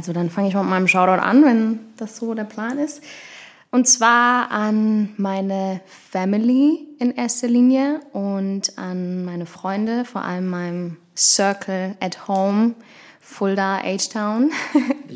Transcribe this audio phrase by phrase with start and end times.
[0.00, 3.02] also dann fange ich mal mit meinem Shoutout an, wenn das so der Plan ist.
[3.70, 10.96] Und zwar an meine Family in erster Linie und an meine Freunde, vor allem meinem
[11.14, 12.76] Circle at Home,
[13.20, 14.50] Fulda, H-Town.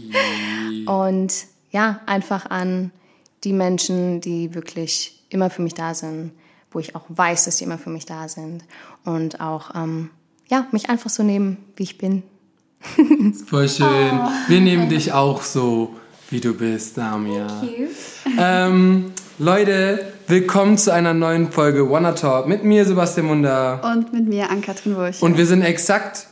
[0.87, 1.33] und
[1.71, 2.91] ja, einfach an
[3.43, 6.33] die Menschen, die wirklich immer für mich da sind,
[6.71, 8.65] wo ich auch weiß, dass sie immer für mich da sind
[9.07, 10.11] und auch ähm,
[10.47, 12.23] ja, mich einfach so nehmen, wie ich bin.
[13.47, 13.87] Voll schön.
[14.13, 14.29] Oh.
[14.49, 15.95] Wir nehmen dich auch so,
[16.31, 17.47] wie du bist, Damia.
[18.39, 23.81] Ähm, Leute, willkommen zu einer neuen Folge Wanna Talk mit mir, Sebastian Munder.
[23.85, 25.23] Und mit mir, Ann-Kathrin Wurch.
[25.23, 26.27] Und wir sind exakt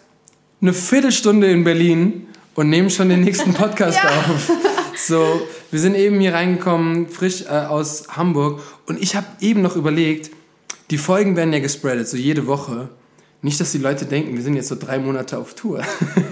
[0.60, 4.10] eine Viertelstunde in Berlin und nehmen schon den nächsten Podcast ja.
[4.10, 4.50] auf.
[4.96, 8.60] So, wir sind eben hier reingekommen, frisch äh, aus Hamburg.
[8.86, 10.30] Und ich habe eben noch überlegt,
[10.90, 12.90] die Folgen werden ja gespreadet, so jede Woche.
[13.44, 15.82] Nicht, dass die Leute denken, wir sind jetzt so drei Monate auf Tour.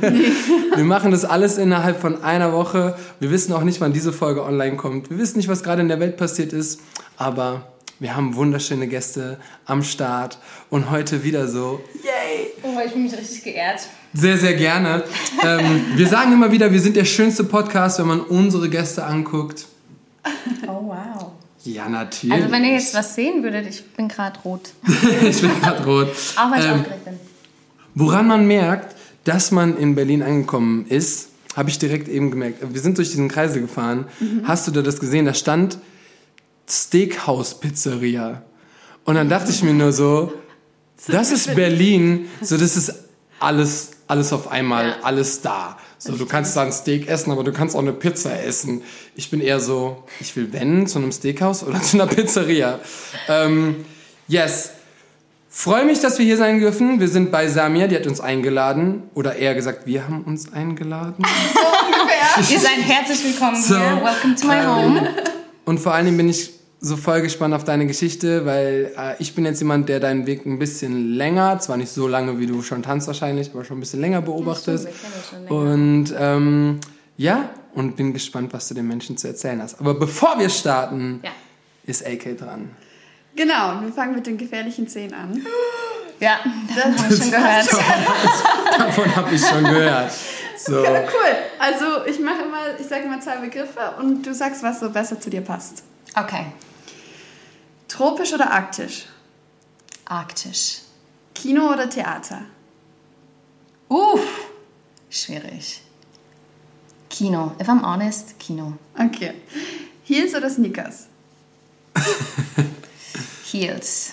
[0.77, 2.95] Wir machen das alles innerhalb von einer Woche.
[3.19, 5.11] Wir wissen auch nicht, wann diese Folge online kommt.
[5.11, 6.81] Wir wissen nicht, was gerade in der Welt passiert ist.
[7.17, 7.67] Aber
[7.99, 10.39] wir haben wunderschöne Gäste am Start.
[10.71, 11.81] Und heute wieder so.
[12.05, 12.53] Yay!
[12.63, 13.81] Oh, ich bin mich richtig geehrt.
[14.15, 15.03] Sehr, sehr gerne.
[15.43, 19.67] ähm, wir sagen immer wieder, wir sind der schönste Podcast, wenn man unsere Gäste anguckt.
[20.69, 21.20] Oh, wow.
[21.65, 22.35] Ja, natürlich.
[22.35, 24.71] Also wenn ihr jetzt was sehen würdet, ich bin gerade rot.
[25.23, 26.09] ich bin gerade rot.
[26.37, 27.19] Auch weil ich ähm, aufgeregt bin.
[27.95, 32.59] Woran man merkt, dass man in Berlin angekommen ist, habe ich direkt eben gemerkt.
[32.63, 34.07] Wir sind durch diesen Kreisel gefahren.
[34.21, 34.43] Mhm.
[34.45, 35.27] Hast du da das gesehen?
[35.27, 35.79] Da stand
[36.69, 38.43] Steakhouse Pizzeria.
[39.05, 40.33] Und dann dachte ich mir nur so,
[41.09, 42.29] das ist Berlin.
[42.41, 42.95] So, das ist
[43.41, 44.97] alles, alles auf einmal, ja.
[45.03, 45.79] alles da.
[46.03, 48.81] So, du kannst da ein Steak essen, aber du kannst auch eine Pizza essen.
[49.17, 52.81] Ich bin eher so, ich will wenn zu einem Steakhouse oder zu einer Pizzeria.
[53.29, 53.85] Ähm,
[54.27, 54.71] yes.
[55.51, 57.01] Freue mich, dass wir hier sein dürfen.
[57.01, 59.03] Wir sind bei Samia, die hat uns eingeladen.
[59.15, 61.23] Oder eher gesagt, wir haben uns eingeladen.
[61.53, 62.55] So ungefähr.
[62.55, 64.03] Ihr seid herzlich willkommen so, hier.
[64.03, 65.09] Welcome to my ähm, home.
[65.67, 69.35] Und vor allen Dingen bin ich so voll gespannt auf deine Geschichte, weil äh, ich
[69.35, 72.63] bin jetzt jemand, der deinen Weg ein bisschen länger, zwar nicht so lange wie du
[72.63, 74.89] schon tanzt wahrscheinlich, aber schon ein bisschen länger beobachtest.
[74.89, 76.81] Ja, und ähm,
[77.19, 79.79] ja, und bin gespannt, was du den Menschen zu erzählen hast.
[79.79, 81.31] Aber bevor wir starten, ja.
[81.85, 82.71] ist AK dran.
[83.37, 85.45] Genau, wir fangen mit den gefährlichen Zehen an.
[86.19, 86.39] Ja,
[86.77, 87.69] davon habe ich schon gehört.
[88.79, 90.13] davon habe ich schon gehört.
[90.59, 90.81] So.
[90.81, 91.37] Okay, cool.
[91.59, 95.19] Also ich mache immer, ich sage immer zwei Begriffe und du sagst, was so besser
[95.19, 95.83] zu dir passt.
[96.15, 96.45] Okay.
[97.91, 99.07] Tropisch oder arktisch?
[100.05, 100.83] Arktisch.
[101.35, 102.43] Kino oder Theater?
[103.89, 104.49] Uff,
[105.11, 105.83] schwierig.
[107.09, 107.53] Kino.
[107.61, 108.75] If I'm honest, Kino.
[108.97, 109.35] Okay.
[110.05, 111.09] Heels oder Sneakers?
[113.51, 114.13] Heels.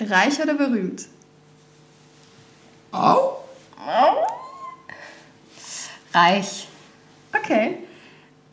[0.00, 1.06] Reich oder berühmt?
[2.92, 3.36] Oh.
[6.12, 6.66] Reich.
[7.32, 7.86] Okay.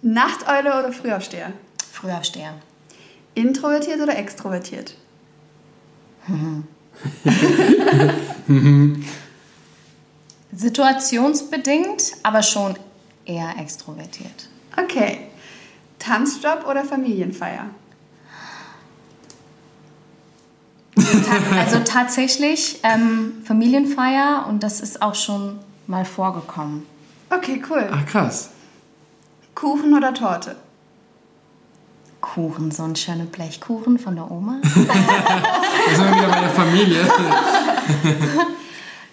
[0.03, 1.53] Nachteule oder Frühaufsteher?
[1.91, 2.53] Frühaufsteher.
[3.37, 4.95] Introvertiert oder extrovertiert?
[10.51, 12.73] Situationsbedingt, aber schon
[13.25, 14.49] eher extrovertiert.
[14.75, 15.27] Okay.
[15.99, 17.67] Tanzjob oder Familienfeier?
[21.55, 26.87] Also tatsächlich ähm, Familienfeier und das ist auch schon mal vorgekommen.
[27.29, 27.87] Okay, cool.
[27.91, 28.49] Ach krass.
[29.53, 30.55] Kuchen oder Torte?
[32.33, 34.59] Kuchen, so ein schöner Blechkuchen von der Oma.
[34.61, 37.07] da sind wir wieder bei der Familie.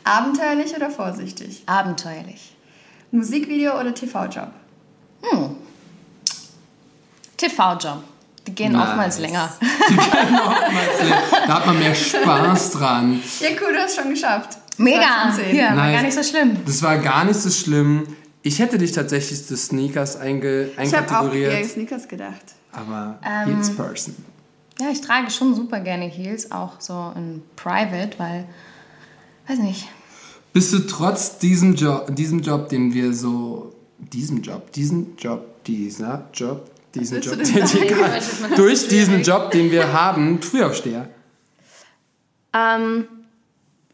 [0.04, 1.62] Abenteuerlich oder vorsichtig?
[1.66, 2.54] Abenteuerlich.
[3.12, 4.50] Musikvideo oder TV-Job?
[5.22, 5.56] Hm.
[7.36, 8.02] TV-Job.
[8.46, 8.88] Die gehen nice.
[8.88, 9.48] oftmals länger.
[9.60, 11.22] Die gehen oftmals länger.
[11.46, 13.22] Da hat man mehr Spaß dran.
[13.40, 14.58] Ja, cool, du hast es schon geschafft.
[14.76, 15.00] Mega.
[15.00, 15.76] Ja, nice.
[15.76, 16.56] war gar nicht so schlimm.
[16.66, 18.08] Das war gar nicht so schlimm.
[18.42, 20.84] Ich hätte dich tatsächlich zu Sneakers einge einkategoriert.
[20.86, 24.14] Ich habe auch eher Sneakers gedacht aber ähm, Heels Person.
[24.80, 28.46] Ja, ich trage schon super gerne Heels, auch so in Private, weil,
[29.46, 29.88] weiß nicht.
[30.52, 36.28] Bist du trotz diesem Job, diesem Job, den wir so, diesem Job, diesen Job, dieser
[36.32, 41.08] Job, diesen Job, den wir, durch diesen Job, den wir haben, Frühaufsteher?
[42.52, 43.06] Ähm,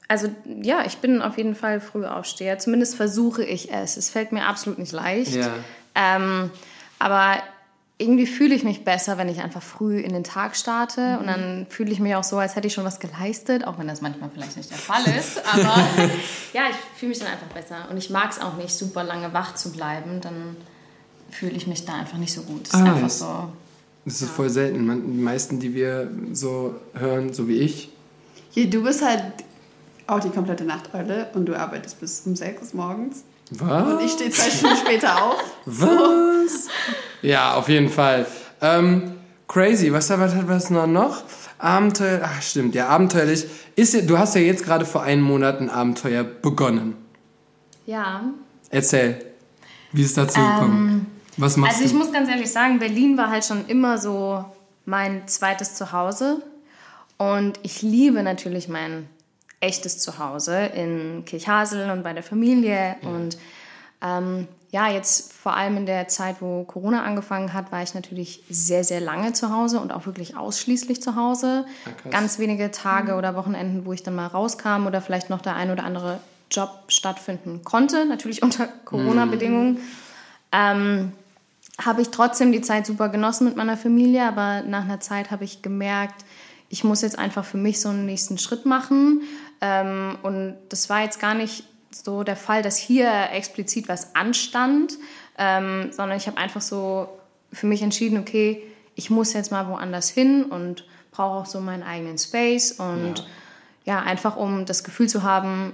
[0.09, 0.29] also
[0.63, 2.59] ja, ich bin auf jeden Fall Frühaufsteher.
[2.59, 3.97] Zumindest versuche ich es.
[3.97, 5.37] Es fällt mir absolut nicht leicht.
[5.37, 5.51] Ja.
[5.95, 6.51] Ähm,
[6.99, 7.43] aber
[8.01, 11.01] irgendwie fühle ich mich besser, wenn ich einfach früh in den Tag starte.
[11.01, 11.19] Mhm.
[11.19, 13.87] Und dann fühle ich mich auch so, als hätte ich schon was geleistet, auch wenn
[13.87, 15.45] das manchmal vielleicht nicht der Fall ist.
[15.53, 15.77] Aber
[16.55, 17.89] ja, ich fühle mich dann einfach besser.
[17.91, 20.21] Und ich mag es auch nicht, super lange wach zu bleiben.
[20.23, 20.57] Dann
[21.31, 22.69] fühle ich mich da einfach nicht so gut.
[22.69, 23.49] Das ist ah, einfach so.
[24.07, 24.29] Das ist ja.
[24.29, 24.87] voll selten.
[24.87, 27.91] Die meisten, die wir so hören, so wie ich.
[28.55, 29.23] Ja, du bist halt
[30.07, 33.25] auch die komplette Nachteule und du arbeitest bis um sechs morgens.
[33.51, 33.93] Was?
[33.93, 35.45] Und ich stehe zwei Stunden später auf.
[35.67, 36.69] Was?
[37.23, 38.27] Ja, auf jeden Fall.
[38.61, 39.13] Ähm,
[39.49, 39.93] crazy.
[39.93, 41.23] Was hat was noch noch?
[41.59, 42.21] Abenteuer.
[42.25, 42.75] Ach, stimmt.
[42.75, 43.47] Ja, abenteuerlich.
[43.77, 46.97] Ist, ja- du hast ja jetzt gerade vor einem Monat ein Abenteuer begonnen.
[47.87, 48.23] Ja.
[48.71, 49.25] Erzähl.
[49.93, 51.07] Wie ist dazu gekommen?
[51.37, 51.99] Was machst Also ich du?
[51.99, 54.45] muss ganz ehrlich sagen, Berlin war halt schon immer so
[54.85, 56.43] mein zweites Zuhause.
[57.19, 59.09] Und ich liebe natürlich mein
[59.61, 62.97] echtes Zuhause in Kirchhasel und bei der Familie.
[63.03, 63.37] Und
[64.03, 68.45] ähm, ja, jetzt vor allem in der Zeit, wo Corona angefangen hat, war ich natürlich
[68.49, 71.65] sehr, sehr lange zu Hause und auch wirklich ausschließlich zu Hause.
[71.85, 72.13] Krass.
[72.13, 75.73] Ganz wenige Tage oder Wochenenden, wo ich dann mal rauskam oder vielleicht noch der ein
[75.73, 76.21] oder andere
[76.53, 79.79] Job stattfinden konnte, natürlich unter Corona-Bedingungen.
[80.53, 81.13] Ähm,
[81.85, 85.45] habe ich trotzdem die Zeit super genossen mit meiner Familie, aber nach einer Zeit habe
[85.45, 86.25] ich gemerkt,
[86.69, 89.23] ich muss jetzt einfach für mich so einen nächsten Schritt machen.
[89.61, 94.95] Ähm, und das war jetzt gar nicht so der Fall, dass hier explizit was anstand,
[95.39, 97.09] ähm, sondern ich habe einfach so
[97.53, 98.63] für mich entschieden, okay,
[98.95, 103.27] ich muss jetzt mal woanders hin und brauche auch so meinen eigenen Space und
[103.85, 105.73] ja, einfach um das Gefühl zu haben,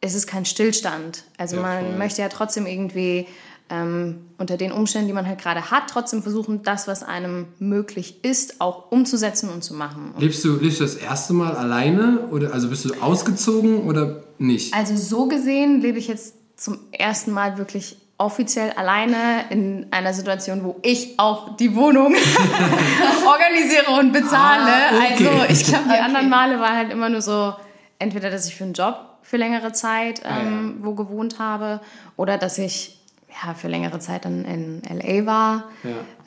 [0.00, 1.24] es ist kein Stillstand.
[1.36, 1.96] Also Ja, man voll.
[1.96, 3.26] möchte ja trotzdem irgendwie
[3.68, 8.22] ähm, unter den Umständen, die man halt gerade hat, trotzdem versuchen, das, was einem möglich
[8.24, 10.12] ist, auch umzusetzen und zu machen.
[10.14, 12.28] Und Lebst du, lebst du das erste Mal alleine?
[12.30, 14.72] Oder, also bist du ausgezogen oder nicht?
[14.74, 20.62] also so gesehen lebe ich jetzt zum ersten Mal wirklich offiziell alleine in einer Situation,
[20.64, 22.14] wo ich auch die Wohnung
[23.26, 24.70] organisiere und bezahle.
[24.70, 25.28] Ah, okay.
[25.28, 26.00] Also ich glaube, die Okay.
[26.00, 27.54] anderen Male war halt immer nur so,
[27.98, 31.80] entweder, dass ich für einen Job für längere Zeit Ah, ähm, wo gewohnt habe
[32.16, 32.98] oder dass ich
[33.44, 35.26] ja, für längere Zeit dann in L.A.
[35.26, 35.64] war.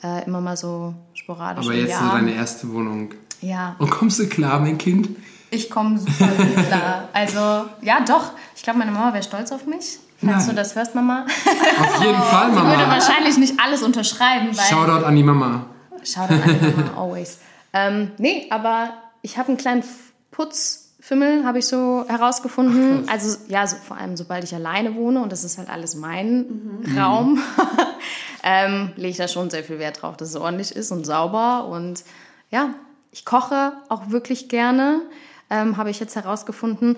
[0.02, 0.18] Ja.
[0.18, 2.12] Äh, immer mal so sporadisch Aber jetzt Jahr.
[2.14, 3.12] deine erste Wohnung.
[3.40, 5.08] Ja, Und kommst du klar, mein Kind?
[5.50, 7.08] ich komme super gut klar.
[7.12, 7.38] Also,
[7.82, 8.32] ja, doch.
[8.54, 9.98] Ich glaube, meine Mama wäre stolz auf mich.
[10.22, 10.48] Falls Nein.
[10.50, 11.24] du das hörst, Mama.
[11.24, 12.88] Auf jeden Fall, Sie würde Mama.
[12.92, 14.64] wahrscheinlich nicht alles unterschreiben, weil.
[14.66, 15.64] Shoutout an die Mama.
[16.04, 17.38] Shoutout an die Mama, always.
[17.72, 18.92] Ähm, nee, aber
[19.22, 20.12] ich habe einen kleinen F-
[21.00, 23.08] Putzfimmel, habe ich so herausgefunden.
[23.08, 26.84] also, ja, so, vor allem, sobald ich alleine wohne und das ist halt alles mein
[26.96, 27.42] Raum,
[28.44, 31.66] ähm, lege ich da schon sehr viel Wert drauf, dass es ordentlich ist und sauber.
[31.68, 32.04] Und
[32.50, 32.74] ja,
[33.12, 35.00] ich koche auch wirklich gerne,
[35.48, 36.96] ähm, habe ich jetzt herausgefunden.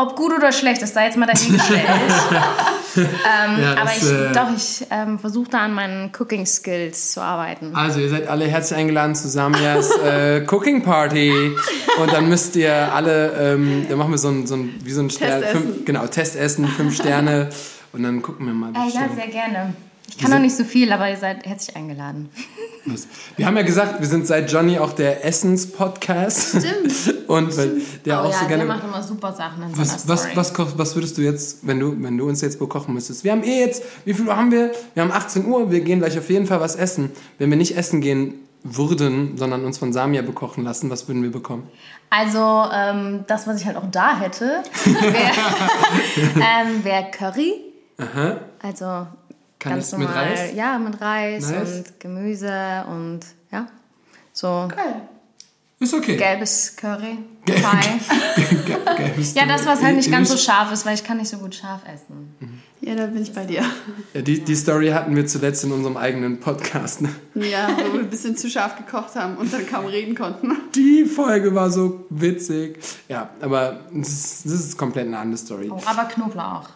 [0.00, 1.82] Ob gut oder schlecht, ist da jetzt mal dahingestellt.
[2.96, 7.20] ähm, Ja, aber ich, äh, doch, ich ähm, versuche da an meinen Cooking Skills zu
[7.20, 7.74] arbeiten.
[7.74, 11.52] Also, ihr seid alle herzlich eingeladen zu Samias äh, Cooking Party.
[12.00, 15.02] Und dann müsst ihr alle, ähm, dann machen wir so ein, so ein wie so
[15.02, 15.74] ein Stern, Testessen.
[15.74, 17.50] fünf, genau, Testessen, fünf Sterne.
[17.92, 18.70] Und dann gucken wir mal.
[18.70, 19.74] Äh, ja, sehr gerne.
[20.10, 22.30] Ich kann noch nicht so viel, aber ihr seid herzlich eingeladen.
[23.36, 26.58] Wir haben ja gesagt, wir sind seit Johnny auch der Essens-Podcast.
[26.58, 27.14] Stimmt.
[27.28, 28.64] Und weil der oh auch ja, so gerne.
[28.64, 30.36] der macht immer super Sachen in Was, was, Story.
[30.36, 33.22] was, was würdest du jetzt, wenn du, wenn du uns jetzt bekochen müsstest?
[33.22, 34.72] Wir haben eh jetzt, wie viel Uhr haben wir?
[34.94, 37.12] Wir haben 18 Uhr, wir gehen gleich auf jeden Fall was essen.
[37.38, 38.34] Wenn wir nicht essen gehen
[38.64, 41.70] würden, sondern uns von Samia bekochen lassen, was würden wir bekommen?
[42.10, 45.32] Also, ähm, das, was ich halt auch da hätte, wäre
[46.34, 47.52] ähm, wär Curry.
[47.96, 48.38] Aha.
[48.60, 49.06] Also
[49.60, 50.24] Kann ganz ich mit normal.
[50.26, 50.54] Reis?
[50.54, 51.76] Ja, mit Reis Nice.
[51.76, 53.20] und Gemüse und
[53.52, 53.66] ja,
[54.32, 54.68] so
[55.78, 56.16] Ist okay.
[56.16, 57.18] gelbes Curry.
[57.44, 58.56] Ge- Pie.
[58.96, 61.38] Gelbes Ja, das, was halt nicht ganz so scharf ist, weil ich kann nicht so
[61.38, 62.34] gut scharf essen.
[62.82, 63.62] Ja, da bin ich bei dir.
[64.14, 67.02] Ja, die, die Story hatten wir zuletzt in unserem eigenen Podcast.
[67.02, 67.10] Ne?
[67.34, 70.56] Ja, wo wir ein bisschen zu scharf gekocht haben und dann kaum reden konnten.
[70.74, 72.78] Die Folge war so witzig.
[73.08, 75.70] Ja, aber das ist, das ist komplett eine andere Story.
[75.70, 76.70] Oh, aber Knoblauch.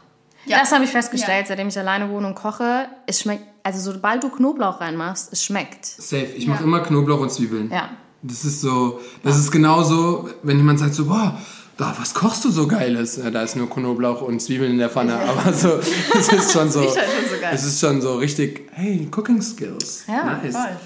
[0.46, 0.60] Ja.
[0.60, 2.86] Das habe ich festgestellt, seitdem ich alleine wohne und koche.
[3.06, 5.86] Es schmeckt, also sobald du Knoblauch reinmachst, es schmeckt.
[5.86, 6.26] Safe.
[6.36, 7.70] Ich mache immer Knoblauch und Zwiebeln.
[7.70, 7.90] Ja.
[8.22, 11.38] Das ist so, das ist genauso, wenn jemand sagt so, boah,
[11.76, 13.16] da, was kochst du so Geiles?
[13.16, 15.80] Ja, da ist nur Knoblauch und Zwiebeln in der Pfanne, aber so,
[16.18, 20.04] es ist schon so, riecht halt so es ist schon so richtig, hey, Cooking Skills.
[20.06, 20.54] Ja, nice.
[20.54, 20.76] voll.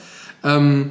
[0.45, 0.91] Ähm,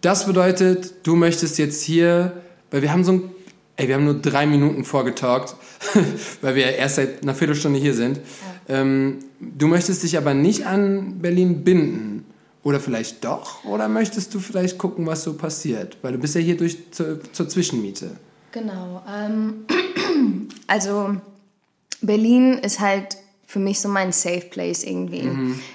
[0.00, 2.32] das bedeutet, du möchtest jetzt hier,
[2.70, 3.30] weil wir haben so ein,
[3.76, 5.56] ey, wir haben nur drei Minuten vorgetalkt,
[6.40, 8.20] weil wir erst seit einer Viertelstunde hier sind.
[8.68, 12.24] Ähm, du möchtest dich aber nicht an Berlin binden.
[12.64, 13.64] Oder vielleicht doch?
[13.64, 15.98] Oder möchtest du vielleicht gucken, was so passiert?
[16.02, 18.12] Weil du bist ja hier durch zur, zur Zwischenmiete.
[18.52, 19.02] Genau.
[19.12, 19.66] Ähm,
[20.68, 21.16] also
[22.02, 25.28] Berlin ist halt für mich so mein Safe Place irgendwie.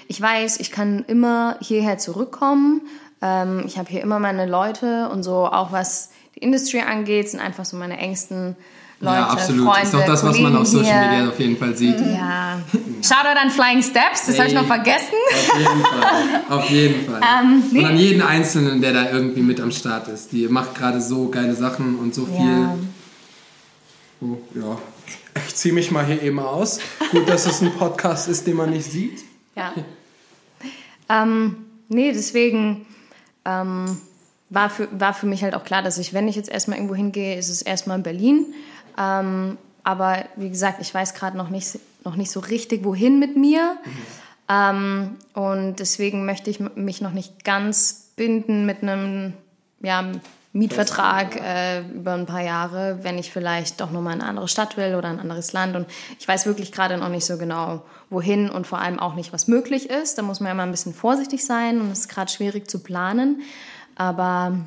[0.08, 2.80] Ich weiß, ich kann immer hierher zurückkommen.
[3.22, 7.40] Ähm, ich habe hier immer meine Leute und so auch was die Industry angeht, sind
[7.40, 8.56] einfach so meine engsten
[9.00, 11.10] Leute, Freunde, ist auch das, was man Kollegen auf Social hier.
[11.10, 12.00] Media auf jeden Fall sieht.
[12.00, 12.60] Ja.
[13.00, 15.14] Shoutout an Flying Steps, das habe ich noch vergessen.
[15.30, 16.58] Auf jeden Fall.
[16.58, 17.20] Auf jeden Fall.
[17.40, 17.78] Ähm, nee.
[17.80, 20.32] Und an jeden Einzelnen, der da irgendwie mit am Start ist.
[20.32, 22.46] Die macht gerade so geile Sachen und so viel.
[22.46, 22.78] Ja.
[24.20, 24.78] Oh, ja.
[25.46, 26.80] Ich ziehe mich mal hier eben aus.
[27.10, 29.20] Gut, dass es ein Podcast ist, den man nicht sieht.
[29.54, 29.72] Ja.
[31.08, 31.56] ähm,
[31.88, 32.86] nee, deswegen
[33.44, 33.98] ähm,
[34.50, 36.94] war, für, war für mich halt auch klar, dass ich, wenn ich jetzt erstmal irgendwo
[36.94, 38.46] hingehe, ist es erstmal in Berlin.
[38.98, 43.36] Ähm, aber wie gesagt, ich weiß gerade noch nicht, noch nicht so richtig, wohin mit
[43.36, 43.78] mir.
[43.84, 43.90] Mhm.
[44.50, 49.34] Ähm, und deswegen möchte ich mich noch nicht ganz binden mit einem
[49.80, 50.04] ja,
[50.52, 54.76] Mietvertrag äh, über ein paar Jahre, wenn ich vielleicht doch nochmal in eine andere Stadt
[54.76, 55.76] will oder ein anderes Land.
[55.76, 55.86] Und
[56.18, 59.46] ich weiß wirklich gerade noch nicht so genau, wohin und vor allem auch nicht, was
[59.46, 60.18] möglich ist.
[60.18, 62.80] Da muss man ja immer ein bisschen vorsichtig sein und es ist gerade schwierig zu
[62.80, 63.42] planen.
[63.94, 64.58] Aber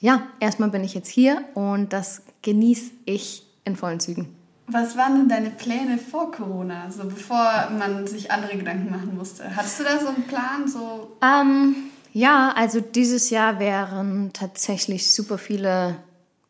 [0.00, 4.34] ja, erstmal bin ich jetzt hier und das genieße ich in vollen Zügen.
[4.68, 9.56] Was waren denn deine Pläne vor Corona, so bevor man sich andere Gedanken machen musste?
[9.56, 10.66] Hattest du da so einen Plan?
[10.66, 11.16] So?
[11.22, 11.74] Ähm,
[12.12, 15.96] ja, also dieses Jahr wären tatsächlich super viele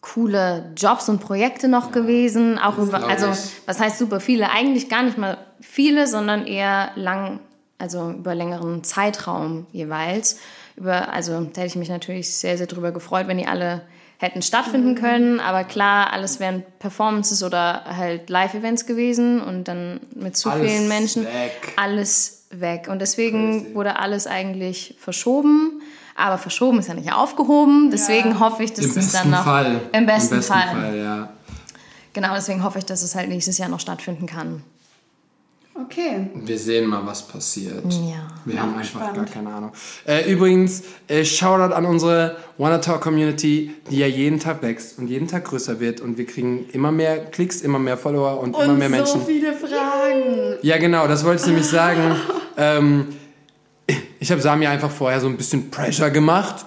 [0.03, 2.59] coole Jobs und Projekte noch ja, gewesen.
[2.59, 3.29] Auch über, also
[3.67, 4.51] was heißt super viele?
[4.51, 7.41] Eigentlich gar nicht mal viele, sondern eher lang,
[7.79, 10.39] also über längeren Zeitraum jeweils.
[10.77, 13.83] Über, also da hätte ich mich natürlich sehr, sehr drüber gefreut, wenn die alle
[14.23, 14.97] hätten stattfinden mhm.
[14.97, 15.41] können.
[15.41, 20.88] Aber klar, alles wären Performances oder halt Live-Events gewesen und dann mit zu alles vielen
[20.88, 21.25] Menschen.
[21.25, 21.75] Weg.
[21.76, 22.88] Alles weg.
[22.91, 23.75] Und deswegen Crazy.
[23.75, 25.83] wurde alles eigentlich verschoben.
[26.14, 27.91] Aber verschoben ist ja nicht aufgehoben.
[27.91, 28.41] Deswegen ja.
[28.41, 29.45] hoffe ich, dass Im es dann noch.
[29.45, 29.81] Fall.
[29.93, 30.69] Im besten, Im besten Fall.
[30.69, 31.29] Fall ja.
[32.12, 34.62] Genau, deswegen hoffe ich, dass es halt nächstes Jahr noch stattfinden kann.
[35.85, 36.31] Okay.
[36.35, 37.85] Wir sehen mal, was passiert.
[37.85, 38.27] Ja.
[38.45, 39.17] Wir haben einfach spannend.
[39.17, 39.73] gar keine Ahnung.
[40.07, 45.09] Äh, übrigens, äh, Shoutout an unsere Wanna Talk Community, die ja jeden Tag wächst und
[45.09, 46.01] jeden Tag größer wird.
[46.01, 49.21] Und wir kriegen immer mehr Klicks, immer mehr Follower und, und immer mehr Menschen.
[49.21, 50.59] so viele Fragen.
[50.62, 52.17] Ja, genau, das wollte ich nämlich sagen.
[52.57, 53.09] ähm,
[54.21, 56.65] ich habe Sami einfach vorher so ein bisschen Pressure gemacht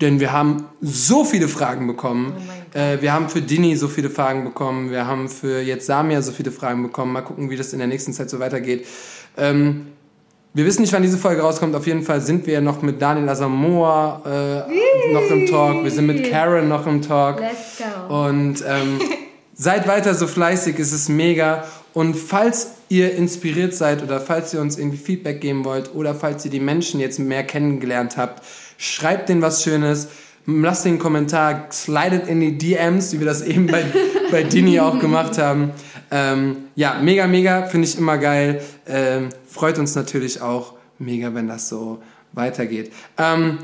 [0.00, 2.34] denn wir haben so viele Fragen bekommen.
[2.36, 4.90] Oh äh, wir haben für Dini so viele Fragen bekommen.
[4.90, 7.12] Wir haben für jetzt Samia so viele Fragen bekommen.
[7.12, 8.86] Mal gucken, wie das in der nächsten Zeit so weitergeht.
[9.36, 9.88] Ähm,
[10.52, 11.74] wir wissen nicht, wann diese Folge rauskommt.
[11.74, 15.84] Auf jeden Fall sind wir noch mit Daniel Asamoah äh, noch im Talk.
[15.84, 17.40] Wir sind mit Karen noch im Talk.
[17.40, 18.26] Let's go.
[18.26, 19.00] Und ähm,
[19.54, 20.78] seid weiter so fleißig.
[20.78, 21.64] Es ist mega.
[21.92, 26.44] Und falls ihr inspiriert seid oder falls ihr uns irgendwie Feedback geben wollt oder falls
[26.44, 28.42] ihr die Menschen jetzt mehr kennengelernt habt,
[28.78, 30.08] schreibt denen was Schönes,
[30.46, 33.84] lasst den Kommentar, slidet in die DMs, wie wir das eben bei,
[34.30, 35.72] bei Dini auch gemacht haben.
[36.10, 38.62] Ähm, ja, mega, mega, finde ich immer geil.
[38.86, 42.02] Ähm, freut uns natürlich auch mega, wenn das so
[42.32, 42.92] weitergeht.
[43.18, 43.58] Ähm,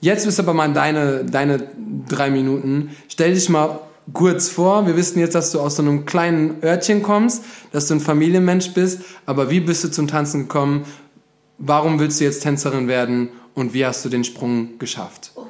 [0.00, 1.68] jetzt bist aber mal deine, deine
[2.08, 2.90] drei Minuten.
[3.08, 3.80] Stell dich mal
[4.12, 4.86] kurz vor.
[4.86, 8.72] Wir wissen jetzt, dass du aus so einem kleinen Örtchen kommst, dass du ein Familienmensch
[8.72, 9.02] bist.
[9.26, 10.84] Aber wie bist du zum Tanzen gekommen?
[11.58, 13.28] Warum willst du jetzt Tänzerin werden?
[13.54, 15.32] Und wie hast du den Sprung geschafft?
[15.34, 15.44] Oh,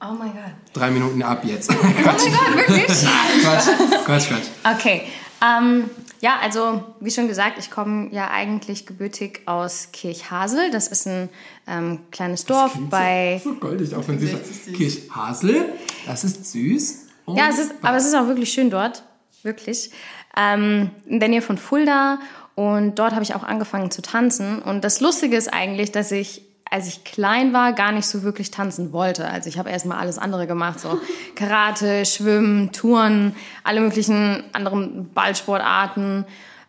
[0.00, 0.52] oh mein Gott.
[0.72, 1.70] Drei Minuten ab jetzt.
[1.72, 2.86] oh mein Gott, wirklich?
[2.86, 4.76] Quatsch, Quatsch, Quatsch.
[4.78, 5.02] Okay.
[5.42, 10.70] Ähm, ja, also wie schon gesagt, ich komme ja eigentlich gebürtig aus Kirchhasel.
[10.70, 11.28] Das ist ein
[11.66, 13.40] ähm, kleines Dorf das bei.
[13.44, 14.34] So, so goldig, auch wenn sie
[14.72, 15.66] Kirchhasel,
[16.06, 17.06] das ist süß.
[17.28, 19.04] ja, es ist, aber es ist auch wirklich schön dort,
[19.42, 19.90] wirklich.
[20.36, 22.18] Ähm, in der Nähe von Fulda
[22.54, 24.60] und dort habe ich auch angefangen zu tanzen.
[24.60, 28.50] Und das Lustige ist eigentlich, dass ich als ich klein war, gar nicht so wirklich
[28.50, 29.28] tanzen wollte.
[29.28, 31.00] Also ich habe erstmal alles andere gemacht, so
[31.34, 36.24] Karate, Schwimmen, Touren, alle möglichen anderen Ballsportarten.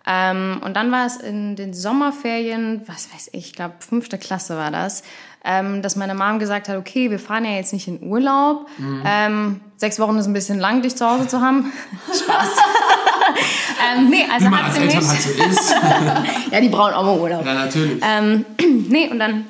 [0.05, 4.55] Ähm, und dann war es in den Sommerferien, was weiß ich, ich glaube fünfte Klasse
[4.55, 5.03] war das,
[5.43, 8.67] ähm, dass meine Mom gesagt hat, okay, wir fahren ja jetzt nicht in Urlaub.
[8.77, 9.03] Mhm.
[9.05, 11.73] Ähm, sechs Wochen ist ein bisschen lang, dich zu Hause zu haben.
[12.07, 12.49] Spaß.
[13.97, 15.75] ähm, nee, also Wie man hat als sie Eltern halt so ist.
[16.51, 17.45] ja, die brauchen auch mal Urlaub.
[17.45, 18.01] Ja, natürlich.
[18.01, 18.45] Ähm,
[18.89, 19.45] nee, und dann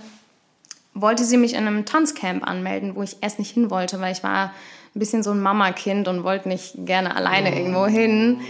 [1.01, 4.23] wollte sie mich in einem Tanzcamp anmelden, wo ich erst nicht hin wollte, weil ich
[4.23, 4.53] war
[4.95, 7.55] ein bisschen so ein Mama-Kind und wollte nicht gerne alleine oh.
[7.55, 8.41] irgendwo hin.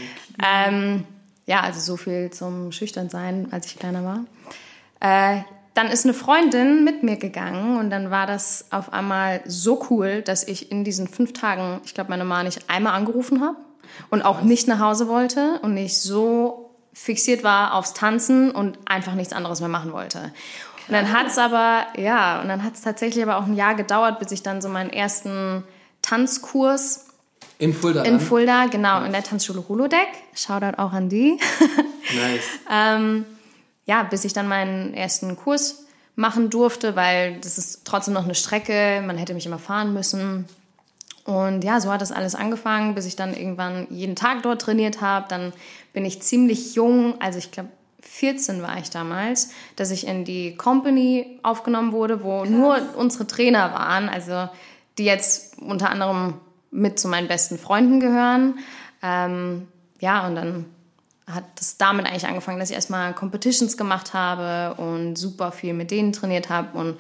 [0.44, 1.04] Ähm,
[1.46, 4.26] ja, also so viel zum Schüchternsein, als ich kleiner war.
[5.00, 5.42] Äh,
[5.74, 10.24] dann ist eine Freundin mit mir gegangen und dann war das auf einmal so cool,
[10.24, 13.58] dass ich in diesen fünf Tagen, ich glaube, meine Mama nicht einmal angerufen habe
[14.10, 19.14] und auch nicht nach Hause wollte und nicht so fixiert war aufs Tanzen und einfach
[19.14, 20.34] nichts anderes mehr machen wollte.
[20.88, 23.76] Und dann hat es aber, ja, und dann hat es tatsächlich aber auch ein Jahr
[23.76, 25.64] gedauert, bis ich dann so meinen ersten
[26.02, 27.08] Tanzkurs
[27.60, 28.04] in Fulda.
[28.04, 30.08] In Fulda, genau, in der Tanzschule Holodeck.
[30.36, 31.40] Shoutout auch an die.
[32.16, 32.44] Nice.
[32.72, 33.26] ähm,
[33.86, 38.36] ja, bis ich dann meinen ersten Kurs machen durfte, weil das ist trotzdem noch eine
[38.36, 40.46] Strecke, man hätte mich immer fahren müssen.
[41.26, 45.02] Und ja, so hat das alles angefangen, bis ich dann irgendwann jeden Tag dort trainiert
[45.02, 45.26] habe.
[45.28, 45.52] Dann
[45.92, 47.70] bin ich ziemlich jung, also ich glaube
[48.18, 52.50] 14 war ich damals, dass ich in die Company aufgenommen wurde, wo Krass.
[52.50, 54.50] nur unsere Trainer waren, also
[54.98, 56.34] die jetzt unter anderem
[56.72, 58.58] mit zu meinen besten Freunden gehören.
[59.04, 59.68] Ähm,
[60.00, 60.66] ja, und dann
[61.28, 65.92] hat es damit eigentlich angefangen, dass ich erstmal Competitions gemacht habe und super viel mit
[65.92, 66.98] denen trainiert habe und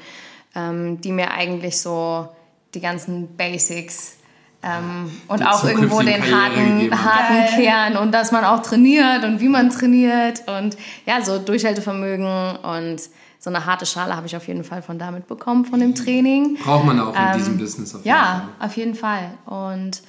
[0.53, 2.29] ähm, die mir eigentlich so
[2.75, 4.17] die ganzen Basics
[4.63, 7.55] ähm, und auch irgendwo den harten, harten.
[7.61, 13.01] Kern und dass man auch trainiert und wie man trainiert und ja, so Durchhaltevermögen und
[13.39, 16.55] so eine harte Schale habe ich auf jeden Fall von damit bekommen, von dem Training.
[16.63, 18.67] Braucht man auch in diesem Business auf jeden Ähm, Ja, Fall.
[18.67, 19.31] auf jeden Fall.
[19.45, 20.01] Und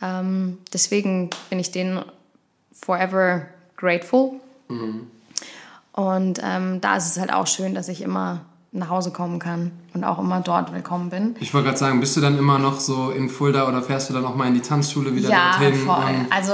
[0.00, 2.00] ähm, deswegen bin ich denen
[2.72, 3.42] forever
[3.76, 4.32] grateful.
[5.92, 8.40] Und ähm, da ist es halt auch schön, dass ich immer
[8.72, 11.34] nach Hause kommen kann und auch immer dort willkommen bin.
[11.40, 14.14] Ich wollte gerade sagen, bist du dann immer noch so in Fulda oder fährst du
[14.14, 15.74] dann auch mal in die Tanzschule wieder Ja, dorthin?
[15.80, 15.96] voll.
[16.04, 16.52] Und- Also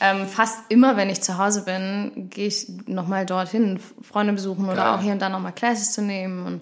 [0.00, 4.76] ähm, fast immer, wenn ich zu Hause bin, gehe ich nochmal dorthin, Freunde besuchen oder
[4.76, 4.88] Geil.
[4.94, 6.46] auch hier und da nochmal Classes zu nehmen.
[6.46, 6.60] Und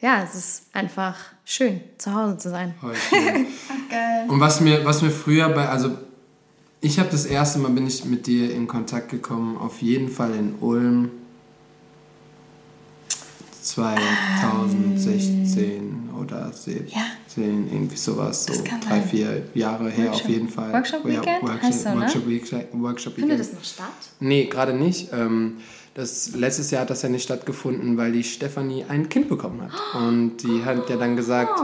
[0.00, 1.14] ja, es ist einfach
[1.44, 2.74] schön, zu Hause zu sein.
[2.80, 2.86] Ach,
[3.90, 4.24] geil.
[4.28, 5.90] Und was mir, was mir früher bei, also
[6.80, 10.34] ich habe das erste Mal bin ich mit dir in Kontakt gekommen, auf jeden Fall
[10.34, 11.10] in Ulm
[13.68, 17.02] 2016 oder 17, Ja.
[17.36, 18.52] irgendwie sowas, so
[18.86, 20.72] drei, vier Jahre her auf jeden Fall.
[20.72, 22.00] Workshop Ja, Weekend Workshop, heißt so, ne?
[22.00, 23.52] Workshop, Weekend, Workshop Findet Weekend.
[23.52, 23.86] das noch statt?
[24.20, 25.12] Nee, gerade nicht.
[25.12, 25.58] Ähm,
[25.94, 29.70] das, letztes Jahr hat das ja nicht stattgefunden, weil die Stefanie ein Kind bekommen hat.
[30.00, 31.60] Und die hat ja dann gesagt,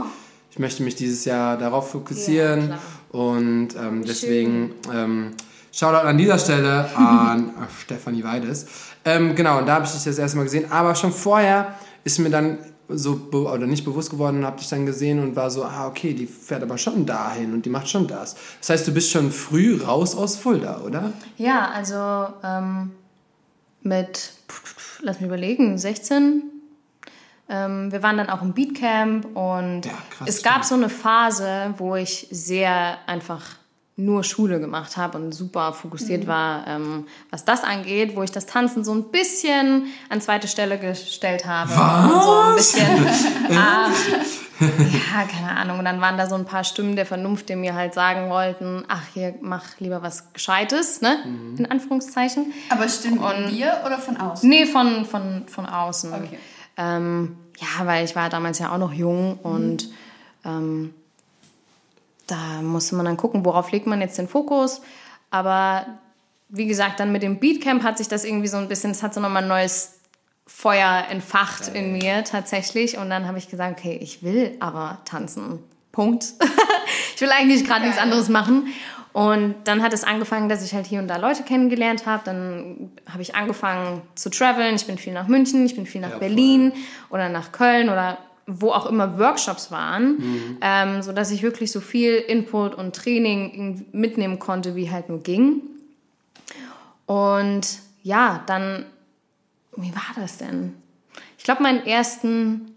[0.51, 2.69] ich möchte mich dieses Jahr darauf fokussieren.
[2.69, 2.79] Ja,
[3.19, 5.31] und ähm, deswegen ähm,
[5.71, 7.51] Shoutout an dieser Stelle an
[7.83, 8.65] Stefanie Weides.
[9.05, 10.71] Ähm, genau, und da habe ich dich das erste Mal gesehen.
[10.71, 14.85] Aber schon vorher ist mir dann so, oder nicht bewusst geworden, und habe dich dann
[14.85, 18.07] gesehen und war so, ah, okay, die fährt aber schon dahin und die macht schon
[18.07, 18.35] das.
[18.61, 21.11] Das heißt, du bist schon früh raus aus Fulda, oder?
[21.37, 22.91] Ja, also ähm,
[23.81, 24.33] mit,
[25.01, 26.43] lass mich überlegen, 16.
[27.49, 30.65] Ähm, wir waren dann auch im Beatcamp und Ja, krass, es gab stimmt.
[30.65, 33.43] so eine Phase, wo ich sehr einfach
[33.97, 38.45] nur Schule gemacht habe und super fokussiert war, ähm, was das angeht, wo ich das
[38.45, 41.71] Tanzen so ein bisschen an zweite Stelle gestellt habe.
[41.71, 43.07] Und so ein bisschen,
[43.57, 43.87] ah,
[44.59, 45.79] ja, keine Ahnung.
[45.79, 48.83] Und dann waren da so ein paar Stimmen der Vernunft, die mir halt sagen wollten,
[48.89, 51.17] ach, hier mach lieber was Gescheites, ne?
[51.57, 52.53] In Anführungszeichen.
[52.69, 54.49] Aber stimmt von dir oder von außen?
[54.49, 56.13] Nee, von, von, von außen.
[56.13, 56.39] Okay.
[56.75, 59.89] Ähm, ja, weil ich war damals ja auch noch jung und
[60.43, 60.93] ähm,
[62.27, 64.81] da musste man dann gucken, worauf legt man jetzt den Fokus.
[65.31, 65.85] Aber
[66.49, 69.13] wie gesagt, dann mit dem Beatcamp hat sich das irgendwie so ein bisschen, es hat
[69.13, 69.99] so nochmal ein neues
[70.47, 72.97] Feuer entfacht in mir tatsächlich.
[72.97, 75.59] Und dann habe ich gesagt, okay, ich will aber tanzen.
[75.91, 76.25] Punkt.
[77.15, 78.67] ich will eigentlich gerade nichts anderes machen.
[79.13, 82.23] Und dann hat es angefangen, dass ich halt hier und da Leute kennengelernt habe.
[82.25, 84.75] Dann habe ich angefangen zu traveln.
[84.75, 86.73] Ich bin viel nach München, ich bin viel nach Ja, Berlin
[87.09, 91.79] oder nach Köln oder wo auch immer Workshops waren, ähm, so dass ich wirklich so
[91.81, 95.61] viel Input und Training mitnehmen konnte, wie halt nur ging.
[97.05, 98.85] Und ja, dann,
[99.75, 100.73] wie war das denn?
[101.37, 102.71] Ich glaube, meinen ersten,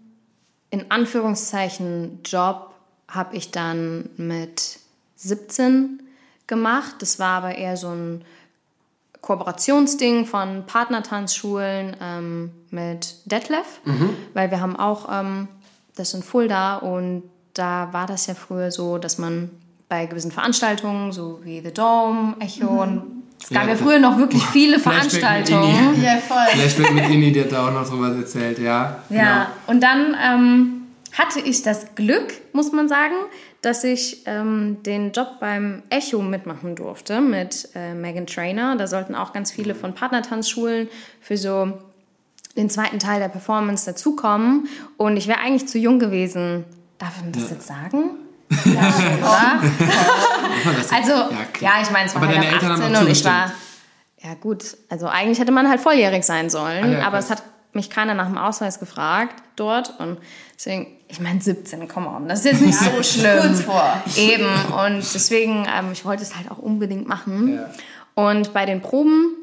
[0.71, 2.73] in Anführungszeichen, Job
[3.07, 4.79] habe ich dann mit
[5.15, 6.01] 17
[6.47, 6.95] gemacht.
[6.99, 8.25] Das war aber eher so ein
[9.21, 13.81] Kooperationsding von Partnertanzschulen ähm, mit Detlef,
[14.33, 15.47] weil wir haben auch ähm,
[15.99, 19.49] das in Fulda und da war das ja früher so, dass man
[19.89, 24.17] bei gewissen Veranstaltungen, so wie The Dome, Echo und es gab Ja, ja, früher noch
[24.17, 26.01] wirklich viele Veranstaltungen.
[26.03, 26.37] Ja, voll.
[26.51, 29.01] Vielleicht wird mit Inni, hat da auch noch drüber erzählt, ja.
[29.09, 30.81] Ja, und dann ähm,
[31.17, 33.15] hatte ich das Glück, muss man sagen,
[33.61, 38.75] dass ich ähm, den Job beim Echo mitmachen durfte mit äh, Megan Trainer.
[38.77, 40.87] Da sollten auch ganz viele von Partnertanzschulen
[41.19, 41.73] für so
[42.59, 44.67] den zweiten Teil der Performance dazukommen.
[44.97, 46.65] Und ich wäre eigentlich zu jung gewesen.
[46.97, 47.49] Darf man das Ja.
[47.55, 48.09] jetzt sagen?
[48.65, 49.61] Ja, oder?
[50.91, 51.73] Also, ja, klar.
[51.81, 53.51] ich meine, es war Aber halt ab Eltern haben 18 auch und ich war,
[54.21, 57.25] ja gut, also eigentlich hätte man halt volljährig sein sollen, Ah, ja, aber krass.
[57.25, 57.43] es hat
[57.73, 60.17] mich keiner nach dem Ausweis gefragt dort und
[60.55, 63.39] deswegen, ich meine 17, come on, das ist jetzt nicht so schlimm.
[63.39, 64.01] Kurz vor.
[64.17, 64.47] Eben
[64.83, 67.53] und deswegen, ähm, ich wollte es halt auch unbedingt machen.
[67.55, 67.69] Ja.
[68.15, 69.35] Und bei den Proben,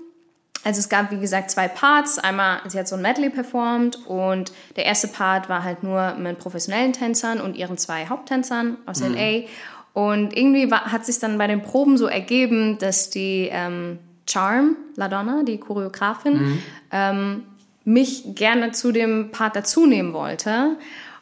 [0.66, 2.18] also es gab wie gesagt zwei Parts.
[2.18, 6.38] Einmal, sie hat so ein Medley performt und der erste Part war halt nur mit
[6.40, 9.44] professionellen Tänzern und ihren zwei Haupttänzern aus LA.
[9.92, 13.98] Und irgendwie war, hat sich dann bei den Proben so ergeben, dass die ähm,
[14.28, 16.58] Charm, La Donna, die Choreografin,
[16.90, 17.44] ähm,
[17.84, 20.76] mich gerne zu dem Part dazu nehmen wollte.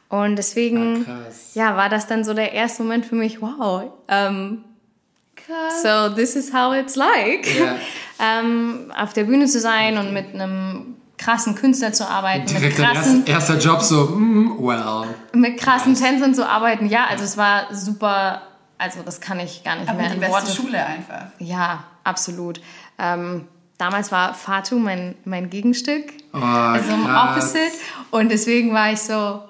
[0.09, 4.65] Und deswegen Ah, ja, war das dann so der erste Moment für mich, wow, ähm,
[5.37, 5.83] Krass.
[5.83, 7.77] so this is how it's like, Ja.
[8.25, 12.79] ähm, auf der Bühne zu sein und mit einem krassen Künstler zu arbeiten, mit Direkt
[12.79, 15.05] dein krassen, erst, erster Job so, mm, well.
[15.33, 16.87] mit krassen Tänzern zu arbeiten.
[16.87, 18.43] Ja, also es war super,
[18.79, 21.27] also das kann ich gar nicht Aber mehr die in beste Worte Schule einfach.
[21.39, 22.61] Ja, absolut.
[22.99, 23.47] Ähm,
[23.79, 27.07] damals war Fatu mein, mein Gegenstück, Oh, also im.
[27.07, 27.73] Opposite.
[28.11, 29.43] Und deswegen war ich so,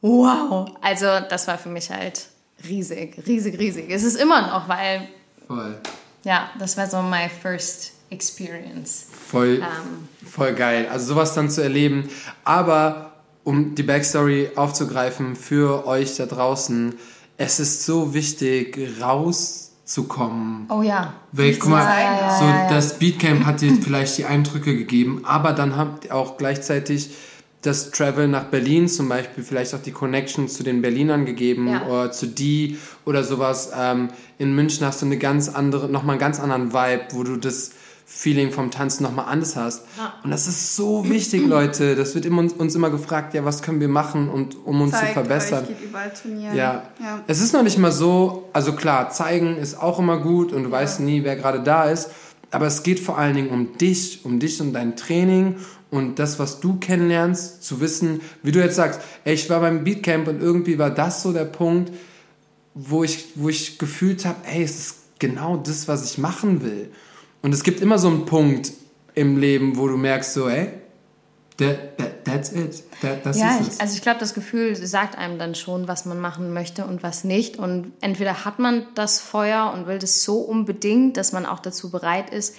[0.00, 0.70] wow.
[0.80, 2.26] Also das war für mich halt
[2.64, 3.90] riesig, riesig, riesig.
[3.90, 5.08] Es ist immer noch, weil,
[5.48, 5.80] Voll.
[6.24, 9.06] ja, das war so my first experience.
[9.30, 10.08] Voll, Ähm.
[10.28, 10.88] voll geil.
[10.90, 12.08] Also sowas dann zu erleben.
[12.44, 13.12] Aber
[13.44, 16.94] um die Backstory aufzugreifen für euch da draußen,
[17.36, 20.66] es ist so wichtig, rauszukommen.
[20.70, 21.14] Oh ja.
[21.32, 22.70] Weil, guck mal, Ja, so ja, ja.
[22.70, 27.10] das Beatcamp hat dir vielleicht die Eindrücke gegeben, aber dann habt ihr auch gleichzeitig
[27.62, 31.86] das Travel nach Berlin zum Beispiel, vielleicht auch die Connection zu den Berlinern gegeben Ja.
[31.86, 33.70] oder zu die oder sowas.
[33.76, 37.36] Ähm, in München hast du eine ganz andere, nochmal einen ganz anderen Vibe, wo du
[37.36, 37.72] das
[38.18, 39.84] Feeling vom Tanzen nochmal anders hast.
[39.96, 40.14] Ja.
[40.24, 41.94] Und das ist so wichtig, Leute.
[41.94, 45.06] Das wird immer, uns immer gefragt, ja, was können wir machen, und, um uns Zeigt
[45.06, 45.62] zu verbessern.
[45.62, 46.56] Euch, geht überall trainieren.
[46.56, 46.82] Ja.
[47.00, 47.20] ja.
[47.28, 50.70] Es ist noch nicht mal so, also klar, zeigen ist auch immer gut und du
[50.72, 52.10] weißt nie, wer gerade da ist.
[52.50, 55.54] Aber es geht vor allen Dingen um dich, um dich und dein Training
[55.92, 59.84] und das, was du kennenlernst, zu wissen, wie du jetzt sagst, ey, ich war beim
[59.84, 61.92] Beatcamp und irgendwie war das so der Punkt,
[62.74, 66.90] wo ich, wo ich gefühlt habe, ey, es ist genau das, was ich machen will.
[67.42, 68.72] Und es gibt immer so einen Punkt
[69.14, 70.70] im Leben, wo du merkst, so, ey,
[71.58, 72.82] that, that, that's it.
[73.00, 73.80] That, das Ja, ist es.
[73.80, 77.24] also ich glaube, das Gefühl sagt einem dann schon, was man machen möchte und was
[77.24, 77.56] nicht.
[77.56, 81.90] Und entweder hat man das Feuer und will das so unbedingt, dass man auch dazu
[81.90, 82.54] bereit ist,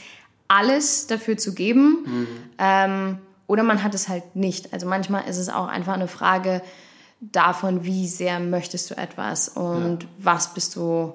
[0.48, 2.28] alles dafür zu geben.
[2.58, 4.74] Ähm, oder man hat es halt nicht.
[4.74, 6.62] Also manchmal ist es auch einfach eine Frage
[7.22, 11.14] davon, wie sehr möchtest du etwas und was bist du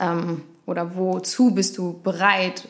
[0.00, 2.68] ähm, oder wozu bist du bereit.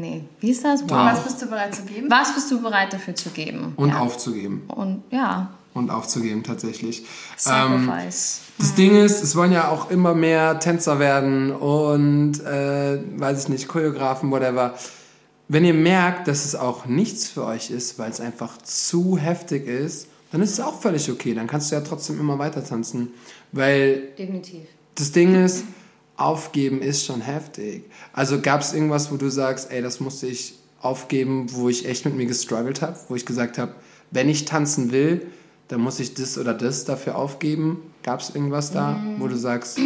[0.00, 0.82] Nee, wie ist das?
[0.84, 0.90] Wow.
[0.90, 2.10] Was bist du bereit zu geben?
[2.10, 3.74] Was bist du bereit dafür zu geben?
[3.76, 3.98] und ja.
[3.98, 4.62] aufzugeben.
[4.68, 7.00] Und ja, Und aufzugeben, tatsächlich.
[7.46, 8.40] Ähm, Sacrifice.
[8.58, 13.48] das Ding ist, es wollen ja auch immer mehr Tänzer werden und, äh, weiß ich
[13.50, 14.74] nicht, Choreografen, whatever.
[15.48, 19.66] Wenn ihr merkt, dass es auch nichts für euch ist, weil es einfach zu heftig
[19.66, 21.34] ist, dann ist es auch völlig okay.
[21.34, 23.12] Dann kannst du ja trotzdem immer weiter tanzen.
[23.52, 24.62] Weil Definitiv.
[24.94, 25.64] das Ding ist,
[26.20, 27.84] aufgeben ist schon heftig.
[28.12, 32.04] Also gab es irgendwas, wo du sagst, ey, das musste ich aufgeben, wo ich echt
[32.04, 33.72] mit mir gestruggelt habe, wo ich gesagt habe,
[34.10, 35.26] wenn ich tanzen will,
[35.68, 37.82] dann muss ich das oder das dafür aufgeben.
[38.02, 39.78] Gab es irgendwas da, wo du sagst,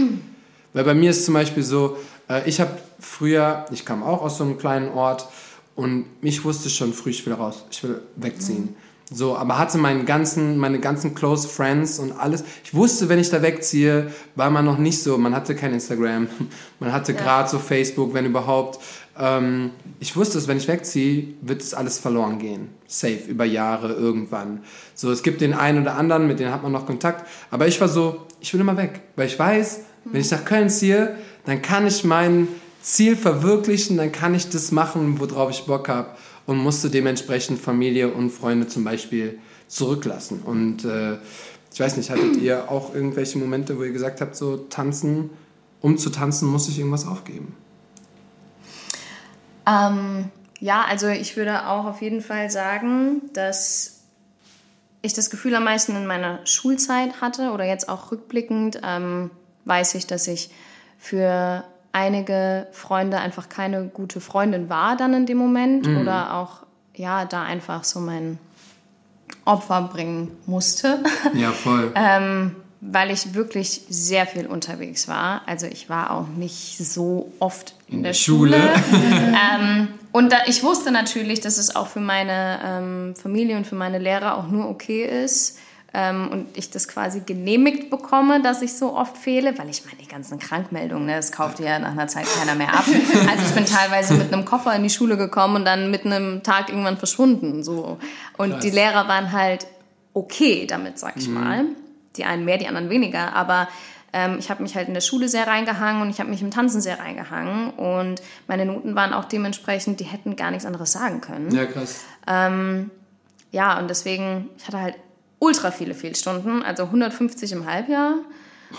[0.73, 1.97] weil bei mir ist zum Beispiel so,
[2.29, 5.29] äh, ich habe früher, ich kam auch aus so einem kleinen Ort
[5.75, 8.77] und ich wusste schon früh, ich will raus, ich will wegziehen.
[9.15, 12.43] So, aber hatte meinen ganzen, meine ganzen close friends und alles.
[12.65, 16.27] Ich wusste, wenn ich da wegziehe, war man noch nicht so, man hatte kein Instagram,
[16.81, 18.81] man hatte gerade so Facebook, wenn überhaupt.
[19.17, 22.71] Ähm, ich wusste, dass wenn ich wegziehe, wird es alles verloren gehen.
[22.89, 24.65] Safe, über Jahre, irgendwann.
[24.97, 27.25] So, es gibt den einen oder anderen, mit denen hat man noch Kontakt.
[27.53, 29.01] Aber ich war so, ich will immer weg.
[29.15, 31.15] Weil ich weiß, wenn ich nach Köln ziehe,
[31.47, 32.49] dann kann ich mein
[32.83, 36.09] Ziel verwirklichen, dann kann ich das machen, worauf ich Bock habe.
[36.47, 40.41] Und musste dementsprechend Familie und Freunde zum Beispiel zurücklassen.
[40.43, 41.17] Und äh,
[41.73, 45.31] ich weiß nicht, hattet ihr auch irgendwelche Momente, wo ihr gesagt habt, so tanzen,
[45.81, 47.57] um zu tanzen, muss ich irgendwas aufgeben?
[49.67, 50.31] Ähm,
[50.61, 54.01] ja, also ich würde auch auf jeden Fall sagen, dass
[55.03, 59.31] ich das Gefühl am meisten in meiner Schulzeit hatte oder jetzt auch rückblickend ähm,
[59.65, 60.51] weiß ich, dass ich
[60.99, 67.25] für einige Freunde einfach keine gute Freundin war dann in dem Moment oder auch ja
[67.25, 68.39] da einfach so mein
[69.45, 70.99] Opfer bringen musste.
[71.35, 71.93] Ja, voll.
[71.97, 75.43] ähm, weil ich wirklich sehr viel unterwegs war.
[75.47, 78.57] Also ich war auch nicht so oft in, der Schule.
[78.93, 83.75] ähm, und da, ich wusste natürlich, dass es auch für meine ähm, Familie und für
[83.75, 85.59] meine Lehrer auch nur okay ist.
[85.97, 89.99] Ähm, und ich das quasi genehmigt bekomme, dass ich so oft fehle, weil ich meine,
[89.99, 92.85] die ganzen Krankmeldungen, ne, das kauft ja nach einer Zeit keiner mehr ab.
[93.31, 96.43] Also ich bin teilweise mit einem Koffer in die Schule gekommen und dann mit einem
[96.43, 97.63] Tag irgendwann verschwunden.
[97.63, 97.99] So.
[98.37, 98.63] Und Krass.
[98.65, 99.69] die Lehrer waren halt
[100.15, 101.65] okay damit, sag ich mal.
[102.17, 103.33] Die einen mehr, die anderen weniger.
[103.33, 103.69] Aber
[104.13, 106.51] ähm, ich habe mich halt in der Schule sehr reingehangen und ich habe mich im
[106.51, 107.71] Tanzen sehr reingehangen.
[107.71, 111.55] Und meine Noten waren auch dementsprechend, die hätten gar nichts anderes sagen können.
[111.55, 112.05] Ja, krass.
[112.27, 112.91] Ähm,
[113.53, 114.95] ja, und deswegen, ich hatte halt
[115.45, 118.15] ultra viele Fehlstunden, also 150 im Halbjahr.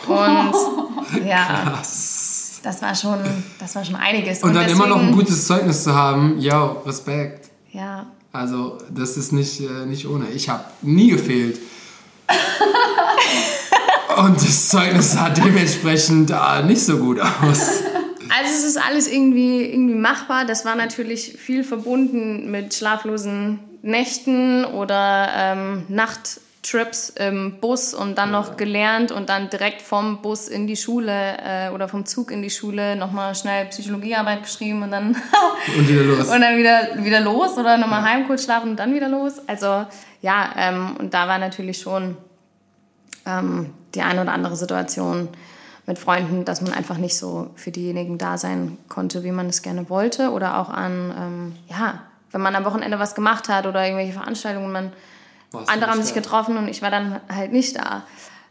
[0.08, 0.54] Und
[1.26, 2.60] ja, Krass.
[2.64, 3.20] das war schon,
[3.60, 4.44] das war schon einiges.
[4.44, 7.50] Und dann deswegen, immer noch ein gutes Zeugnis zu haben, yo, Respekt.
[7.72, 10.28] Ja, Also, das ist nicht, äh, nicht ohne.
[10.30, 11.60] Ich habe nie gefehlt.
[14.18, 17.82] Und das Zeugnis sah dementsprechend äh, nicht so gut aus.
[18.38, 20.46] Also es ist alles irgendwie, irgendwie machbar.
[20.46, 25.84] Das war natürlich viel verbunden mit schlaflosen Nächten oder ähm,
[26.66, 31.38] Trips im Bus und dann noch gelernt und dann direkt vom Bus in die Schule
[31.44, 35.16] äh, oder vom Zug in die Schule nochmal schnell Psychologiearbeit geschrieben und dann
[35.78, 36.28] Und wieder los.
[36.30, 39.34] und dann wieder, wieder los oder nochmal heim kurz schlafen und dann wieder los.
[39.48, 39.86] Also
[40.22, 42.18] ja, ähm, und da war natürlich schon
[43.26, 45.30] ähm, die eine oder andere Situation
[45.86, 49.62] mit Freunden, dass man einfach nicht so für diejenigen da sein konnte, wie man es
[49.62, 50.32] gerne wollte.
[50.32, 52.02] Oder auch an, ähm, ja,
[52.32, 54.92] wenn man am Wochenende was gemacht hat oder irgendwelche Veranstaltungen, man,
[55.56, 56.20] Warst andere haben sich da?
[56.22, 58.04] getroffen und ich war dann halt nicht da.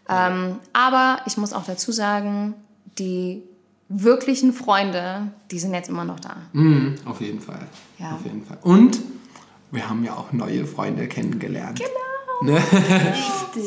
[0.09, 2.55] Ähm, aber ich muss auch dazu sagen,
[2.99, 3.43] die
[3.89, 6.37] wirklichen Freunde, die sind jetzt immer noch da.
[6.53, 7.67] Mhm, auf jeden Fall.
[7.99, 8.13] Ja.
[8.13, 8.59] Auf jeden Fall.
[8.63, 9.01] Und
[9.71, 11.79] wir haben ja auch neue Freunde kennengelernt.
[11.79, 11.91] Genau.
[12.43, 12.61] Ne?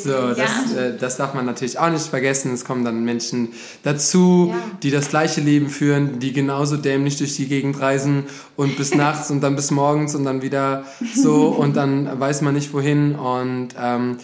[0.03, 2.53] so, das, äh, das darf man natürlich auch nicht vergessen.
[2.53, 3.53] Es kommen dann Menschen
[3.83, 4.55] dazu, Ja.
[4.83, 8.25] die das gleiche Leben führen, die genauso dämlich durch die Gegend reisen
[8.55, 10.83] und bis nachts und dann bis morgens und dann wieder
[11.15, 14.17] so und dann weiß man nicht wohin und ähm,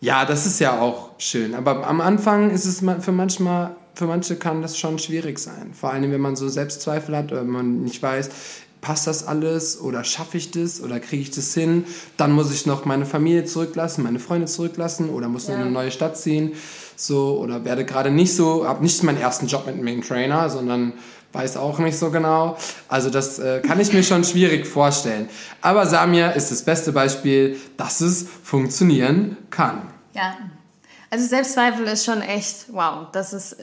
[0.00, 1.54] ja, das ist ja auch schön.
[1.54, 5.72] Aber am Anfang ist es für manchmal, für manche kann das schon schwierig sein.
[5.78, 8.30] Vor allem, wenn man so Selbstzweifel hat oder man nicht weiß,
[8.80, 11.84] passt das alles oder schaffe ich das oder kriege ich das hin?
[12.16, 15.60] Dann muss ich noch meine Familie zurücklassen, meine Freunde zurücklassen oder muss in Ja.
[15.60, 16.52] eine neue Stadt ziehen.
[16.96, 20.50] So, oder werde gerade nicht so, habe nicht meinen ersten Job mit einem Main Trainer,
[20.50, 20.92] sondern
[21.32, 22.56] weiß auch nicht so genau.
[22.88, 25.28] Also das äh, kann ich mir schon schwierig vorstellen.
[25.60, 29.82] Aber Samia ist das beste Beispiel, dass es funktionieren kann.
[30.14, 30.36] Ja.
[31.10, 33.56] Also Selbstzweifel ist schon echt, wow, das ist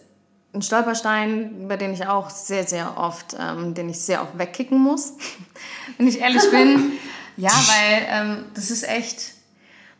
[0.55, 4.79] ein Stolperstein, über den ich auch sehr, sehr oft, ähm, den ich sehr oft wegkicken
[4.79, 5.13] muss,
[5.97, 6.93] wenn ich ehrlich bin.
[7.37, 9.33] Ja, weil ähm, das ist echt,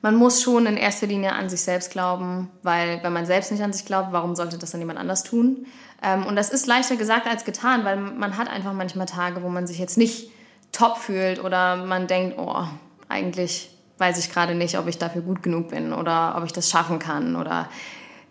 [0.01, 3.61] man muss schon in erster Linie an sich selbst glauben, weil wenn man selbst nicht
[3.61, 5.65] an sich glaubt, warum sollte das dann jemand anders tun?
[6.01, 9.49] Ähm, und das ist leichter gesagt als getan, weil man hat einfach manchmal Tage, wo
[9.49, 10.31] man sich jetzt nicht
[10.71, 12.63] top fühlt oder man denkt, oh,
[13.09, 16.69] eigentlich weiß ich gerade nicht, ob ich dafür gut genug bin oder ob ich das
[16.69, 17.67] schaffen kann oder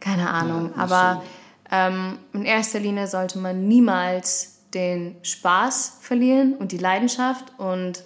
[0.00, 0.70] keine Ahnung.
[0.74, 1.22] das Aber
[1.74, 8.04] ähm, in erster Linie sollte man niemals den Spaß verlieren und die Leidenschaft und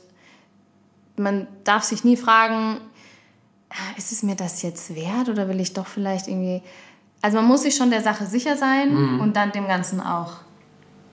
[1.17, 2.79] man darf sich nie fragen,
[3.71, 6.63] ah, ist es mir das jetzt wert oder will ich doch vielleicht irgendwie.
[7.21, 10.35] Also man muss sich schon der Sache sicher sein und dann dem Ganzen auch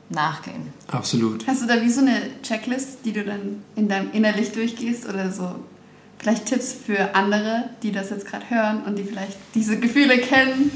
[0.09, 0.71] nachgehen.
[0.87, 1.47] Absolut.
[1.47, 5.31] Hast du da wie so eine Checklist, die du dann in deinem innerlich durchgehst oder
[5.31, 5.55] so?
[6.19, 10.71] Vielleicht Tipps für andere, die das jetzt gerade hören und die vielleicht diese Gefühle kennen?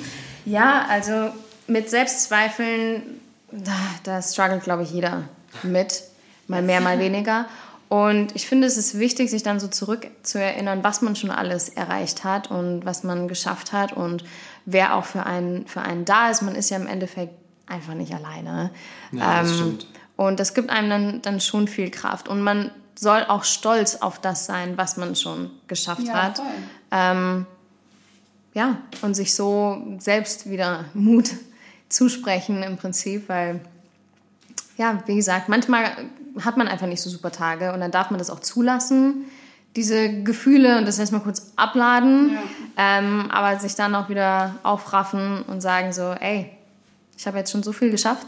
[0.45, 1.29] Ja, also
[1.69, 3.19] mit Selbstzweifeln,
[3.51, 3.71] da,
[4.03, 5.23] da struggelt, glaube ich, jeder
[5.63, 6.03] mit.
[6.47, 7.45] Mal mehr, mal weniger.
[7.89, 11.32] Und ich finde, es ist wichtig, sich dann so zurück zu erinnern, was man schon
[11.32, 14.23] alles erreicht hat und was man geschafft hat und
[14.65, 16.41] wer auch für einen, für einen da ist.
[16.41, 17.34] Man ist ja im Endeffekt
[17.65, 18.69] einfach nicht alleine.
[19.12, 19.88] Ja, das stimmt.
[20.15, 22.27] Und das gibt einem dann, dann schon viel Kraft.
[22.27, 26.38] Und man soll auch stolz auf das sein, was man schon geschafft hat.
[26.38, 26.45] voll.
[26.91, 27.45] Ähm,
[28.53, 31.32] ja, und sich so selbst wieder Mut
[31.89, 33.60] zusprechen im Prinzip, weil,
[34.78, 35.91] ja, wie gesagt, manchmal
[36.41, 39.25] hat man einfach nicht so super Tage und dann darf man das auch zulassen,
[39.75, 42.38] diese Gefühle und das erstmal kurz abladen,
[42.78, 46.52] ähm, aber sich dann auch wieder aufraffen und sagen so, ey,
[47.17, 48.28] ich habe jetzt schon so viel geschafft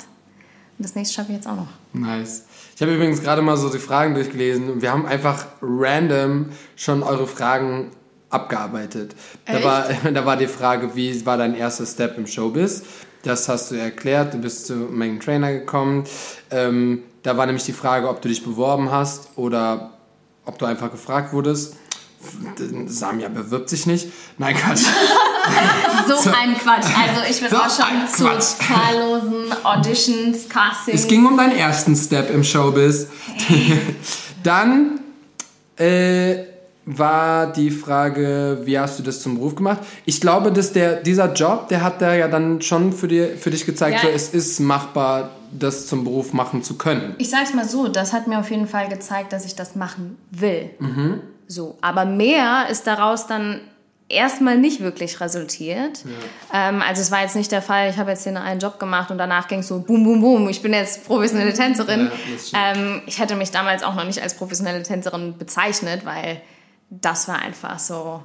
[0.77, 1.67] und das nächste schaffe ich jetzt auch noch.
[1.93, 2.45] Nice.
[2.75, 7.03] Ich habe übrigens gerade mal so die Fragen durchgelesen und wir haben einfach random schon
[7.03, 7.91] eure Fragen
[8.29, 9.15] abgearbeitet.
[9.45, 12.83] Da war, da war die Frage, wie war dein erster Step im Showbiz?
[13.23, 16.05] Das hast du erklärt, du bist zu Main Trainer gekommen.
[16.49, 19.91] Ähm, da war nämlich die Frage, ob du dich beworben hast oder
[20.45, 21.75] ob du einfach gefragt wurdest.
[22.87, 24.07] Samia bewirbt sich nicht.
[24.37, 24.85] Nein, Quatsch.
[26.07, 26.85] So, ein Quatsch.
[26.85, 31.01] Also ich bin So auch schon zu zahllosen Auditions, Castings.
[31.01, 33.07] Es ging um deinen ersten Step im Showbiz.
[34.43, 34.99] Dann
[35.77, 36.50] äh,
[36.85, 39.79] war die Frage, wie hast du das zum Beruf gemacht?
[40.05, 43.51] Ich glaube, dass der, dieser Job, der hat da ja dann schon für, dir, für
[43.51, 44.09] dich gezeigt, Ja.
[44.09, 47.15] so, es ist machbar, das zum Beruf machen zu können.
[47.19, 50.17] Ich sag's mal so, das hat mir auf jeden Fall gezeigt, dass ich das machen
[50.31, 50.71] will.
[50.79, 51.21] Mhm.
[51.47, 53.59] So, aber mehr ist daraus dann
[54.07, 56.03] erstmal nicht wirklich resultiert.
[56.53, 59.11] Ähm, also es war jetzt nicht der Fall, ich habe jetzt hier einen Job gemacht
[59.11, 62.09] und danach ging es so boom, boom, boom, ich bin jetzt professionelle Tänzerin.
[62.51, 66.41] Ja, ähm, ich hätte mich damals auch noch nicht als professionelle Tänzerin bezeichnet, weil
[66.91, 68.21] das war einfach so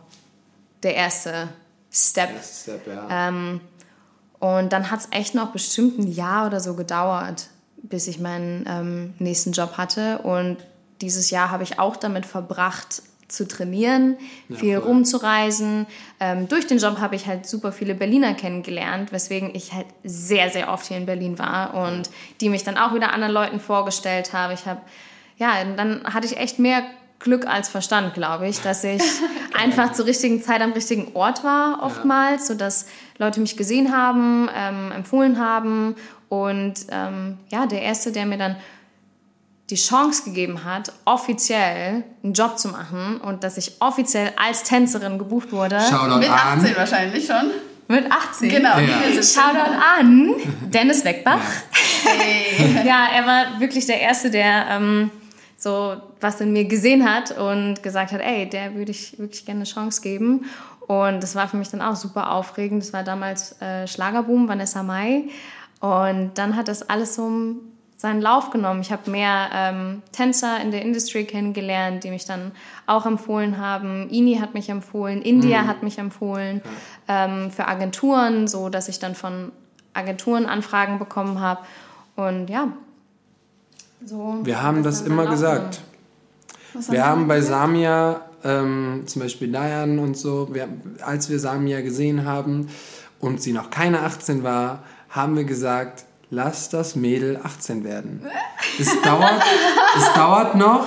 [0.82, 1.48] der erste
[1.90, 2.30] Step.
[2.42, 3.28] Step, ja.
[3.28, 3.60] Ähm,
[4.38, 8.66] und dann hat es echt noch bestimmt ein Jahr oder so gedauert, bis ich meinen
[8.68, 10.18] ähm, nächsten Job hatte.
[10.18, 10.58] Und
[11.00, 14.16] dieses Jahr habe ich auch damit verbracht, zu trainieren,
[14.54, 14.88] viel voll.
[14.88, 15.86] rumzureisen.
[16.20, 20.50] Ähm, durch den Job habe ich halt super viele Berliner kennengelernt, weswegen ich halt sehr,
[20.50, 22.08] sehr oft hier in Berlin war und
[22.40, 24.54] die mich dann auch wieder anderen Leuten vorgestellt habe.
[24.54, 24.80] Ich habe,
[25.38, 26.84] ja, dann hatte ich echt mehr
[27.26, 29.02] Glück als Verstand, glaube ich, dass ich
[29.60, 32.54] einfach zur richtigen Zeit am richtigen Ort war oftmals, ja.
[32.54, 32.86] sodass
[33.18, 35.96] Leute mich gesehen haben, ähm, empfohlen haben
[36.28, 38.56] und ähm, ja, der Erste, der mir dann
[39.70, 45.18] die Chance gegeben hat, offiziell einen Job zu machen und dass ich offiziell als Tänzerin
[45.18, 45.80] gebucht wurde.
[45.80, 46.76] Shoutout Mit 18 an.
[46.76, 47.50] wahrscheinlich schon.
[47.88, 48.48] Mit 18?
[48.48, 48.78] Genau.
[48.78, 49.22] Ja.
[49.22, 50.34] Shoutout an
[50.70, 51.40] Dennis Weckbach.
[52.04, 52.84] Hey.
[52.86, 55.10] ja, er war wirklich der Erste, der ähm,
[55.56, 59.60] so was in mir gesehen hat und gesagt hat, ey, der würde ich wirklich gerne
[59.60, 60.44] eine Chance geben.
[60.86, 62.82] Und das war für mich dann auch super aufregend.
[62.82, 65.24] Das war damals äh, Schlagerboom, Vanessa Mai.
[65.80, 67.56] Und dann hat das alles so
[67.96, 68.82] seinen Lauf genommen.
[68.82, 72.52] Ich habe mehr ähm, Tänzer in der Industrie kennengelernt, die mich dann
[72.86, 74.08] auch empfohlen haben.
[74.10, 75.66] Ini hat mich empfohlen, India mhm.
[75.66, 76.60] hat mich empfohlen
[77.08, 79.50] ähm, für Agenturen, so dass ich dann von
[79.94, 81.62] Agenturen Anfragen bekommen habe.
[82.16, 82.68] Und ja,
[84.06, 84.38] so.
[84.44, 85.80] Wir haben das immer gesagt.
[86.88, 90.68] Wir haben bei Samia ähm, zum Beispiel Dayan und so, wir,
[91.00, 92.68] als wir Samia gesehen haben
[93.18, 98.22] und sie noch keine 18 war, haben wir gesagt, lass das Mädel 18 werden.
[98.78, 99.42] es, dauert,
[99.96, 100.86] es dauert noch,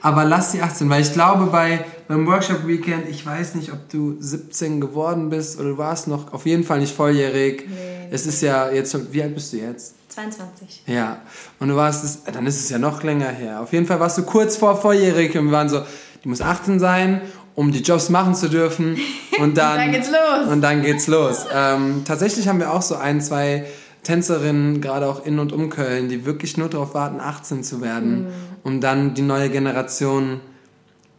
[0.00, 0.88] aber lass sie 18.
[0.88, 5.58] Weil ich glaube, bei, beim Workshop Weekend, ich weiß nicht, ob du 17 geworden bist
[5.58, 7.68] oder du warst noch auf jeden Fall nicht volljährig.
[7.68, 9.94] Nee, es ist ja jetzt schon, wie alt bist du jetzt?
[10.08, 10.82] 22.
[10.86, 11.22] Ja,
[11.58, 13.60] und du warst, dann ist es ja noch länger her.
[13.60, 15.82] Auf jeden Fall warst du kurz vor volljährig und wir waren so,
[16.22, 17.22] die muss 18 sein,
[17.54, 18.98] um die Jobs machen zu dürfen.
[19.38, 20.52] Und dann, dann geht's los.
[20.52, 21.46] Und dann geht's los.
[21.52, 23.66] Ähm, tatsächlich haben wir auch so ein, zwei
[24.02, 28.24] Tänzerinnen, gerade auch in und um Köln, die wirklich nur darauf warten, 18 zu werden,
[28.24, 28.28] mhm.
[28.62, 30.40] um dann die neue Generation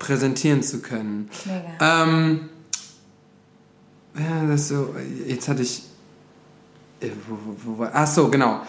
[0.03, 1.29] präsentieren zu können.
[1.45, 2.03] Mega.
[2.03, 2.49] Ähm,
[4.15, 4.93] ja, das so,
[5.25, 5.83] jetzt hatte ich.
[6.99, 8.61] Äh, wo, wo, wo, ach so, genau.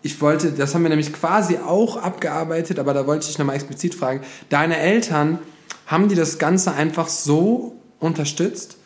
[0.00, 3.96] Ich wollte, das haben wir nämlich quasi auch abgearbeitet, aber da wollte ich nochmal explizit
[3.96, 4.20] fragen.
[4.48, 5.40] Deine Eltern,
[5.88, 8.77] haben die das Ganze einfach so unterstützt?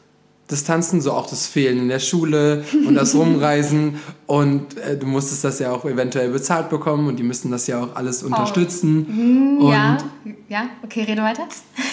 [0.53, 3.99] Das Tanzen, so auch das Fehlen in der Schule und das Rumreisen.
[4.27, 7.83] und äh, du musstest das ja auch eventuell bezahlt bekommen und die müssen das ja
[7.83, 8.27] auch alles oh.
[8.27, 9.59] unterstützen.
[9.61, 9.71] Oh.
[9.71, 9.99] ja,
[10.49, 11.47] ja, okay, rede weiter.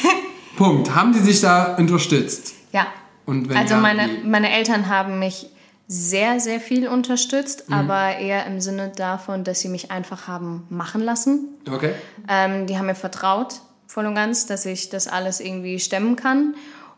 [0.57, 0.93] Punkt.
[0.93, 2.53] Haben die sich da unterstützt?
[2.73, 2.87] Ja.
[3.25, 5.47] Und also ja, meine, meine Eltern haben mich
[5.87, 7.75] sehr, sehr viel unterstützt, mhm.
[7.75, 11.47] aber eher im Sinne davon, dass sie mich einfach haben machen lassen.
[11.69, 11.93] Okay.
[12.27, 13.55] Ähm, die haben mir vertraut,
[13.87, 16.55] voll und ganz, dass ich das alles irgendwie stemmen kann.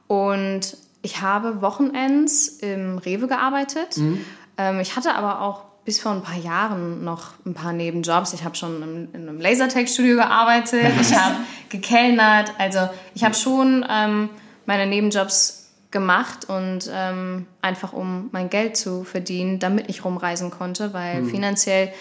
[0.08, 3.98] Und ich habe Wochenends im Rewe gearbeitet.
[3.98, 4.24] Mhm.
[4.58, 8.34] Ähm, ich hatte aber auch bis vor ein paar Jahren noch ein paar Nebenjobs.
[8.34, 11.38] Ich habe schon in, in einem Lasertech-Studio gearbeitet, ich habe
[11.70, 12.54] gekellnert.
[12.60, 14.30] Also ich habe schon ähm,
[14.66, 20.94] meine Nebenjobs gemacht und ähm, einfach um mein Geld zu verdienen, damit ich rumreisen konnte,
[20.94, 21.30] weil mhm.
[21.30, 21.92] finanziell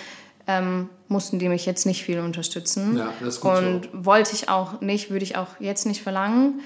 [0.47, 2.99] ähm, mussten die mich jetzt nicht viel unterstützen.
[2.99, 4.05] Ja, das ist gut und so.
[4.05, 6.61] wollte ich auch nicht, würde ich auch jetzt nicht verlangen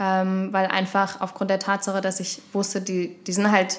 [0.00, 3.78] ähm, weil einfach aufgrund der Tatsache, dass ich wusste, die, die sind halt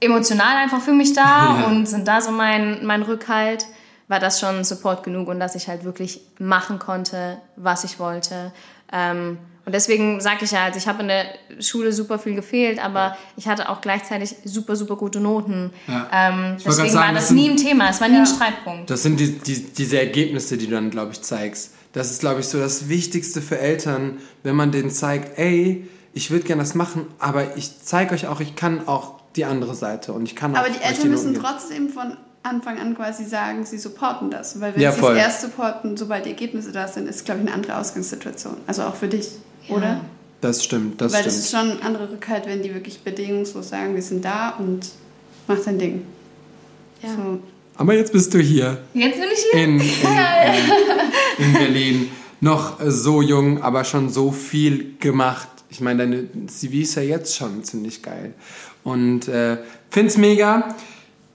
[0.00, 1.22] emotional einfach für mich da
[1.60, 1.66] ja.
[1.66, 3.66] und sind da so mein, mein Rückhalt,
[4.08, 8.52] war das schon Support genug und dass ich halt wirklich machen konnte, was ich wollte.
[8.92, 11.24] Ähm, und deswegen sage ich ja, also ich habe in der
[11.60, 15.72] Schule super viel gefehlt, aber ich hatte auch gleichzeitig super, super gute Noten.
[15.86, 16.08] Ja.
[16.12, 18.20] Ähm, deswegen sagen, war das, das sind, nie ein Thema, es war nie ja.
[18.20, 18.90] ein Streitpunkt.
[18.90, 21.74] Das sind die, die, diese Ergebnisse, die du dann, glaube ich, zeigst.
[21.92, 26.30] Das ist, glaube ich, so das Wichtigste für Eltern, wenn man denen zeigt, ey, ich
[26.30, 30.12] würde gerne das machen, aber ich zeige euch auch, ich kann auch die andere Seite
[30.12, 30.70] und ich kann aber auch.
[30.70, 34.60] Aber die Eltern müssen trotzdem von Anfang an quasi sagen, sie supporten das.
[34.60, 37.46] Weil wenn ja, sie es erst supporten, sobald die Ergebnisse da sind, ist, glaube ich,
[37.46, 38.56] eine andere Ausgangssituation.
[38.66, 39.28] Also auch für dich,
[39.68, 39.76] ja.
[39.76, 40.00] oder?
[40.40, 41.32] Das stimmt, das Weil stimmt.
[41.32, 44.50] Weil das ist schon eine andere Rückhalt, wenn die wirklich bedingungslos sagen, wir sind da
[44.50, 44.88] und
[45.46, 46.04] mach dein Ding.
[47.02, 47.10] Ja.
[47.10, 47.40] So.
[47.76, 48.78] Aber jetzt bist du hier.
[48.94, 49.62] Jetzt bin ich hier.
[49.62, 49.86] In, in,
[51.38, 52.10] in, in Berlin.
[52.40, 55.48] Noch so jung, aber schon so viel gemacht.
[55.70, 58.34] Ich meine, deine CV ist ja jetzt schon ziemlich geil.
[58.84, 59.58] Und äh,
[59.90, 60.74] find's mega.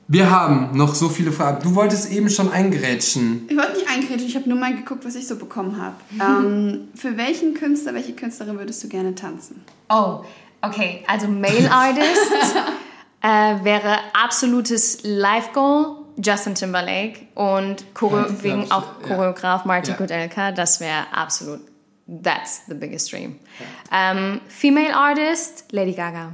[0.09, 1.63] Wir haben noch so viele Fragen.
[1.63, 3.45] Du wolltest eben schon eingerätschen.
[3.49, 5.95] Ich wollte nicht eingerätschen, ich habe nur mal geguckt, was ich so bekommen habe.
[6.21, 9.61] ähm, für welchen Künstler, welche Künstlerin würdest du gerne tanzen?
[9.89, 10.21] Oh,
[10.61, 11.03] okay.
[11.07, 12.31] Also Male Artist
[13.21, 15.97] äh, wäre absolutes Live-Goal.
[16.17, 19.67] Justin Timberlake und Choreo ja, wegen auch Choreograf ja.
[19.67, 19.97] Martin ja.
[19.97, 21.61] Kudelka, das wäre absolut,
[22.07, 23.39] that's the biggest dream.
[23.91, 24.11] Ja.
[24.11, 26.33] Um, female Artist, Lady Gaga.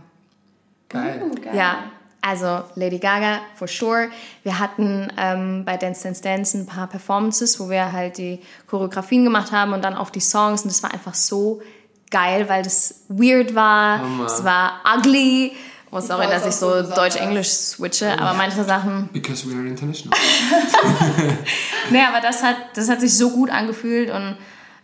[0.89, 1.21] Geil.
[1.23, 1.55] Uh, geil.
[1.55, 1.77] Ja,
[2.21, 4.09] also Lady Gaga, for sure.
[4.43, 9.25] Wir hatten ähm, bei Dance Dance Dance ein paar Performances, wo wir halt die Choreografien
[9.25, 11.61] gemacht haben und dann auf die Songs und das war einfach so
[12.09, 15.51] geil, weil das weird war, es war ugly,
[15.95, 19.09] Oh, sorry, dass ich so Deutsch-Englisch switche, aber manche Sachen.
[19.13, 20.17] Because we are international.
[21.91, 24.35] nee, aber das hat, das hat sich so gut angefühlt und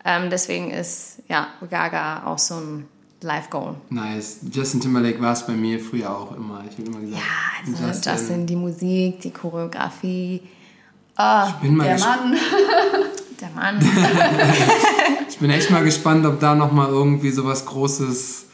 [0.05, 2.88] Ähm, deswegen ist ja Gaga auch so ein
[3.22, 3.76] Live-Goal.
[3.89, 4.38] Nice.
[4.49, 6.64] Justin Timberlake war es bei mir früher auch immer.
[6.70, 8.45] Ich habe immer gesagt, Ja, also Justin.
[8.47, 10.41] die Musik, die Choreografie.
[11.18, 11.99] Oh, ich bin mal Der.
[11.99, 12.38] Mann.
[13.41, 13.80] der Mann.
[15.28, 18.45] Ich bin echt mal gespannt, ob da noch mal irgendwie sowas Großes,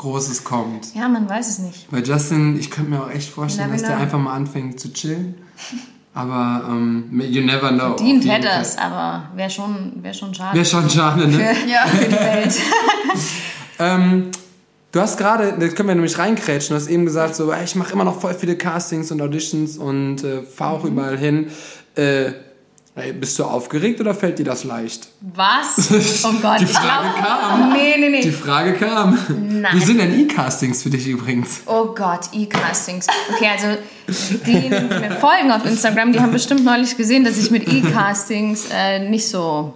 [0.00, 0.94] Großes kommt.
[0.94, 1.90] ja, man weiß es nicht.
[1.90, 5.34] Bei Justin, ich könnte mir auch echt vorstellen, dass der einfach mal anfängt zu chillen.
[6.14, 7.96] Aber ähm, you never know.
[7.96, 11.54] Verdient hätte es, aber wäre schon, wär schon schade Wäre schon schade, ne?
[11.70, 11.86] Ja.
[11.86, 12.54] für die Welt.
[13.78, 14.30] Ähm,
[14.92, 17.94] du hast gerade, da können wir nämlich reinkrätschen, du hast eben gesagt, so, ich mache
[17.94, 20.80] immer noch voll viele Castings und Auditions und äh, fahre Mhm.
[20.80, 21.46] auch überall hin.
[21.94, 22.32] Äh,
[22.96, 25.08] ey, bist du aufgeregt oder fällt dir das leicht?
[25.20, 25.90] Was?
[26.24, 27.26] Oh Gott, Die ich Frage glaube.
[27.26, 27.72] kam.
[27.72, 28.20] Nee, nee, nee.
[28.22, 29.18] Die Frage kam.
[29.60, 29.74] Nein.
[29.74, 31.60] Wie sind denn E-Castings für dich übrigens?
[31.66, 33.06] Oh Gott, E-Castings.
[33.34, 33.78] Okay, also
[34.46, 38.66] die, die mir folgen auf Instagram, die haben bestimmt neulich gesehen, dass ich mit E-Castings
[38.72, 39.74] äh, nicht so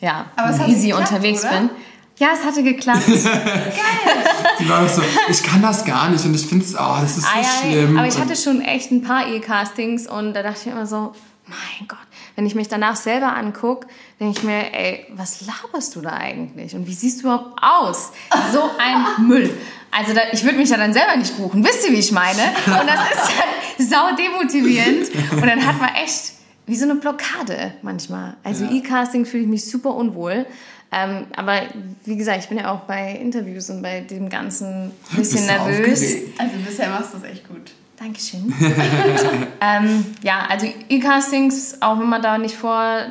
[0.00, 1.50] ja, Aber es hat easy geklappt, unterwegs oder?
[1.60, 1.70] bin.
[2.18, 3.02] Ja, es hatte geklappt.
[4.60, 7.22] Die war so, ich kann das gar nicht und ich finde es, oh, das ist
[7.24, 7.96] so Ah, ja, schlimm.
[7.98, 11.12] aber ich hatte schon echt ein paar E-Castings und da dachte ich immer so,
[11.46, 11.98] mein Gott,
[12.36, 13.86] wenn ich mich danach selber angucke,
[14.20, 16.74] denke ich mir, ey, was laberst du da eigentlich?
[16.74, 18.12] Und wie siehst du überhaupt aus?
[18.52, 19.50] So ein Müll.
[19.90, 21.62] Also da, ich würde mich ja dann selber nicht buchen.
[21.64, 22.42] Wisst ihr, wie ich meine?
[22.66, 25.10] Und das ist dann sau demotivierend.
[25.32, 26.32] Und dann hat man echt
[26.66, 28.36] wie so eine Blockade manchmal.
[28.44, 28.70] Also Ja.
[28.70, 30.46] E-Casting fühle ich mich super unwohl.
[30.94, 31.62] Ähm, aber
[32.04, 36.00] wie gesagt, ich bin ja auch bei Interviews und bei dem Ganzen ein bisschen nervös.
[36.02, 36.40] aufgeregt?
[36.40, 37.72] Also bisher machst du es echt gut.
[38.02, 38.52] Dankeschön.
[39.60, 43.04] ähm, ja, also E-Castings, auch wenn man da nicht vor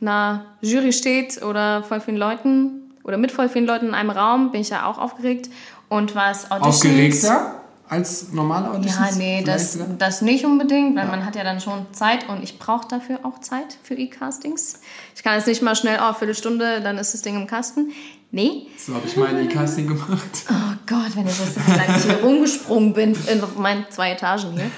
[0.00, 4.52] einer Jury steht oder voll vielen Leuten oder mit voll vielen Leuten in einem Raum,
[4.52, 5.50] bin ich ja auch aufgeregt.
[5.88, 6.76] Und was Auditions...
[6.76, 9.10] Aufgeregter als normale Auditions?
[9.10, 12.60] Ja, nee, das, das nicht unbedingt, weil man hat ja dann schon Zeit und ich
[12.60, 14.80] brauche dafür auch Zeit für E-Castings.
[15.16, 17.92] Ich kann jetzt nicht mal schnell, oh, Viertelstunde, dann ist das Ding im Kasten.
[18.30, 18.66] Nee.
[18.76, 20.44] So habe ich mein E-Casting gemacht.
[20.50, 24.52] Oh Gott, wenn ihr wusstet, wie lange ich hier rumgesprungen bin in meinen zwei Etagen
[24.52, 24.70] hier.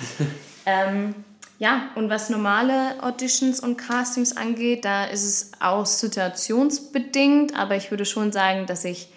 [0.66, 1.14] ähm,
[1.58, 7.90] ja, und was normale Auditions und Castings angeht, da ist es auch situationsbedingt, aber ich
[7.90, 9.08] würde schon sagen, dass ich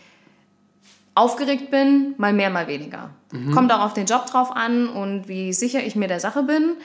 [1.16, 3.12] aufgeregt bin, mal mehr, mal weniger.
[3.54, 6.76] Kommt auch auf den Job drauf an und wie sicher ich mir der Sache bin,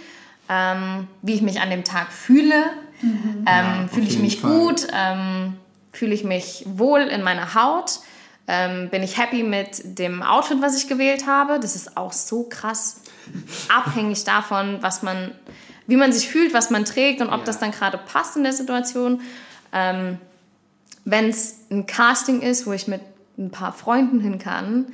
[0.48, 2.64] ähm, wie ich mich an dem Tag fühle.
[3.02, 4.50] Ähm, auf fühle ich mich Fall.
[4.50, 4.86] gut?
[4.92, 5.54] Ähm,
[5.98, 8.00] fühle ich mich wohl in meiner Haut?
[8.46, 11.60] Ähm, bin ich happy mit dem Outfit, was ich gewählt habe?
[11.60, 13.02] Das ist auch so krass
[13.68, 15.32] abhängig davon, was man,
[15.86, 17.44] wie man sich fühlt, was man trägt und ob Ja.
[17.44, 19.20] das dann gerade passt in der Situation.
[19.72, 20.18] Ähm,
[21.04, 23.00] Wenn es ein Casting ist, wo ich mit
[23.38, 24.86] ein paar Freunden hin kann,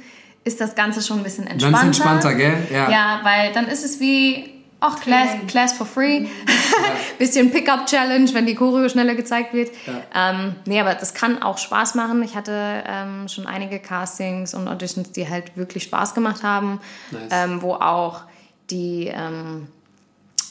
[0.45, 1.79] ist das Ganze schon ein bisschen entspannter.
[1.79, 2.57] ist entspannter, gell?
[2.73, 2.91] Ja.
[2.91, 4.54] Ja, weil dann ist es wie,
[4.85, 5.31] ach, Class.
[5.47, 6.27] Class for free.
[7.19, 9.71] Bisschen Pickup-Challenge, wenn die Choreo schneller gezeigt wird.
[9.87, 10.31] Ja.
[10.31, 12.23] Ähm, nee, aber das kann auch Spaß machen.
[12.23, 16.81] Ich hatte ähm, schon einige Castings und Auditions, die halt wirklich Spaß gemacht haben,
[17.11, 17.23] Nice.
[17.31, 18.23] ähm, wo auch
[18.71, 19.69] die ähm,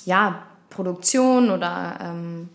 [0.05, 2.49] ja, Produktion oder ähm,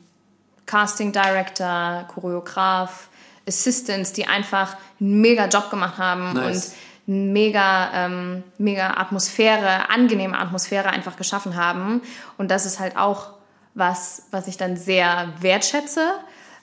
[0.66, 3.08] Casting Director, Choreograf,
[3.46, 6.66] Assistants, die einfach einen mega Job gemacht haben Nice.
[6.66, 6.72] und
[7.08, 12.02] mega, ähm, mega Atmosphäre, angenehme Atmosphäre einfach geschaffen haben.
[12.36, 13.30] Und das ist halt auch
[13.72, 16.12] was, was ich dann sehr wertschätze,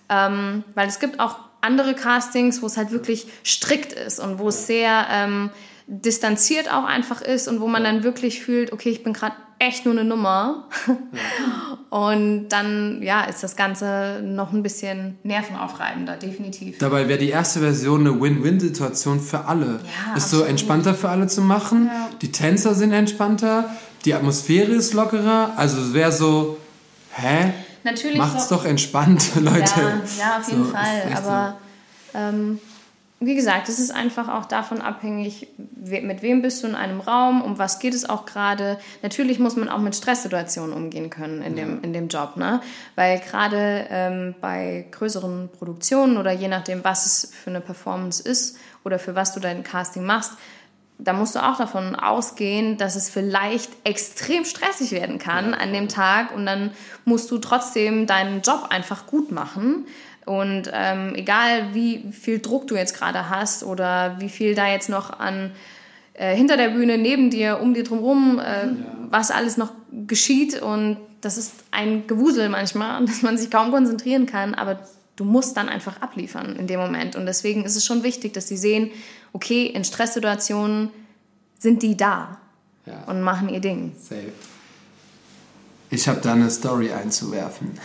[0.08, 4.50] ähm, weil es gibt auch andere Castings, wo es halt wirklich strikt ist und wo
[4.50, 5.50] es sehr ähm,
[5.88, 9.86] distanziert auch einfach ist und wo man dann wirklich fühlt, okay, ich bin gerade echt
[9.86, 10.68] nur eine Nummer.
[11.90, 16.78] Und dann, ja, ist das Ganze noch ein bisschen nervenaufreibender, definitiv.
[16.80, 19.80] Dabei wäre die erste Version eine Win-Win-Situation für alle.
[20.10, 20.48] Ja, ist so absolut.
[20.50, 21.86] entspannter für alle zu machen.
[21.88, 22.10] Ja.
[22.22, 23.70] Die Tänzer sind entspannter.
[24.04, 25.54] Die Atmosphäre ist lockerer.
[25.56, 26.58] Also es wäre so,
[27.14, 27.54] hä?
[27.84, 29.62] Natürlich Macht's so- doch entspannt, Leute.
[29.62, 31.02] Ja, ja auf jeden So, Fall.
[31.16, 31.58] Aber
[32.14, 32.60] ähm,
[33.26, 37.42] wie gesagt, es ist einfach auch davon abhängig, mit wem bist du in einem Raum,
[37.42, 38.78] um was geht es auch gerade.
[39.02, 42.38] Natürlich muss man auch mit Stresssituationen umgehen können in dem, in dem Job.
[42.38, 42.62] Ne?
[42.96, 48.58] Weil gerade ähm, bei größeren Produktionen oder je nachdem, was es für eine Performance ist
[48.84, 50.34] oder für was du dein Casting machst,
[50.98, 55.90] da musst du auch davon ausgehen, dass es vielleicht extrem stressig werden kann an dem
[55.90, 56.72] Tag und dann
[57.04, 59.88] musst du trotzdem deinen Job einfach gut machen.
[60.26, 64.90] Und ähm, egal wie viel Druck du jetzt gerade hast oder wie viel da jetzt
[64.90, 65.52] noch an
[66.14, 68.68] äh, hinter der Bühne, neben dir, um dir drumherum, äh,
[69.10, 69.72] was alles noch
[70.08, 74.80] geschieht und das ist ein Gewusel manchmal, dass man sich kaum konzentrieren kann, aber
[75.16, 77.16] du musst dann einfach abliefern in dem Moment.
[77.16, 78.92] Und deswegen ist es schon wichtig, dass sie sehen,
[79.34, 80.90] okay, in Stresssituationen
[81.60, 82.38] sind die da
[82.86, 83.04] Ja.
[83.08, 83.94] und machen ihr Ding.
[83.98, 84.32] Safe.
[85.90, 87.78] Ich habe da eine Story einzuwerfen.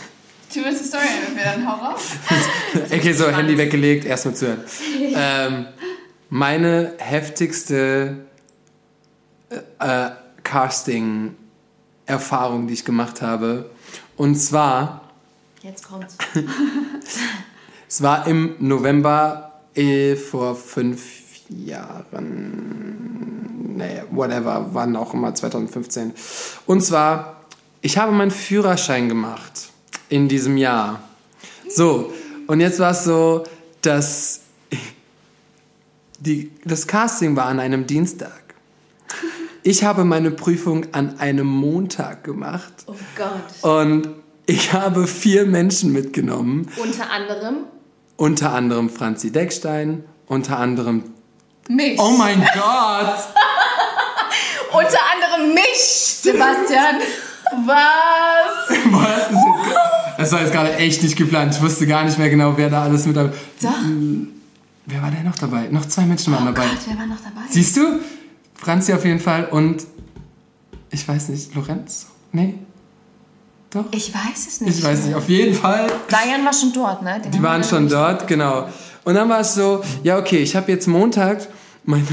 [0.53, 2.01] Du willst Story entweder dann hau raus.
[2.91, 4.63] Okay, so, Handy weggelegt, erstmal zuhören.
[5.15, 5.67] ähm,
[6.29, 8.25] meine heftigste
[9.79, 10.09] äh,
[10.43, 13.69] Casting-Erfahrung, die ich gemacht habe.
[14.17, 15.09] Und zwar,
[15.61, 16.17] Jetzt kommt's.
[17.87, 22.17] es war im November eh, vor fünf Jahren,
[23.77, 26.13] nee, whatever, wann auch immer, 2015.
[26.65, 27.45] Und zwar,
[27.81, 29.70] ich habe meinen Führerschein gemacht
[30.11, 31.01] in diesem Jahr.
[31.69, 32.13] So,
[32.47, 33.43] und jetzt war es so,
[33.81, 34.41] dass
[36.19, 38.31] die, das Casting war an einem Dienstag.
[39.63, 43.63] Ich habe meine Prüfung an einem Montag gemacht Oh Gott.
[43.79, 44.09] und
[44.47, 47.65] ich habe vier Menschen mitgenommen, Unter anderem
[48.17, 51.05] unter anderem Franzi Deckstein, unter anderem
[51.69, 51.99] Mich.
[51.99, 53.17] Oh mein Gott!
[54.73, 57.01] Unter anderem mich, Sebastian.
[57.65, 58.77] Was?
[58.89, 59.90] Boah,
[60.21, 61.55] das, war jetzt gerade echt nicht geplant.
[61.55, 63.31] Ich wusste gar nicht mehr genau, wer da alles mit dabei
[64.85, 65.67] Wer war denn noch dabei?
[65.69, 66.65] Noch zwei Menschen waren dabei.
[66.65, 67.41] Gott, wer war noch dabei?
[67.49, 67.99] Siehst du?
[68.55, 69.85] Franzi auf jeden Fall und
[70.89, 72.07] ich weiß nicht, Lorenz?
[72.31, 72.55] Nee?
[73.69, 73.85] Doch?
[73.91, 74.77] Ich weiß es nicht.
[74.77, 75.87] Ich weiß nicht, auf jeden Fall.
[76.09, 77.21] Diane war schon dort, ne?
[77.23, 78.67] Den Die waren schon dort, genau.
[79.03, 81.47] Und dann war es so, ja okay, ich habe jetzt Montag
[81.83, 82.03] meine,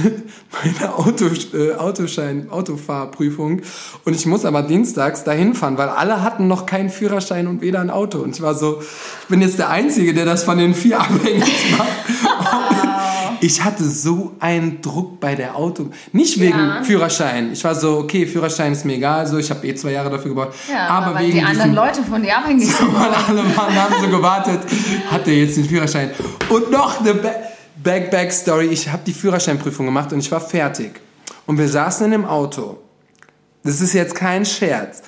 [0.64, 3.60] meine Auto, äh, Autoschein, Autofahrprüfung
[4.04, 7.80] und ich muss aber dienstags dahin fahren, weil alle hatten noch keinen Führerschein und weder
[7.80, 8.18] ein Auto.
[8.18, 8.80] Und ich war so,
[9.22, 11.86] ich bin jetzt der Einzige, der das von den vier abhängig macht.
[13.40, 15.90] Ich hatte so einen Druck bei der Auto.
[16.12, 16.82] Nicht wegen Ja.
[16.82, 17.52] Führerschein.
[17.52, 20.30] Ich war so, okay, Führerschein ist mir egal, so, ich habe eh zwei Jahre dafür
[20.34, 20.54] gebraucht.
[20.72, 22.92] Ja, aber, aber wegen die anderen Leute von dir abhängig sind.
[22.94, 24.60] weil alle Mann haben so gewartet,
[25.10, 26.10] hat er jetzt den Führerschein.
[26.48, 27.14] Und noch eine
[27.82, 28.66] Ba- Back-Back-Story.
[28.66, 31.00] Ich habe die Führerscheinprüfung gemacht und ich war fertig.
[31.46, 32.78] Und wir saßen in dem Auto.
[33.64, 35.02] Das ist jetzt kein Scherz.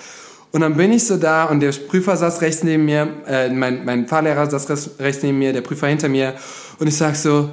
[0.53, 3.85] Und dann bin ich so da und der Prüfer saß rechts neben mir, äh, mein,
[3.85, 4.69] mein Fahrlehrer saß
[4.99, 6.35] rechts- neben mir, der Prüfer hinter mir.
[6.79, 7.51] Und ich sag so,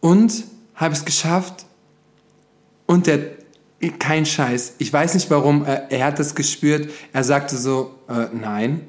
[0.00, 0.44] und?
[0.74, 1.66] Habe es geschafft?
[2.86, 3.18] Und der,
[3.98, 6.90] kein Scheiß, ich weiß nicht warum, äh, er hat es gespürt.
[7.12, 8.88] Er sagte so, äh, nein.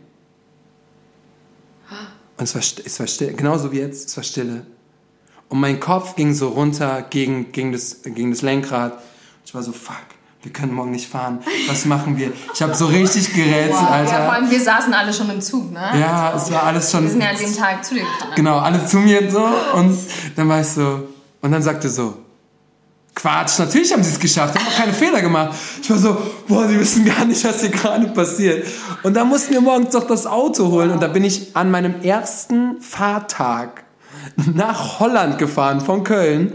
[2.38, 4.66] Und es war, es war still, genauso wie jetzt, es war Stille.
[5.54, 8.98] Und mein Kopf ging so runter gegen, gegen, das, gegen das Lenkrad.
[9.46, 9.94] Ich war so, fuck,
[10.42, 11.44] wir können morgen nicht fahren.
[11.68, 12.34] Was machen wir?
[12.56, 14.32] Ich habe so richtig gerätselt, Ja, vor Alter.
[14.32, 15.92] allem wir saßen alle schon im Zug, ne?
[16.00, 17.04] Ja, es war alles schon.
[17.04, 18.32] Wir sind ja an dem Tag zu dir gefahren.
[18.36, 19.48] Genau, alle zu mir so.
[19.76, 19.96] Und
[20.36, 21.08] dann war ich so.
[21.42, 22.18] Und dann sagte so.
[23.14, 25.56] Quatsch, natürlich haben sie es geschafft, haben auch keine Fehler gemacht.
[25.84, 28.66] Ich war so, boah, sie wissen gar nicht, was hier gerade passiert.
[29.04, 30.90] Und dann mussten wir morgens doch das Auto holen.
[30.90, 33.83] Und da bin ich an meinem ersten Fahrtag
[34.54, 36.54] nach Holland gefahren, von Köln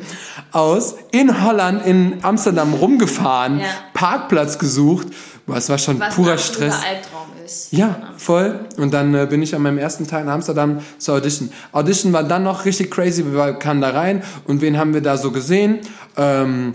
[0.52, 3.66] aus, in Holland, in Amsterdam rumgefahren, Ja.
[3.94, 5.08] Parkplatz gesucht.
[5.46, 6.74] Boah, es war schon Was purer ein Stress.
[6.74, 7.72] Albtraum ist.
[7.72, 8.66] Ja, voll.
[8.76, 11.50] Und dann äh, bin ich an meinem ersten Tag in Amsterdam zur Audition.
[11.72, 13.24] Audition war dann noch richtig crazy.
[13.32, 15.78] Wir kamen da rein und wen haben wir da so gesehen?
[16.16, 16.74] Ähm,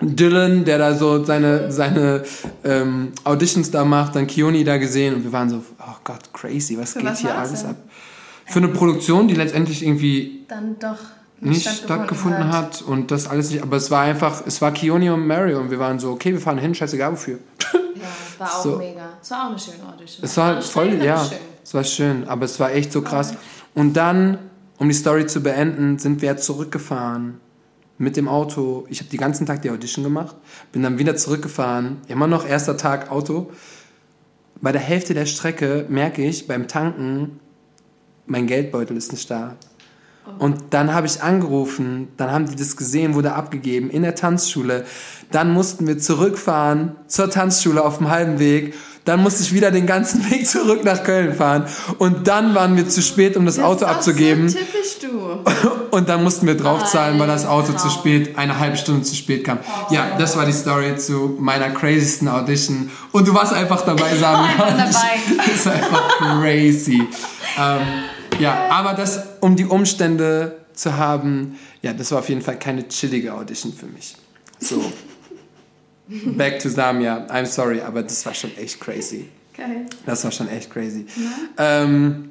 [0.00, 2.24] Dylan, der da so seine, seine
[2.64, 6.76] ähm, Auditions da macht, dann Kioni da gesehen und wir waren so, oh Gott, crazy,
[6.78, 7.70] was geht was hier alles denn?
[7.70, 7.76] ab?
[8.46, 10.98] Für eine Produktion, die letztendlich irgendwie Dann doch
[11.40, 15.26] nicht stattgefunden hat und das alles nicht, aber es war einfach, es war Kioni und
[15.26, 17.38] Mario und wir waren so, okay, wir fahren hin, scheißegal wofür.
[17.72, 17.78] Ja,
[18.38, 18.76] war auch So.
[18.76, 19.10] mega.
[19.20, 20.24] Es war auch eine schöne Audition.
[20.24, 21.38] Es war voll, anstrengend, ja, schön.
[21.62, 23.34] es war schön, aber es war echt so krass.
[23.74, 24.38] Und dann,
[24.78, 27.40] um die Story zu beenden, sind wir zurückgefahren
[27.98, 28.86] mit dem Auto.
[28.88, 30.36] Ich habe den ganzen Tag die Audition gemacht,
[30.72, 33.50] bin dann wieder zurückgefahren, immer noch erster Tag Auto.
[34.60, 37.40] Bei der Hälfte der Strecke merke ich beim Tanken,
[38.26, 39.56] mein Geldbeutel ist nicht da.
[40.38, 44.84] Und dann habe ich angerufen, dann haben die das gesehen, wurde abgegeben in der Tanzschule.
[45.30, 48.74] Dann mussten wir zurückfahren zur Tanzschule auf dem halben Weg.
[49.04, 51.66] Dann musste ich wieder den ganzen Weg zurück nach Köln fahren.
[51.98, 54.48] Und dann waren wir zu spät, um das, Auto abzugeben.
[54.48, 55.90] So typisch du.
[55.94, 59.44] Und dann mussten wir draufzahlen, weil das Auto zu spät, eine halbe Stunde zu spät
[59.44, 59.58] kam.
[59.90, 62.90] Ja, das war die Story zu meiner crazysten Audition.
[63.12, 64.48] Und du warst einfach dabei, Sami.
[64.48, 64.88] Einfach dabei.
[65.36, 67.02] Das ist einfach crazy.
[67.58, 67.80] Ähm,
[68.38, 72.88] ja, aber das, um die Umstände zu haben, ja, das war auf jeden Fall keine
[72.88, 74.16] chillige Audition für mich.
[74.58, 74.92] So.
[76.36, 77.26] Back to Samia.
[77.30, 79.28] I'm sorry, aber das war schon echt crazy.
[79.56, 79.86] Geil.
[80.04, 81.06] Das war schon echt crazy.
[81.56, 82.30] Ähm,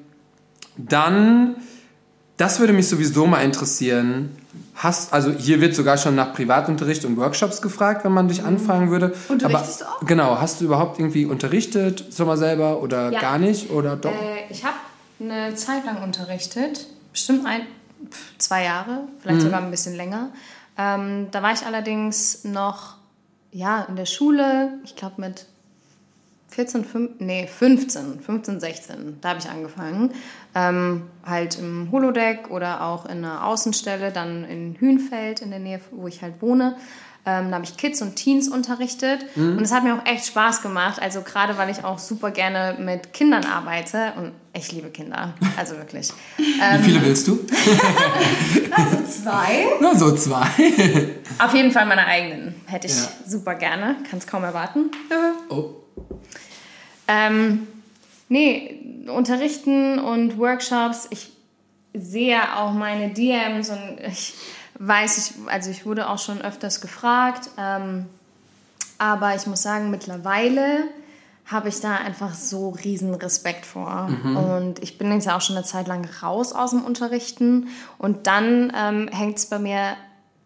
[0.78, 1.56] dann,
[2.38, 4.36] das würde mich sowieso mal interessieren.
[4.76, 8.92] Hast, also hier wird sogar schon nach Privatunterricht und Workshops gefragt, wenn man dich anfragen
[8.92, 9.14] würde.
[9.30, 10.06] Unterrichtest du auch?
[10.06, 10.40] Genau.
[10.40, 13.20] Hast du überhaupt irgendwie unterrichtet, so mal selber oder Ja.
[13.22, 14.12] gar nicht oder doch?
[14.12, 14.76] Äh, ich habe
[15.24, 17.62] eine Zeit lang unterrichtet, bestimmt ein,
[18.38, 19.44] zwei Jahre, vielleicht Mhm.
[19.46, 20.32] sogar ein bisschen länger.
[20.78, 22.98] Ähm, da war ich allerdings noch
[23.52, 25.46] ja, in der Schule, ich glaube mit
[26.50, 30.12] 14, 5, nee, 15, 15, 16, da habe ich angefangen.
[30.56, 35.80] Ähm, halt im Holodeck oder auch in einer Außenstelle, dann in Hühnfeld in der Nähe,
[35.92, 36.76] wo ich halt wohne.
[37.26, 39.58] Ähm, da habe ich Kids und Teens unterrichtet mhm.
[39.58, 41.02] und es hat mir auch echt Spaß gemacht.
[41.02, 45.78] Also gerade weil ich auch super gerne mit Kindern arbeite und ich liebe Kinder, also
[45.78, 46.12] wirklich.
[46.62, 47.40] Ähm, Wie viele willst du?
[48.72, 49.66] also zwei.
[49.82, 50.46] Nur so zwei.
[51.40, 53.10] Auf jeden Fall meine eigenen hätte ich ja.
[53.28, 54.92] super gerne, kann es kaum erwarten.
[55.50, 55.72] Oh.
[57.06, 57.68] Ähm,
[58.34, 61.08] nee, unterrichten und Workshops.
[61.12, 61.32] Ich
[61.94, 64.34] sehe auch meine DMs und ich
[64.80, 67.52] weiß, ich, also ich wurde auch schon öfters gefragt.
[67.58, 68.08] Ähm,
[68.98, 70.86] aber ich muss sagen, mittlerweile
[71.46, 74.08] habe ich da einfach so riesen Respekt vor.
[74.08, 74.38] Mhm.
[74.38, 77.68] Und ich bin jetzt ja auch schon eine Zeit lang raus aus dem Unterrichten.
[78.00, 79.96] Und dann ähm, hängt es bei mir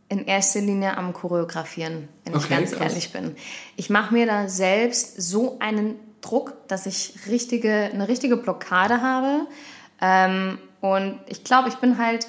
[0.10, 2.82] in erster Linie am Choreografieren, wenn okay, ich ganz krass.
[2.82, 3.36] ehrlich bin.
[3.76, 9.48] Ich mache mir da selbst so einen Druck, dass ich richtige, eine richtige Blockade habe.
[10.02, 12.28] Ähm, und ich glaube, ich bin halt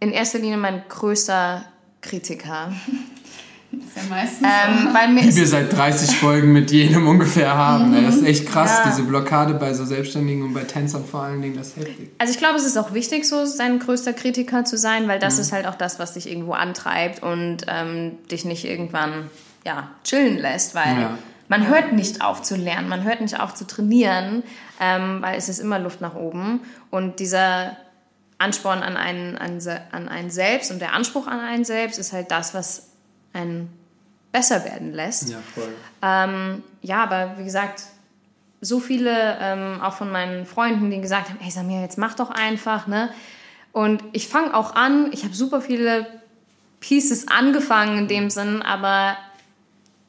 [0.00, 1.64] in erster Linie mein größter
[2.00, 2.72] Kritiker.
[3.72, 7.90] Das ist ja meistens ähm, Die wir seit 30 Folgen mit jedem ungefähr haben.
[7.90, 8.06] Mhm.
[8.06, 8.90] Das ist echt krass, ja.
[8.90, 12.10] diese Blockade bei so Selbstständigen und bei Tänzern vor allen Dingen, das ist heftig.
[12.18, 15.36] Also ich glaube, es ist auch wichtig, so sein größter Kritiker zu sein, weil das
[15.36, 15.40] mhm.
[15.40, 19.30] ist halt auch das, was dich irgendwo antreibt und ähm, dich nicht irgendwann
[19.64, 21.18] ja, chillen lässt, weil ja.
[21.54, 24.42] Man hört nicht auf zu lernen, man hört nicht auf zu trainieren,
[24.80, 27.76] ähm, weil es ist immer Luft nach oben und dieser
[28.38, 29.60] Ansporn an einen, an,
[29.92, 32.88] an einen selbst und der Anspruch an einen selbst ist halt das, was
[33.32, 33.72] einen
[34.32, 35.30] besser werden lässt.
[35.30, 35.72] Ja, voll.
[36.02, 37.84] Ähm, ja, aber wie gesagt,
[38.60, 42.30] so viele, ähm, auch von meinen Freunden, die gesagt haben, ey Samir, jetzt mach doch
[42.30, 43.10] einfach, ne?
[43.70, 46.06] Und ich fange auch an, ich habe super viele
[46.80, 49.16] Pieces angefangen in dem Sinn, aber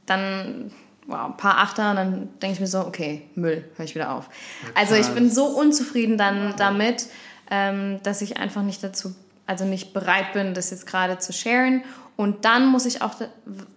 [0.07, 0.71] dann
[1.07, 4.13] wow, ein paar Achter und dann denke ich mir so, okay, Müll, höre ich wieder
[4.13, 4.29] auf.
[4.63, 7.07] Ja, also ich bin so unzufrieden dann damit,
[7.49, 11.83] ähm, dass ich einfach nicht dazu, also nicht bereit bin, das jetzt gerade zu sharen.
[12.17, 13.15] Und dann muss ich auch,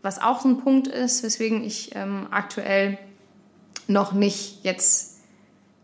[0.03, 2.99] was auch ein Punkt ist, weswegen ich ähm, aktuell
[3.89, 5.19] noch nicht jetzt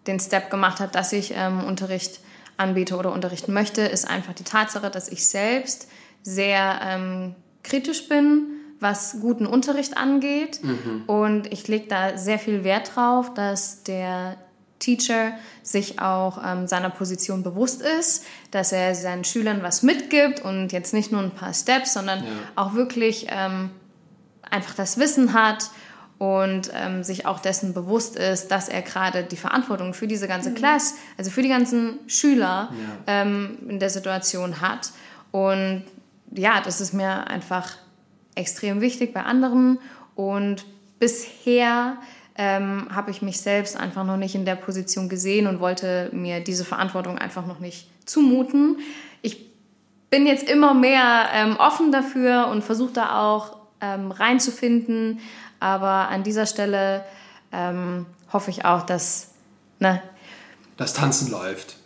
[0.07, 2.21] den Step gemacht habe, dass ich ähm, Unterricht
[2.57, 5.89] anbiete oder unterrichten möchte, ist einfach die Tatsache, dass ich selbst
[6.23, 8.47] sehr ähm, kritisch bin,
[8.81, 10.63] was guten Unterricht angeht.
[10.63, 11.05] Mhm.
[11.07, 14.37] Und ich lege da sehr viel Wert drauf, dass der
[14.79, 20.73] Teacher sich auch ähm, seiner Position bewusst ist, dass er seinen Schülern was mitgibt und
[20.73, 22.31] jetzt nicht nur ein paar Steps, sondern ja.
[22.57, 23.71] auch wirklich ähm,
[24.51, 25.71] einfach das Wissen hat
[26.19, 30.51] und ähm, sich auch dessen bewusst ist, dass er gerade die Verantwortung für diese ganze
[30.51, 30.55] mhm.
[30.55, 33.23] Klasse, also für die ganzen Schüler ja.
[33.23, 34.91] Ähm, in der Situation hat.
[35.31, 35.85] Und
[36.31, 37.71] ja, das ist mir einfach
[38.35, 39.79] extrem wichtig bei anderen
[40.15, 40.65] und
[40.99, 41.97] bisher
[42.37, 46.41] ähm, habe ich mich selbst einfach noch nicht in der Position gesehen und wollte mir
[46.41, 48.79] diese Verantwortung einfach noch nicht zumuten.
[49.23, 49.47] Ich
[50.11, 55.21] bin jetzt immer mehr ähm, offen dafür und versuche da auch ähm, reinzufinden,
[55.61, 57.05] aber an dieser Stelle
[57.53, 59.31] ähm, hoffe ich auch, dass
[59.79, 60.03] ne,
[60.77, 61.77] das Tanzen läuft.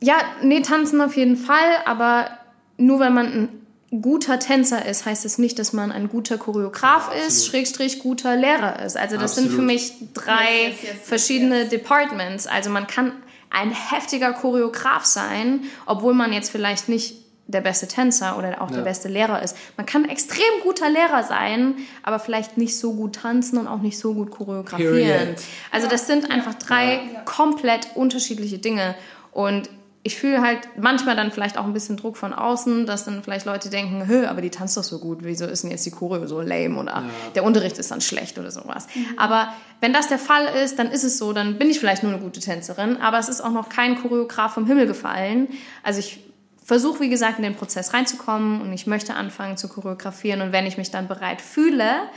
[0.00, 2.28] Ja, nee, tanzen auf jeden Fall, aber
[2.76, 3.61] nur wenn man ein
[4.00, 8.36] guter Tänzer ist, heißt es nicht, dass man ein guter Choreograf ja, ist, Schrägstrich guter
[8.36, 8.96] Lehrer ist.
[8.96, 9.50] Also das absolut.
[9.50, 12.46] sind für mich drei yes, yes, yes, verschiedene Departments.
[12.46, 13.12] Also man kann
[13.50, 17.16] ein heftiger Choreograf sein, obwohl man jetzt vielleicht nicht
[17.46, 18.76] der beste Tänzer oder auch ja.
[18.76, 19.56] der beste Lehrer ist.
[19.76, 23.98] Man kann extrem guter Lehrer sein, aber vielleicht nicht so gut tanzen und auch nicht
[23.98, 24.94] so gut choreografieren.
[24.94, 25.36] Period.
[25.70, 27.20] Also das sind einfach drei ja.
[27.26, 28.94] komplett unterschiedliche Dinge.
[29.32, 29.68] Und
[30.04, 33.46] ich fühle halt manchmal dann vielleicht auch ein bisschen Druck von außen, dass dann vielleicht
[33.46, 36.26] Leute denken, hö, aber die tanzt doch so gut, wieso ist denn jetzt die Choreo
[36.26, 37.04] so lame oder ja.
[37.36, 38.88] der Unterricht ist dann schlecht oder sowas.
[38.94, 39.06] Mhm.
[39.16, 42.12] Aber wenn das der Fall ist, dann ist es so, dann bin ich vielleicht nur
[42.12, 45.48] eine gute Tänzerin, aber es ist auch noch kein Choreograf vom Himmel gefallen.
[45.84, 46.18] Also ich
[46.64, 50.66] versuche, wie gesagt, in den Prozess reinzukommen und ich möchte anfangen zu choreografieren und wenn
[50.66, 52.08] ich mich dann bereit fühle,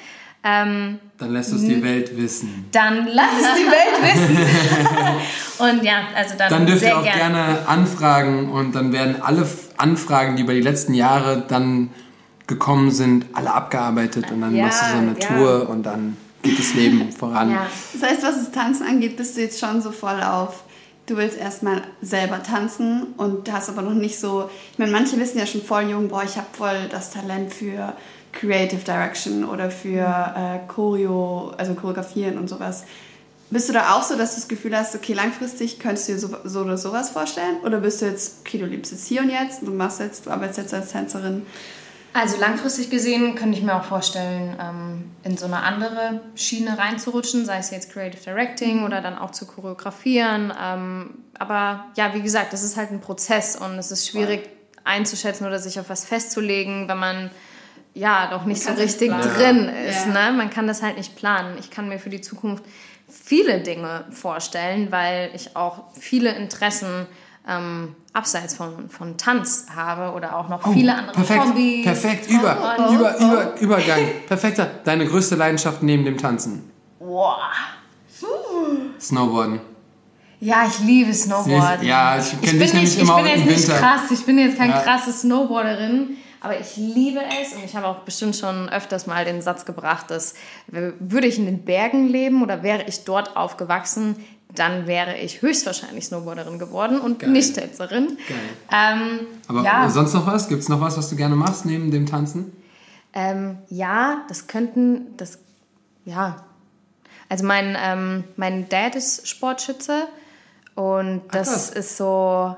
[0.47, 2.67] ähm, dann lässt es die Welt wissen.
[2.71, 4.37] Dann lass es die Welt wissen.
[5.59, 6.49] und ja, also dann.
[6.51, 7.19] Dann dürft ihr auch gerne.
[7.19, 11.89] gerne anfragen und dann werden alle Anfragen, die über die letzten Jahre dann
[12.45, 15.27] gekommen sind, alle abgearbeitet und dann ja, machst du so eine ja.
[15.27, 17.49] Tour und dann geht das Leben voran.
[17.49, 17.65] Ja.
[17.93, 20.63] Das heißt, was das Tanzen angeht, bist du jetzt schon so voll auf
[21.05, 25.37] du willst erstmal selber tanzen und hast aber noch nicht so, ich meine, manche wissen
[25.37, 27.93] ja schon voll jung, boah, ich habe voll das Talent für
[28.35, 32.83] Creative Direction oder für äh, Choreo, also Choreografieren und sowas.
[33.49, 36.19] Bist du da auch so, dass du das Gefühl hast, okay, langfristig könntest du dir
[36.19, 37.57] so, so oder sowas vorstellen?
[37.63, 40.31] Oder bist du jetzt, okay, du liebst es hier und jetzt, du machst jetzt, du
[40.31, 41.45] arbeitest jetzt als Tänzerin?
[42.11, 47.45] Also langfristig gesehen könnte ich mir auch vorstellen, ähm, in so eine andere Schiene reinzurutschen,
[47.45, 50.53] sei es jetzt Creative Directing oder dann auch zu choreografieren.
[50.61, 54.49] Ähm, aber ja, wie gesagt, das ist halt ein Prozess und es ist schwierig
[54.85, 57.31] einzuschätzen oder sich auf was festzulegen, wenn man
[57.95, 60.05] ja doch nicht so richtig nicht drin ist.
[60.05, 60.29] Ja.
[60.31, 60.37] Ne?
[60.37, 61.57] Man kann das halt nicht planen.
[61.59, 62.63] Ich kann mir für die Zukunft
[63.09, 67.07] viele Dinge vorstellen, weil ich auch viele Interessen
[67.47, 71.83] ähm, abseits von, von Tanz habe oder auch noch viele andere Oh, perfekt, Hobbys.
[71.85, 73.99] perfekt, über, Und- über, über, Übergang.
[74.27, 74.69] Perfekter.
[74.83, 76.69] Deine größte Leidenschaft neben dem Tanzen?
[76.99, 77.39] Boah.
[78.99, 79.59] Snowboarden.
[80.39, 81.85] Ja, ich liebe Snowboarden.
[81.85, 83.79] Ja, ich Ich kenne bin, dich nämlich nicht, ich immer bin im jetzt nicht Winter.
[83.79, 84.79] krass, ich bin jetzt keine Ja.
[84.81, 89.41] krasse Snowboarderin, aber ich liebe es und ich habe auch bestimmt schon öfters mal den
[89.41, 90.35] Satz gebracht, dass
[90.67, 94.15] würde ich in den Bergen leben oder wäre ich dort aufgewachsen,
[94.53, 97.31] dann wäre ich höchstwahrscheinlich Snowboarderin geworden und Geil.
[97.31, 98.19] nicht Tänzerin.
[98.71, 100.47] Ähm, Aber ja, sonst noch was?
[100.47, 102.55] Gibt es noch was, was du gerne machst neben dem Tanzen?
[103.13, 105.39] Ähm, ja, das könnten, das,
[106.05, 106.45] ja.
[107.27, 110.07] Also mein, ähm, mein Dad ist Sportschütze
[110.75, 111.69] und das krass.
[111.71, 112.55] ist so,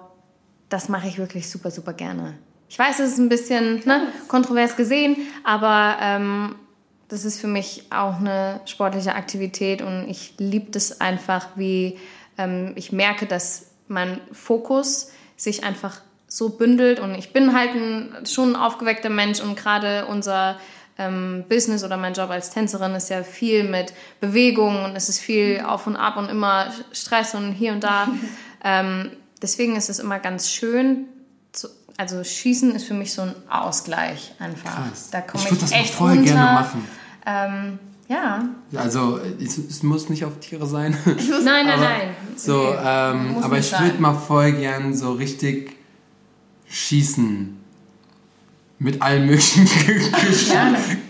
[0.67, 2.33] das mache ich wirklich super, super gerne.
[2.69, 6.55] Ich weiß, es ist ein bisschen ne, kontrovers gesehen, aber ähm,
[7.07, 11.97] das ist für mich auch eine sportliche Aktivität und ich liebe das einfach, wie
[12.37, 18.25] ähm, ich merke, dass mein Fokus sich einfach so bündelt und ich bin halt ein,
[18.25, 20.59] schon ein aufgeweckter Mensch und gerade unser
[20.97, 25.19] ähm, Business oder mein Job als Tänzerin ist ja viel mit Bewegung und es ist
[25.19, 28.09] viel auf und ab und immer Stress und hier und da.
[28.63, 29.11] ähm,
[29.41, 31.07] deswegen ist es immer ganz schön.
[31.97, 34.75] Also Schießen ist für mich so ein Ausgleich einfach.
[34.89, 35.09] Krass.
[35.11, 36.23] Da komme Ich ich, das echt voll runter.
[36.23, 36.87] gerne machen.
[37.25, 38.47] Ähm, ja.
[38.75, 40.95] Also, es, es muss nicht auf Tiere sein.
[41.05, 42.09] Nein, nein, Aber nein.
[42.37, 45.75] So, Nee, ähm, muss aber ich würde mal voll gern so richtig
[46.69, 47.57] schießen.
[48.79, 50.51] Mit allen möglichen gesch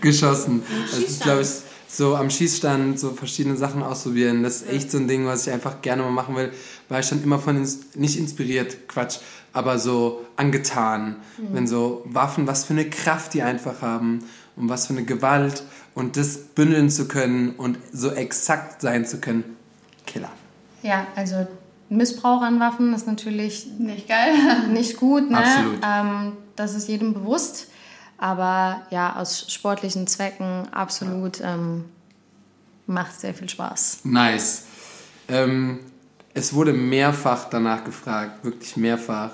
[0.00, 0.62] geschossen.
[0.90, 1.48] Das ist, glaube ich,
[1.86, 4.42] so am Schießstand so verschiedene Sachen ausprobieren.
[4.42, 6.50] Das ist echt so ein Ding, was ich einfach gerne mal machen will,
[6.88, 9.18] weil ich dann immer von, ins, nicht inspiriert, Quatsch,
[9.58, 11.16] aber so angetan.
[11.36, 11.48] Mhm.
[11.52, 14.20] Wenn so Waffen, was für eine Kraft die einfach haben
[14.56, 19.20] und was für eine Gewalt und das bündeln zu können und so exakt sein zu
[19.20, 19.56] können.
[20.06, 20.30] Killer.
[20.82, 21.46] Ja, also
[21.88, 24.34] Missbrauch an Waffen ist natürlich Nicht geil.
[24.68, 25.38] nicht gut, ne?
[25.38, 25.80] Absolut.
[25.84, 27.68] Ähm, das ist jedem bewusst.
[28.16, 31.84] Aber ja, aus sportlichen Zwecken absolut ähm,
[32.86, 34.00] macht sehr viel Spaß.
[34.04, 34.66] Nice.
[35.28, 35.80] Ähm,
[36.38, 39.30] es wurde mehrfach danach gefragt, wirklich mehrfach.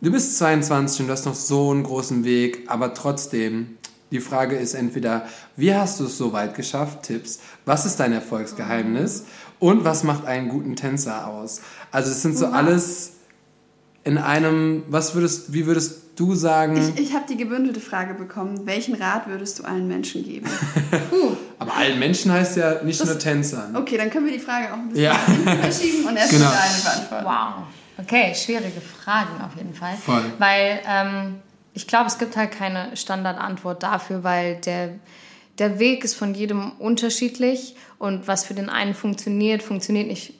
[0.00, 3.78] Du bist 22 und du hast noch so einen großen Weg, aber trotzdem,
[4.10, 7.04] die Frage ist entweder, wie hast du es so weit geschafft?
[7.04, 7.40] Tipps.
[7.64, 9.24] Was ist dein Erfolgsgeheimnis?
[9.58, 11.62] Und was macht einen guten Tänzer aus?
[11.90, 13.12] Also es sind so alles
[14.04, 16.76] in einem, was würdest, wie würdest du sagen?
[16.96, 18.66] Ich, ich habe die gebündelte Frage bekommen.
[18.66, 20.46] Welchen Rat würdest du allen Menschen geben?
[21.58, 23.76] aber allen Menschen heißt ja nicht Das- nur Tänzern.
[23.76, 25.14] Okay, dann können wir die Frage auch ein bisschen Ja.
[25.60, 26.44] verschieben und erst Genau.
[26.50, 26.56] genau.
[26.60, 27.24] eine beantworten.
[27.26, 27.64] Wow.
[28.04, 29.94] Okay, schwierige Fragen auf jeden Fall.
[30.04, 30.22] Voll.
[30.38, 31.36] Weil ähm,
[31.74, 34.90] ich glaube, es gibt halt keine Standardantwort dafür, weil der,
[35.58, 40.34] der Weg ist von jedem unterschiedlich und was für den einen funktioniert, funktioniert nicht,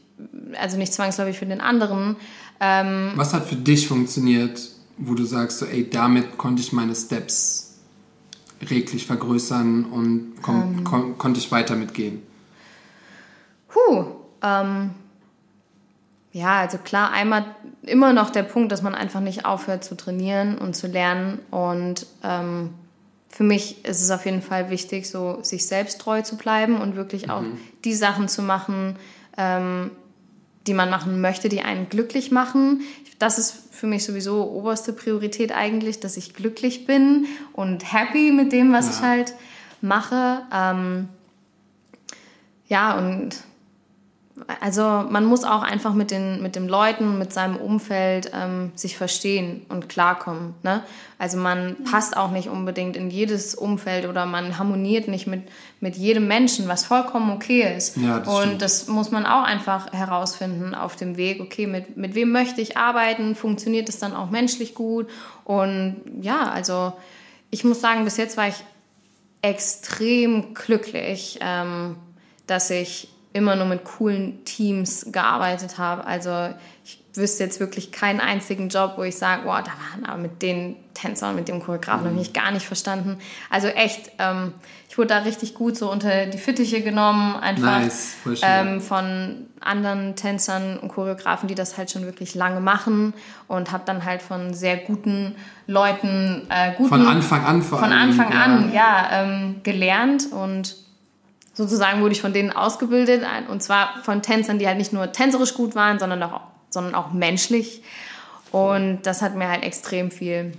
[0.60, 2.16] also nicht zwangsläufig für den anderen.
[2.60, 4.60] Ähm, Was hat für dich funktioniert,
[4.97, 7.78] wo du sagst, so, ey, damit konnte ich meine Steps
[8.70, 10.84] reglich vergrößern und kon Ähm.
[10.84, 12.22] kon konnte ich weiter mitgehen?
[13.68, 14.07] Puh,
[14.42, 14.90] ähm,
[16.32, 17.45] ja, also klar, einmal
[17.82, 21.38] immer noch der Punkt, dass man einfach nicht aufhört zu trainieren und zu lernen.
[21.51, 22.70] Und ähm,
[23.28, 26.97] für mich ist es auf jeden Fall wichtig, so sich selbst treu zu bleiben und
[26.97, 27.42] wirklich auch
[27.84, 28.97] die Sachen zu machen,
[29.36, 29.90] ähm,
[30.66, 32.80] die man machen möchte, die einen glücklich machen.
[33.18, 38.52] Das ist für mich sowieso oberste Priorität eigentlich, dass ich glücklich bin und happy mit
[38.52, 38.92] dem, was Ja.
[38.92, 39.34] ich halt
[39.80, 40.42] mache.
[40.52, 41.08] Ähm,
[42.68, 43.36] ja, und
[44.60, 48.96] also man muss auch einfach mit den, mit den Leuten, mit seinem Umfeld ähm, sich
[48.96, 50.54] verstehen und klarkommen.
[50.62, 50.82] Ne?
[51.18, 55.42] Also man passt auch nicht unbedingt in jedes Umfeld oder man harmoniert nicht mit,
[55.80, 57.96] mit jedem Menschen, was vollkommen okay ist.
[57.96, 58.62] Ja, das und stimmt.
[58.62, 61.40] das muss man auch einfach herausfinden auf dem Weg.
[61.40, 63.34] Okay, mit, mit wem möchte ich arbeiten?
[63.34, 65.08] Funktioniert es dann auch menschlich gut?
[65.44, 66.94] Und ja, also
[67.50, 68.64] ich muss sagen, bis jetzt war ich
[69.42, 71.96] extrem glücklich, ähm,
[72.46, 76.07] dass ich immer nur mit coolen Teams gearbeitet habe.
[76.07, 76.55] Also
[76.85, 80.41] ich wüsste jetzt wirklich keinen einzigen Job, wo ich sage, boah, da waren aber mit
[80.41, 82.11] den Tänzern, mit dem Choreografen mhm.
[82.12, 83.18] habe ich gar nicht verstanden.
[83.51, 84.53] Also echt, ähm,
[84.89, 90.14] ich wurde da richtig gut so unter die Fittiche genommen, einfach nice, ähm, von anderen
[90.14, 93.14] Tänzern und Choreografen, die das halt schon wirklich lange machen
[93.49, 95.35] und habe dann halt von sehr guten
[95.66, 98.45] Leuten, äh, guten, von Anfang an vor von Anfang ja.
[98.45, 100.84] an, ja, ähm, gelernt und
[101.55, 105.55] sozusagen wurde ich von denen ausgebildet und zwar von Tänzern, die halt nicht nur tänzerisch
[105.55, 106.40] gut waren, sondern auch
[106.74, 107.82] sondern auch menschlich.
[108.52, 110.52] Und das hat mir halt extrem viel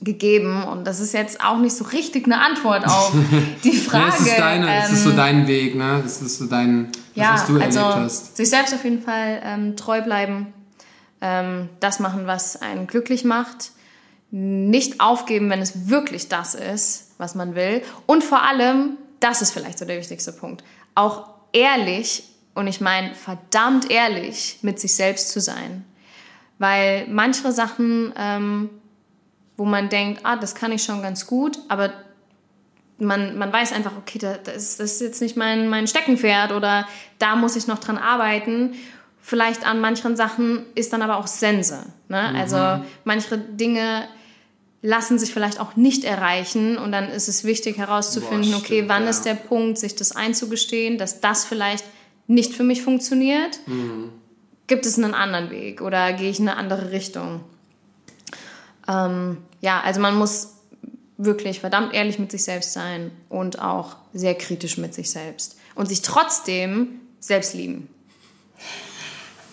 [0.00, 0.62] gegeben.
[0.62, 3.12] Und das ist jetzt auch nicht so richtig eine Antwort auf
[3.64, 4.04] die Frage.
[4.04, 6.02] ja, es ist, deine, ähm, es ist so dein Weg, ne?
[6.06, 8.36] Es ist so dein, ja, was du also erlebt hast.
[8.36, 10.52] Sich selbst auf jeden Fall ähm, treu bleiben,
[11.20, 13.72] ähm, das machen, was einen glücklich macht.
[14.30, 17.82] Nicht aufgeben, wenn es wirklich das ist, was man will.
[18.06, 20.64] Und vor allem, das ist vielleicht so der wichtigste Punkt,
[20.94, 25.84] auch ehrlich und ich meine verdammt ehrlich mit sich selbst zu sein.
[26.58, 28.70] Weil manche Sachen, ähm,
[29.56, 31.92] wo man denkt, ah, das kann ich schon ganz gut, aber
[32.98, 36.86] man, man weiß einfach, okay, das ist, das ist jetzt nicht mein, mein Steckenpferd oder
[37.18, 38.74] da muss ich noch dran arbeiten.
[39.22, 41.86] Vielleicht an manchen Sachen ist dann aber auch Sense.
[42.08, 42.28] Ne?
[42.30, 42.36] Mhm.
[42.36, 44.06] Also manche Dinge
[44.82, 48.88] lassen sich vielleicht auch nicht erreichen und dann ist es wichtig herauszufinden, Boah, stimmt, okay,
[48.88, 49.10] wann ja.
[49.10, 51.84] ist der Punkt, sich das einzugestehen, dass das vielleicht
[52.26, 54.10] nicht für mich funktioniert, mhm.
[54.66, 57.40] gibt es einen anderen Weg oder gehe ich in eine andere Richtung?
[58.88, 60.54] Ähm, ja, also man muss
[61.18, 65.86] wirklich verdammt ehrlich mit sich selbst sein und auch sehr kritisch mit sich selbst und
[65.86, 67.88] sich trotzdem selbst lieben.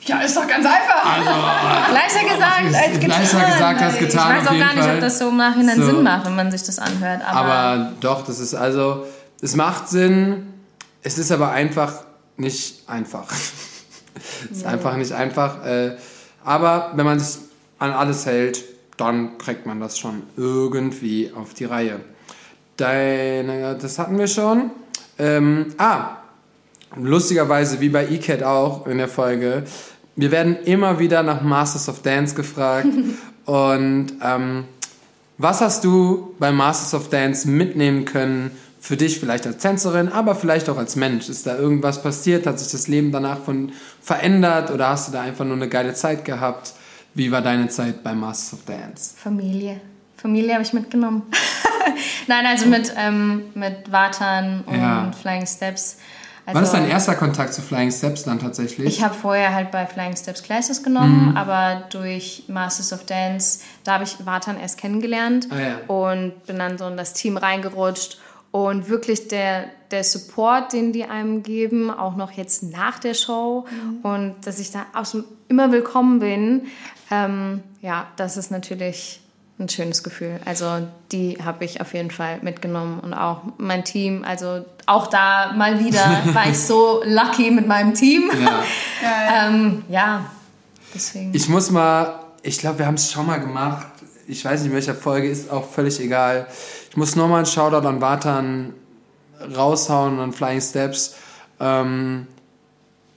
[0.08, 1.05] Ja, ist doch ganz einfach.
[1.05, 1.30] Also,
[1.93, 3.10] leichter gesagt als getan.
[3.10, 4.38] Leichter gesagt als getan.
[4.38, 4.95] Ich weiß auch gar nicht, Fall.
[4.95, 5.86] ob das so im Nachhinein so.
[5.86, 7.22] Sinn macht, wenn man sich das anhört.
[7.26, 9.05] Aber, aber doch, das ist also,
[9.41, 10.53] es macht Sinn.
[11.03, 11.93] Es ist aber einfach
[12.38, 13.32] nicht einfach.
[14.51, 14.70] ist ja.
[14.70, 15.66] einfach nicht einfach.
[15.66, 15.97] Äh,
[16.43, 17.41] aber wenn man sich
[17.80, 18.64] an alles hält,
[18.95, 21.99] dann kriegt man das schon irgendwie auf die Reihe.
[22.78, 24.72] Deine, das hatten wir schon.
[25.20, 26.18] Ähm, ah,
[26.95, 29.64] lustigerweise wie bei ECAT auch in der Folge.
[30.18, 32.88] Wir werden immer wieder nach Masters of Dance gefragt.
[33.45, 34.65] und ähm,
[35.38, 38.51] was hast du bei Masters of Dance mitnehmen können
[38.82, 41.30] für dich vielleicht als Tänzerin, aber vielleicht auch als Mensch?
[41.30, 42.47] Ist da irgendwas passiert?
[42.47, 45.93] Hat sich das Leben danach von verändert oder hast du da einfach nur eine geile
[45.93, 46.74] Zeit gehabt?
[47.13, 49.13] Wie war deine Zeit bei Masters of Dance?
[49.15, 49.80] Familie.
[50.18, 51.22] Familie habe ich mitgenommen.
[52.28, 55.11] Nein, also mit, ähm, mit Vatan und ja.
[55.22, 55.97] Flying Steps.
[56.48, 58.88] Also, Wann ist dein erster Kontakt zu Flying Steps dann tatsächlich?
[58.88, 61.38] Ich habe vorher halt bei Flying Steps Classes genommen, mhm.
[61.38, 65.78] aber durch Masters of Dance, da habe ich Vatan erst kennengelernt ah, ja.
[65.93, 68.20] und bin dann so in das Team reingerutscht
[68.52, 73.66] und wirklich der, der Support, den die einem geben, auch noch jetzt nach der Show
[73.70, 74.00] mhm.
[74.10, 76.68] und dass ich da absolut immer willkommen bin,
[77.12, 79.20] ähm, ja, das ist natürlich
[79.60, 80.39] ein schönes Gefühl.
[80.45, 84.24] Also die habe ich auf jeden Fall mitgenommen und auch mein Team.
[84.24, 88.30] Also auch da mal wieder war ich so lucky mit meinem Team.
[88.39, 88.64] Ja,
[89.47, 90.26] ähm, ja
[90.93, 91.34] deswegen.
[91.34, 93.88] Ich muss mal, ich glaube, wir haben es schon mal gemacht.
[94.28, 96.47] Ich weiß nicht, in welcher Folge, ist auch völlig egal.
[96.89, 98.74] Ich muss nochmal einen Shoutout an Vatan
[99.55, 101.16] raushauen, an Flying Steps.
[101.60, 102.28] Ähm,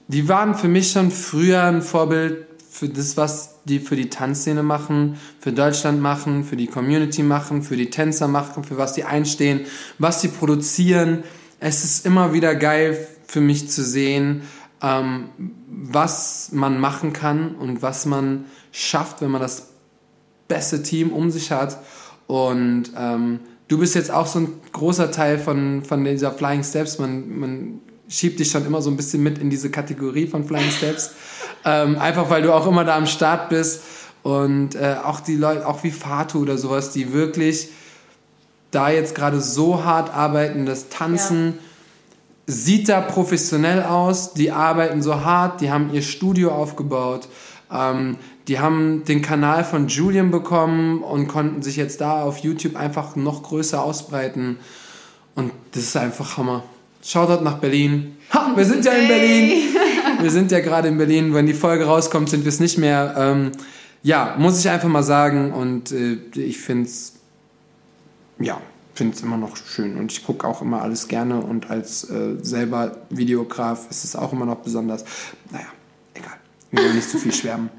[0.07, 4.63] die waren für mich schon früher ein Vorbild für das, was die für die Tanzszene
[4.63, 9.03] machen, für Deutschland machen, für die Community machen, für die Tänzer machen, für was die
[9.03, 9.65] einstehen,
[9.99, 11.25] was sie produzieren.
[11.59, 12.97] Es ist immer wieder geil
[13.27, 14.43] für mich zu sehen,
[14.81, 15.29] ähm,
[15.67, 19.71] was man machen kann und was man schafft, wenn man das
[20.47, 21.77] beste Team um sich hat.
[22.25, 26.99] Und ähm, du bist jetzt auch so ein großer Teil von, von dieser Flying Steps.
[26.99, 30.71] Man, man schiebt dich schon immer so ein bisschen mit in diese Kategorie von Flying
[30.71, 31.11] Steps.
[31.65, 33.81] Ähm, einfach weil du auch immer da am Start bist.
[34.23, 37.69] Und äh, auch die Leute, auch wie Fatu oder sowas, die wirklich
[38.69, 41.53] da jetzt gerade so hart arbeiten, das Tanzen ja.
[42.53, 47.27] sieht da professionell aus, die arbeiten so hart, die haben ihr Studio aufgebaut.
[47.71, 52.75] Ähm, die haben den Kanal von Julian bekommen und konnten sich jetzt da auf YouTube
[52.75, 54.57] einfach noch größer ausbreiten.
[55.35, 56.63] Und das ist einfach Hammer.
[57.03, 58.17] Shoutout nach Berlin.
[58.33, 59.75] Ha, wir sind ja in Berlin.
[60.21, 61.33] Wir sind ja gerade in Berlin.
[61.33, 63.15] Wenn die Folge rauskommt, sind wir es nicht mehr.
[63.17, 63.51] Ähm,
[64.03, 65.51] ja, muss ich einfach mal sagen.
[65.51, 67.13] Und äh, ich finde es,
[68.39, 68.61] ja,
[68.93, 69.97] finde es immer noch schön.
[69.97, 71.39] Und ich gucke auch immer alles gerne.
[71.39, 75.05] Und als äh, selber Videograf ist es auch immer noch besonders.
[75.51, 75.67] Naja,
[76.13, 76.37] egal.
[76.71, 77.69] Wir wollen nicht zu viel schwärmen.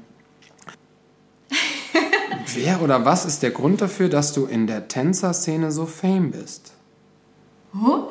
[2.55, 6.73] Wer oder was ist der Grund dafür, dass du in der Tänzerszene so fame bist?
[7.73, 8.09] Huh?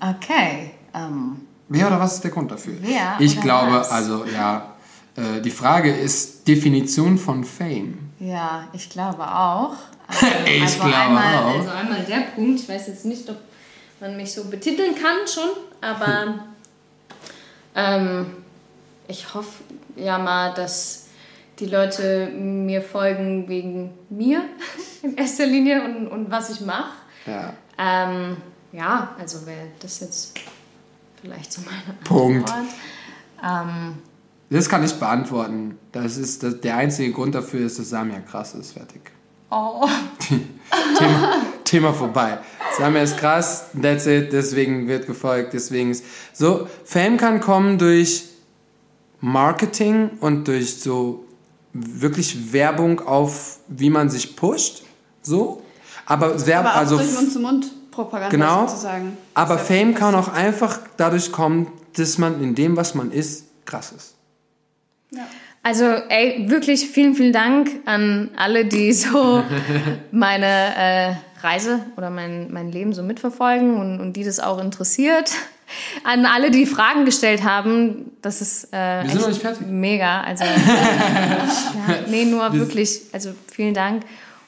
[0.00, 0.72] Okay.
[0.92, 2.74] Um, Wer oder was ist der Grund dafür?
[2.80, 3.92] Wer ich glaube, was?
[3.92, 4.74] also ja,
[5.16, 8.10] äh, die Frage ist Definition von Fame.
[8.18, 9.74] Ja, ich glaube auch.
[10.44, 11.58] Ich also glaube einmal, auch.
[11.60, 13.36] Also einmal der Punkt, ich weiß jetzt nicht, ob
[14.00, 15.50] man mich so betiteln kann schon,
[15.80, 16.46] aber
[17.76, 18.26] ähm,
[19.06, 19.62] ich hoffe
[19.94, 21.06] ja mal, dass
[21.60, 24.42] die Leute mir folgen wegen mir
[25.02, 26.94] in erster Linie und, und was ich mache.
[27.26, 27.52] Ja.
[27.78, 28.38] Ähm,
[28.72, 30.36] ja, also wäre das jetzt
[31.20, 32.50] vielleicht so meine Punkt.
[32.50, 32.74] Antwort.
[33.42, 33.94] Ähm,
[34.50, 35.78] Das kann ich beantworten.
[35.92, 38.72] Das ist das, der einzige Grund dafür ist, dass Samia krass ist.
[38.72, 39.02] Fertig.
[39.50, 39.86] oh,
[40.98, 42.38] Thema, Thema vorbei.
[42.76, 46.04] Samia ist krass, that's it, deswegen wird gefolgt, deswegen ist.
[46.32, 48.26] So, Fame kann kommen durch
[49.20, 51.24] Marketing und durch so
[51.72, 54.82] wirklich Werbung auf, wie man sich pusht.
[55.22, 55.62] So.
[56.06, 56.96] Aber Werbung, Aber auch also.
[56.96, 57.08] durch
[57.90, 58.66] Mund-zu-Mund-Propaganda Genau.
[58.66, 59.16] sozusagen.
[59.34, 63.92] Aber Fame kann auch einfach dadurch kommen, dass man in dem, was man ist, krass
[63.92, 64.14] ist.
[65.12, 65.22] Ja.
[65.62, 69.42] Also, ey, wirklich vielen, vielen Dank an alle, die so
[70.10, 75.32] meine äh, Reise oder mein, mein Leben so mitverfolgen und, und die das auch interessiert.
[76.02, 79.66] An alle, die Fragen gestellt haben, das ist äh, Wir sind noch nicht fertig.
[79.68, 80.22] mega.
[80.22, 84.02] Also, ja, nee, nur wirklich, also vielen Dank.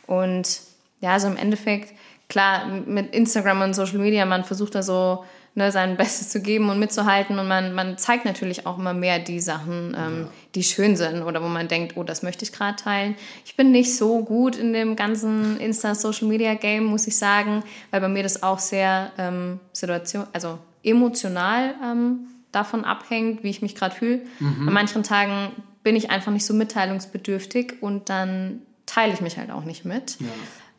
[0.08, 0.60] Und
[1.00, 1.94] ja, so im Endeffekt,
[2.32, 5.22] klar, mit Instagram und Social Media, man versucht da so
[5.54, 9.18] ne, sein Bestes zu geben und mitzuhalten und man, man zeigt natürlich auch immer mehr
[9.18, 12.76] die Sachen, ähm, die schön sind oder wo man denkt, oh, das möchte ich gerade
[12.76, 13.16] teilen.
[13.44, 18.22] Ich bin nicht so gut in dem ganzen Insta-Social-Media-Game, muss ich sagen, weil bei mir
[18.22, 24.22] das auch sehr ähm, Situation, also emotional ähm, davon abhängt, wie ich mich gerade fühle.
[24.40, 25.50] An manchen Tagen
[25.82, 30.16] bin ich einfach nicht so mitteilungsbedürftig und dann teile ich mich halt auch nicht mit.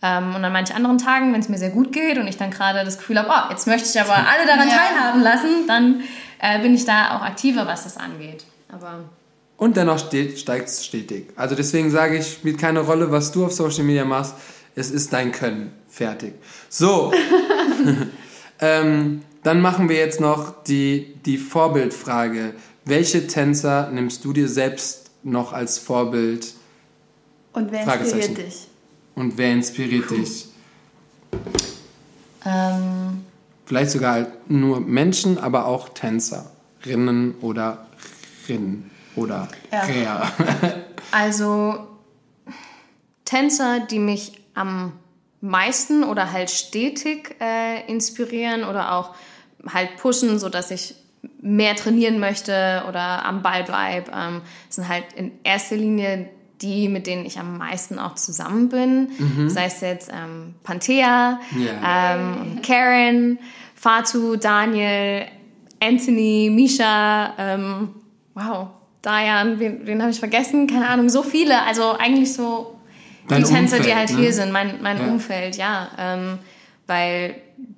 [0.05, 2.51] Ähm, und an manchen anderen Tagen, wenn es mir sehr gut geht und ich dann
[2.51, 4.75] gerade das Gefühl habe, oh, jetzt möchte ich aber alle daran Ja.
[4.75, 6.01] teilhaben lassen, dann
[6.39, 8.45] äh, bin ich da auch aktiver, was das angeht.
[8.69, 9.05] Aber
[9.55, 11.29] Und dennoch steigt es stetig.
[11.37, 14.35] Also deswegen sage ich, spielt keine Rolle, was du auf Social Media machst.
[14.75, 15.71] Es ist dein Können.
[15.89, 16.33] Fertig.
[16.67, 17.13] So.
[18.59, 22.53] ähm, dann machen wir jetzt noch die, die Vorbildfrage.
[22.83, 26.53] Welche Tänzer nimmst du dir selbst noch als Vorbild
[27.53, 28.67] Und wer inspiriert dich?
[29.15, 30.47] Und wer inspiriert dich?
[32.45, 33.25] ähm,
[33.65, 37.85] Vielleicht sogar nur Menschen, aber auch Tänzerinnen oder
[38.47, 39.81] Rinnen oder Ja.
[39.81, 40.31] Rea.
[41.11, 41.87] Also
[43.23, 44.93] Tänzer, die mich am
[45.41, 49.13] meisten oder halt stetig äh, inspirieren oder auch
[49.71, 50.95] halt pushen, sodass ich
[51.39, 56.29] mehr trainieren möchte oder am Ball bleibe, ähm, sind halt in erster Linie
[56.63, 59.09] die, mit denen ich am meisten auch zusammen bin.
[59.49, 62.15] Sei es jetzt ähm, Panthea, Ja.
[62.15, 63.37] ähm, Karen,
[63.75, 65.25] Fatu, Daniel,
[65.81, 67.89] Anthony, Misha, ähm,
[68.33, 68.67] wow,
[69.03, 70.65] Diane, wen, wen habe ich vergessen?
[70.67, 71.61] Keine Ahnung, so viele.
[71.63, 72.79] Also eigentlich so
[73.27, 74.17] Dein die Tänzer, die halt ne?
[74.17, 75.07] hier sind, mein, mein Ja.
[75.07, 75.89] Umfeld, ja.
[75.99, 76.39] Ähm,
[76.87, 77.35] weil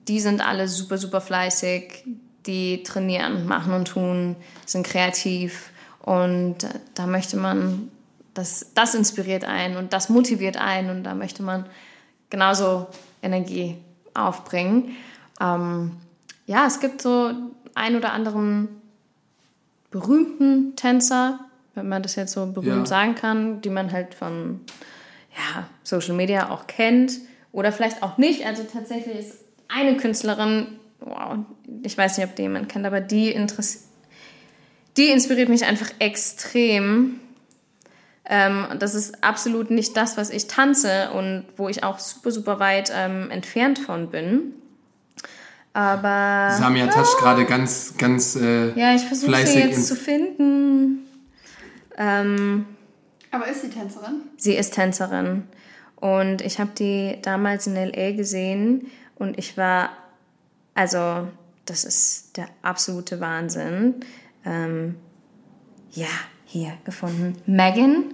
[0.07, 2.03] die sind alle super, super fleißig,
[2.45, 4.35] die trainieren, machen und tun,
[4.67, 5.71] sind kreativ
[6.03, 6.57] und
[6.93, 7.89] da möchte man,
[8.35, 11.65] das, das inspiriert einen und das motiviert einen und da möchte man
[12.29, 12.87] genauso
[13.23, 13.77] Energie
[14.13, 14.95] aufbringen.
[15.41, 15.93] Ähm,
[16.45, 17.31] ja, es gibt so
[17.73, 18.67] ein oder anderen
[19.89, 21.39] berühmten Tänzer,
[21.73, 22.85] wenn man das jetzt so berühmt Ja.
[22.85, 24.61] sagen kann, die man halt von
[25.35, 27.13] ja, Social Media auch kennt
[27.51, 28.45] oder vielleicht auch nicht.
[28.45, 30.67] Also tatsächlich ist eine Künstlerin,
[30.99, 31.37] wow,
[31.83, 33.35] ich weiß nicht, ob die jemand kennt, aber die,
[34.97, 37.19] die inspiriert mich einfach extrem.
[38.27, 42.59] Ähm, das ist absolut nicht das, was ich tanze und wo ich auch super, super
[42.59, 44.53] weit ähm, entfernt von bin.
[45.73, 51.05] Aber Samia toucht gerade ganz, ganz äh, ja, ich versuche sie fleißig jetzt zu finden.
[51.97, 52.65] Ähm,
[53.29, 54.21] Aber ist sie Tänzerin?
[54.37, 55.43] Sie ist Tänzerin.
[55.97, 59.89] Und ich habe die damals in LA gesehen und ich war,
[60.73, 61.27] also,
[61.65, 63.95] das ist der absolute Wahnsinn.
[64.45, 64.95] Ähm,
[65.91, 66.07] ja,
[66.55, 67.35] hier gefunden.
[67.45, 68.05] Megan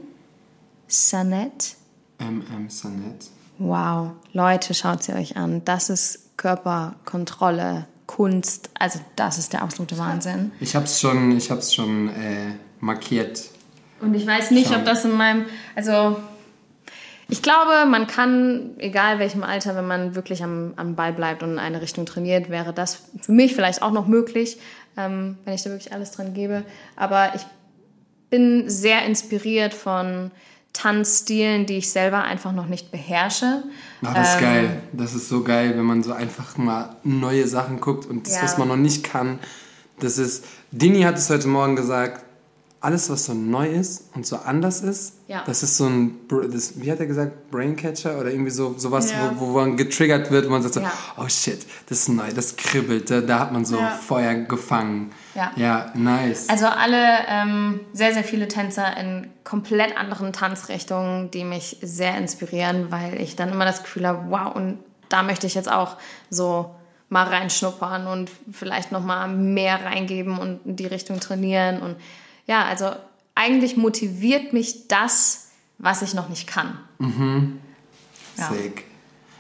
[0.88, 1.76] Sanet.
[2.18, 3.30] MM Sanet.
[3.60, 5.64] Wow, Leute, schaut sie euch an.
[5.64, 8.72] Das ist Körperkontrolle, Kunst.
[8.74, 10.52] Also, das ist der absolute Wahnsinn.
[10.60, 13.44] Ich hab's schon, ich hab's schon äh, markiert.
[14.00, 14.78] Und ich weiß nicht, Schau.
[14.78, 16.18] ob das in meinem, also
[17.30, 21.52] ich glaube, man kann, egal welchem Alter, wenn man wirklich am, am Ball bleibt und
[21.52, 24.58] in eine Richtung trainiert, wäre das für mich vielleicht auch noch möglich,
[24.98, 26.64] ähm, wenn ich da wirklich alles dran gebe.
[26.96, 27.46] Aber ich
[28.32, 30.32] bin sehr inspiriert von
[30.74, 33.64] Tanzstilen, die ich selber einfach noch nicht beherrsche.
[34.04, 34.82] Ach, das ist Ähm, geil.
[34.94, 38.44] Das ist so geil, wenn man so einfach mal neue Sachen guckt und das, Ja.
[38.44, 39.38] was man noch nicht kann,
[40.00, 42.26] Das ist, Dini hat es heute Morgen gesagt,
[42.80, 45.44] alles, was so neu ist und so anders ist, Ja.
[45.46, 46.16] das ist so ein,
[46.52, 49.36] das, wie hat er gesagt, Braincatcher oder irgendwie so sowas, Ja.
[49.38, 50.92] wo, wo man getriggert wird, wo man sagt so, Ja.
[51.18, 53.78] oh shit, das ist neu, das kribbelt, da, da hat man so.
[54.08, 55.12] Feuer gefangen.
[55.36, 55.52] Ja.
[55.56, 56.50] Ja, nice.
[56.50, 62.92] Also alle, ähm, sehr, sehr viele Tänzer in komplett anderen Tanzrichtungen, die mich sehr inspirieren,
[62.92, 64.80] weil ich dann immer das Gefühl habe, wow, und
[65.10, 65.98] da möchte ich jetzt auch
[66.30, 66.74] so
[67.10, 71.98] mal reinschnuppern und vielleicht noch mal mehr reingeben und in die Richtung trainieren und
[72.48, 72.92] ja, also
[73.36, 76.78] eigentlich motiviert mich das, was ich noch nicht kann.
[78.38, 78.50] ja.
[78.52, 78.86] Sick.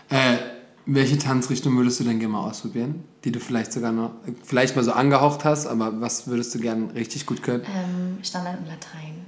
[0.09, 0.37] Äh,
[0.85, 3.03] welche Tanzrichtung würdest du denn gerne mal ausprobieren?
[3.23, 4.11] Die du vielleicht sogar noch,
[4.43, 7.63] vielleicht mal so angehaucht hast, aber was würdest du gerne richtig gut können?
[7.65, 9.25] Ähm, Standard und Latein.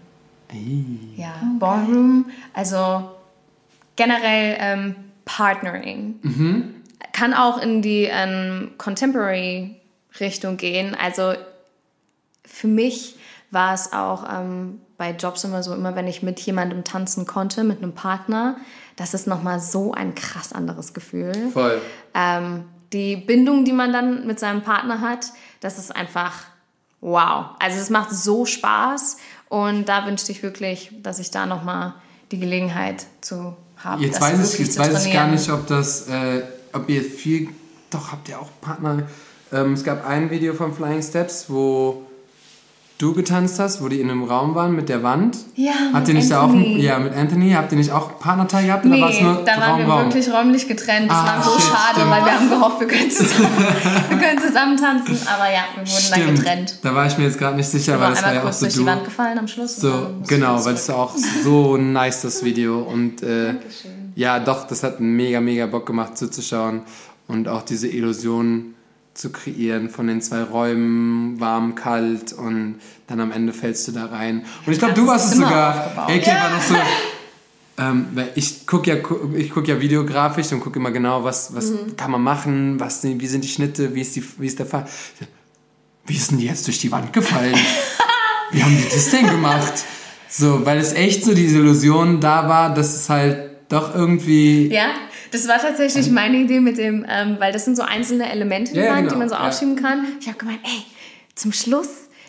[0.52, 0.86] Ey.
[1.16, 3.12] Ja, Ballroom, also
[3.96, 6.20] generell ähm, Partnering.
[7.12, 10.96] Kann auch in die ähm, Contemporary-Richtung gehen.
[11.00, 11.34] Also
[12.46, 13.16] für mich
[13.52, 17.64] war es auch ähm, bei Jobs immer so, immer wenn ich mit jemandem tanzen konnte,
[17.64, 18.58] mit einem Partner,
[18.96, 21.34] das ist nochmal so ein krass anderes Gefühl.
[21.52, 21.82] Voll.
[22.14, 26.34] Ähm, die Bindung, die man dann mit seinem Partner hat, das ist einfach
[27.02, 27.48] wow.
[27.60, 29.18] Also es macht so Spaß
[29.50, 31.96] und da wünschte ich wirklich, dass ich da nochmal
[32.32, 34.02] die Gelegenheit zu haben.
[34.02, 37.50] Jetzt weiß, ich, jetzt weiß ich gar nicht, ob das, äh, ob ihr viel,
[37.90, 39.04] doch habt ihr auch Partner.
[39.52, 42.03] Ähm, es gab ein Video von Flying Steps, wo
[43.00, 45.38] du getanzt hast, wo die in einem Raum waren mit der Wand.
[45.56, 46.80] Ja, Habt mit ihr nicht da auch, Anthony.
[46.82, 49.80] ja, mit Anthony, habt ihr nicht auch Partnerteil gehabt oder Nee, nur da waren Raum,
[49.80, 50.06] wir Raum?
[50.06, 51.10] wirklich räumlich getrennt.
[51.12, 52.12] Das Ah, war so shit, schade, stimmt.
[52.12, 53.50] weil wir haben gehofft, wir können zusammen,
[54.10, 55.18] wir können zusammen tanzen.
[55.28, 56.80] Aber ja, wir wurden dann Stimmt, getrennt.
[56.82, 58.74] da war ich mir jetzt gerade nicht sicher, weil das war ja auch so durch
[58.74, 58.86] die du.
[58.86, 59.76] Wand gefallen am Schluss.
[59.78, 61.14] So, dann genau, weil es auch
[61.44, 62.80] so nice, das Video.
[62.84, 64.14] Und äh, Dankeschön.
[64.16, 66.82] ja, doch, das hat mega, mega Bock gemacht zuzuschauen.
[67.28, 68.76] Und auch diese Illusion
[69.14, 72.76] zu kreieren von den zwei Räumen, warm, kalt und
[73.08, 74.44] dann am Ende fällst du da rein.
[74.66, 76.08] Und ich glaube, du warst es sogar.
[76.10, 76.76] AK war noch so.
[77.76, 78.98] Ähm, weil ich gucke ja,
[79.36, 81.96] ich guck ja videografisch und gucke immer genau, was, was Mhm.
[81.98, 84.86] kann man machen, was, wie sind die Schnitte, wie ist, die, wie ist der Fall.
[86.06, 87.56] Wie ist denn die jetzt durch die Wand gefallen?
[88.52, 89.74] wie haben die das denn gemacht?
[90.30, 94.68] So, weil es echt so diese Illusion da war, dass es halt doch irgendwie.
[94.72, 94.88] Ja,
[95.34, 98.80] das war tatsächlich meine Idee mit dem, ähm, weil das sind so einzelne Elemente, die,
[98.80, 100.06] Ja, man, genau, die man so aufschieben kann.
[100.22, 100.84] Ich habe gemeint, ey,
[101.36, 101.88] zum Schluss,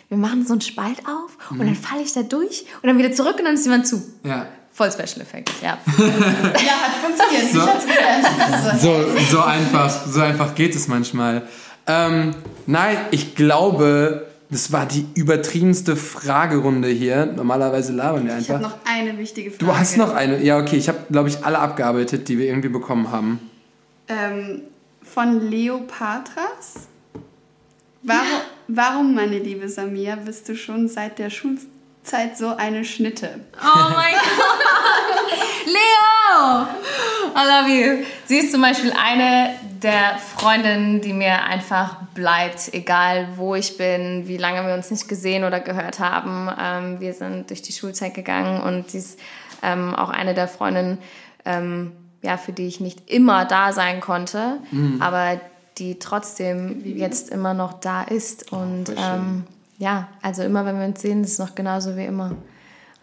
[0.09, 1.65] wir machen so einen Spalt auf und Mhm.
[1.67, 4.01] dann falle ich da durch und dann wieder zurück und dann ist die Wand zu.
[4.23, 4.47] Ja.
[4.73, 5.77] Voll Special Effekt, ja.
[5.87, 7.53] Ja, hat funktioniert.
[7.53, 8.81] So.
[8.81, 11.43] So, so einfach, so einfach geht es manchmal.
[11.87, 12.31] Ähm,
[12.65, 17.25] nein, ich glaube, das war die übertriebenste Fragerunde hier.
[17.25, 18.77] Normalerweise labern wir Ich habe einfach.
[18.77, 19.65] noch eine wichtige Frage.
[19.65, 20.41] Du hast noch eine.
[20.43, 23.39] Ja, okay, ich habe, glaube ich, alle abgearbeitet, die wir irgendwie bekommen haben.
[24.07, 24.61] Ähm,
[25.01, 26.87] von Leopatras.
[28.03, 28.27] Warum,
[28.67, 33.39] warum, meine liebe Samia, bist du schon seit der Schulzeit so eine Schnitte?
[33.59, 35.65] Oh mein Gott!
[35.65, 36.67] Leo!
[37.35, 38.05] I love you.
[38.27, 39.55] Sie ist zum Beispiel eine
[39.85, 45.07] der Freundinnen, die mir einfach bleibt, egal wo ich bin, wie lange wir uns nicht
[45.07, 46.49] gesehen oder gehört haben.
[46.59, 49.19] Ähm, wir sind durch die Schulzeit gegangen und sie ist
[49.61, 50.97] ähm, auch eine der Freundinnen,
[51.45, 51.91] ähm,
[52.23, 54.57] ja, für die ich nicht immer da sein konnte,
[54.99, 55.39] aber
[55.77, 58.51] die trotzdem jetzt immer noch da ist.
[58.51, 59.05] Und voll schön.
[59.13, 59.43] ähm,
[59.77, 62.31] ja, also immer wenn wir uns sehen, ist es noch genauso wie immer.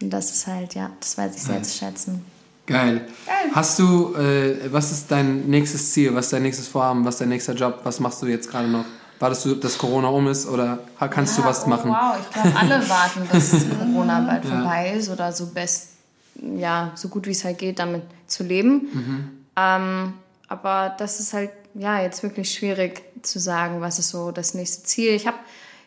[0.03, 2.24] Und das ist halt, ja, das weiß ich sehr zu schätzen.
[2.66, 3.06] Geil.
[3.52, 6.14] Hast du, äh, was ist dein nächstes Ziel?
[6.14, 7.04] Was ist dein nächstes Vorhaben?
[7.04, 7.80] Was ist dein nächster Job?
[7.82, 8.84] Was machst du jetzt gerade noch?
[9.18, 11.90] Wartest du, dass Corona um ist oder kannst du Ja, was oh, machen?
[11.90, 15.90] Wow, ich glaube, alle warten, bis Corona bald vorbei ist oder so best,
[16.34, 18.88] ja, so gut wie es halt geht, damit zu leben.
[18.92, 19.30] Mhm.
[19.56, 20.14] Ähm,
[20.48, 24.82] aber das ist halt, ja, jetzt wirklich schwierig zu sagen, was ist so das nächste
[24.82, 25.12] Ziel.
[25.12, 25.38] Ich habe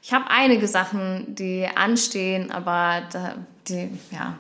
[0.01, 3.35] ich hab einige Sachen, die anstehen, aber da,
[3.67, 4.35] die, ja,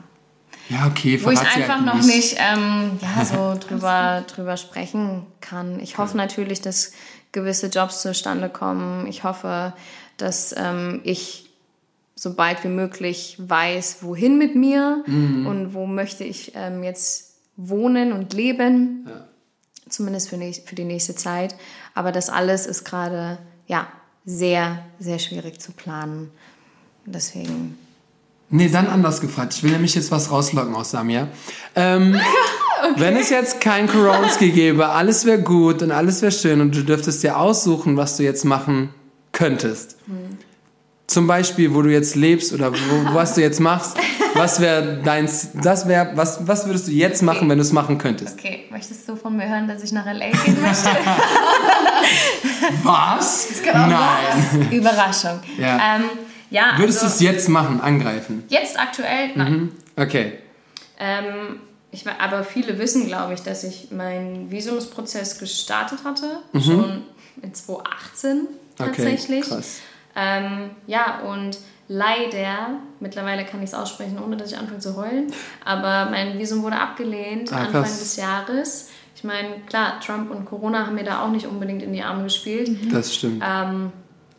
[0.69, 5.79] Ja, okay, wo ich einfach halt noch nicht ähm, ja, so drüber, drüber sprechen kann.
[5.79, 6.93] Ich hoffe natürlich, dass
[7.31, 9.05] gewisse Jobs zustande kommen.
[9.07, 9.73] Ich hoffe,
[10.17, 11.49] dass ähm, ich
[12.15, 18.13] so bald wie möglich weiß, wohin mit mir und wo möchte ich ähm, jetzt wohnen
[18.13, 19.05] und leben.
[19.07, 19.27] Ja.
[19.89, 21.55] Zumindest für, für die nächste Zeit.
[21.93, 23.37] Aber das alles ist gerade
[23.67, 23.87] ja,
[24.25, 26.31] sehr, sehr schwierig zu planen.
[27.05, 27.77] Deswegen.
[28.49, 29.53] Nee, dann anders gefragt.
[29.55, 31.27] Ich will nämlich jetzt was rauslocken aus Samia.
[31.75, 32.19] Ähm,
[32.97, 36.83] Wenn es jetzt kein Koronski gäbe, alles wäre gut und alles wäre schön und du
[36.83, 38.89] dürftest dir aussuchen, was du jetzt machen
[39.31, 39.97] könntest.
[41.07, 43.97] Zum Beispiel, wo du jetzt lebst oder wo, was du jetzt machst.
[44.33, 45.29] Was wäre dein,
[45.63, 48.37] das wäre, was, was würdest du jetzt machen, wenn du es machen könntest?
[48.37, 50.29] Okay, möchtest du von mir hören, dass ich nach L.A.
[50.29, 50.89] gehen möchte?
[52.83, 53.47] Was?
[53.63, 54.71] Nein.
[54.71, 55.39] Überraschung.
[55.57, 55.95] Ja.
[55.95, 56.03] Ähm,
[56.49, 58.43] ja, Würdest du also, es jetzt machen, angreifen?
[58.49, 59.31] jetzt aktuell?
[59.35, 59.51] Nein.
[59.53, 59.71] Mhm.
[59.95, 60.33] Okay.
[60.99, 61.59] Ähm,
[61.91, 67.03] ich, aber viele wissen, glaube ich, dass ich meinen Visumsprozess gestartet hatte, schon
[67.41, 68.47] in 2018 Mhm.
[68.77, 69.41] Okay, tatsächlich.
[69.45, 69.79] krass.
[70.17, 71.57] Ähm, ja, und
[71.87, 75.27] leider, mittlerweile kann ich es aussprechen, ohne dass ich anfange zu heulen,
[75.63, 78.89] aber mein Visum wurde abgelehnt Ah, Anfang des Jahres.
[79.15, 82.23] Ich meine, klar, Trump und Corona haben mir da auch nicht unbedingt in die Arme
[82.23, 82.69] gespielt.
[82.93, 83.41] Das stimmt.
[83.45, 83.91] Ähm,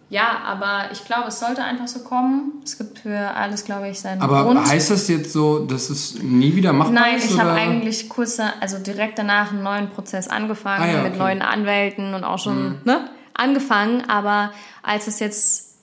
[0.09, 2.61] ja, aber ich glaube, es sollte einfach so kommen.
[2.65, 4.65] Es gibt für alles, glaube ich, seinen Aber Grund.
[4.66, 7.31] heißt das jetzt so, dass es nie wieder machbar Nein, ist?
[7.31, 11.19] ich habe eigentlich kurz, also direkt danach einen neuen Prozess angefangen Ah ja, mit okay.
[11.19, 14.09] neuen Anwälten und auch schon ne, angefangen.
[14.09, 14.53] Aber
[14.83, 15.74] als es jetzt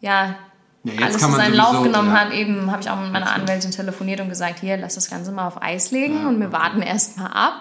[0.00, 0.36] ja,
[0.84, 2.20] Ja, alles so seinen Lauf genommen ja.
[2.20, 5.32] hat, eben habe ich auch mit meiner Anwältin telefoniert und gesagt, hier, lass das Ganze
[5.32, 6.56] mal auf Eis legen und wir okay.
[6.56, 7.60] warten erst mal ab.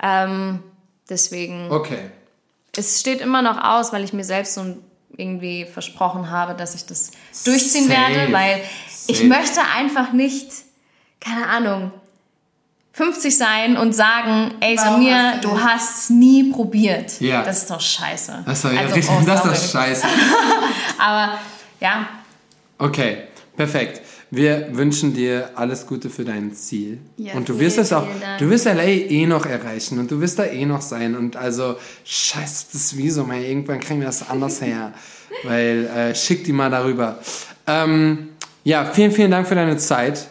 [0.00, 0.24] Ja.
[0.24, 0.60] Ähm,
[1.08, 2.10] deswegen, Okay.
[2.76, 4.76] es steht immer noch aus, weil ich mir selbst so ein-
[5.16, 7.10] irgendwie versprochen habe, dass ich das
[7.44, 7.98] durchziehen Safe.
[7.98, 8.60] werde, weil
[9.06, 9.28] ich Safe.
[9.28, 10.48] möchte einfach nicht,
[11.20, 11.92] keine Ahnung,
[12.92, 17.20] 50 sein und sagen, ey Warum Samir, hast du du hast es nie probiert.
[17.20, 17.42] Ja.
[17.42, 18.44] Das ist doch scheiße.
[18.46, 20.06] Das ist doch, ja, Also, richtig, oh, das ist doch scheiße.
[20.98, 21.38] Aber
[21.80, 22.06] ja,
[22.78, 24.02] Okay, perfekt.
[24.34, 26.98] Wir wünschen dir alles Gute für dein Ziel.
[27.16, 28.06] Ja, und du wirst es auch,
[28.38, 31.14] du wirst LA eh noch erreichen und du wirst da eh noch sein.
[31.14, 34.92] Und also, scheiß das Visum, ey, irgendwann kriegen wir das anders her.
[35.44, 37.18] Weil, äh, schick die mal darüber.
[37.66, 38.30] Ähm,
[38.64, 40.26] ja, vielen, vielen Dank für deine Zeit.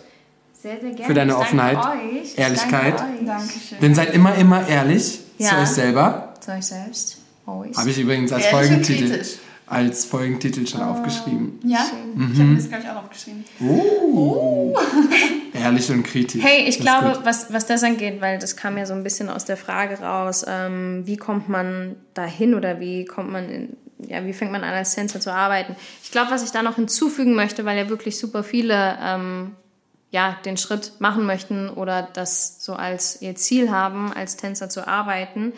[0.62, 1.06] sehr, sehr gerne.
[1.06, 2.24] Für deine Ich Offenheit, euch.
[2.24, 2.96] Ich Ehrlichkeit.
[2.96, 3.26] Euch.
[3.26, 3.78] Dankeschön.
[3.82, 5.62] Denn seid immer, immer ehrlich zu Ja.
[5.62, 6.34] euch selber.
[6.40, 7.18] Zu euch selbst.
[7.46, 7.78] Always.
[7.78, 9.22] Habe ich übrigens als Folgentitel.
[9.66, 11.60] Als Folgentitel schon aufgeschrieben.
[11.64, 11.86] Ja?
[12.16, 12.32] Mhm.
[12.34, 13.46] Ich habe mir das, glaube ich, auch aufgeschrieben.
[15.54, 16.44] Ehrlich und kritisch.
[16.44, 19.30] Hey, ich Das glaube, was, was das angeht, weil das kam ja so ein bisschen
[19.30, 23.78] aus der Frage raus, ähm, wie kommt man dahin oder wie kommt man in,
[24.08, 25.76] ja, wie fängt man an als Tänzer zu arbeiten?
[26.04, 29.52] Ich glaube, was ich da noch hinzufügen möchte, weil ja wirklich super viele ähm,
[30.14, 34.88] ja, den Schritt machen möchten oder das so als ihr Ziel haben, als Tänzer zu
[34.88, 35.54] arbeiten,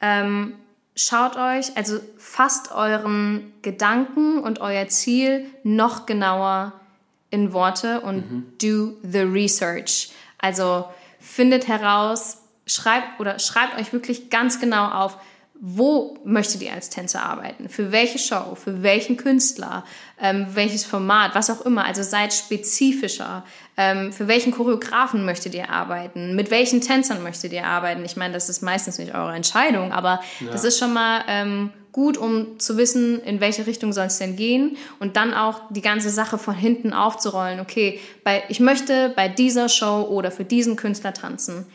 [0.00, 0.54] ähm,
[0.96, 6.72] schaut euch, also fasst euren Gedanken und euer Ziel noch genauer
[7.30, 10.10] in Worte und do the research.
[10.38, 10.86] Also
[11.20, 15.18] findet heraus, schreibt oder schreibt euch wirklich ganz genau auf,
[15.58, 17.68] wo möchtet ihr als Tänzer arbeiten?
[17.68, 18.54] Für welche Show?
[18.56, 19.84] Für welchen Künstler?
[20.20, 21.34] Ähm, welches Format?
[21.34, 21.84] Was auch immer.
[21.84, 23.44] Also seid spezifischer.
[23.76, 26.34] Ähm, für welchen Choreografen möchtet ihr arbeiten?
[26.34, 28.04] Mit welchen Tänzern möchtet ihr arbeiten?
[28.04, 30.20] Ich meine, das ist meistens nicht eure Entscheidung, aber
[30.50, 34.36] das ist schon mal ähm, gut, um zu wissen, in welche Richtung soll es denn
[34.36, 37.58] gehen und dann auch die ganze Sache von hinten aufzurollen.
[37.60, 41.66] Okay, bei, ich möchte bei dieser Show oder für diesen Künstler tanzen.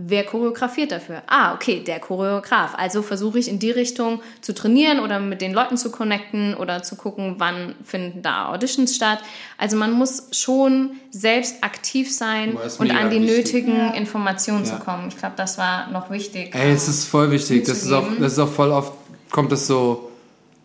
[0.00, 1.22] Wer choreografiert dafür?
[1.26, 2.74] Ah, okay, der Choreograf.
[2.76, 6.84] Also versuche ich in die Richtung zu trainieren oder mit den Leuten zu connecten oder
[6.84, 9.18] zu gucken, wann finden da Auditions statt.
[9.56, 13.36] Also man muss schon selbst aktiv sein und an die wichtig.
[13.36, 14.76] nötigen Informationen Ja.
[14.78, 15.08] zu kommen.
[15.08, 16.54] Ich glaube, das war noch wichtig.
[16.54, 17.64] Ey, es ist voll wichtig.
[17.66, 18.92] Das ist, auch, das ist auch voll oft,
[19.32, 20.12] kommt das so,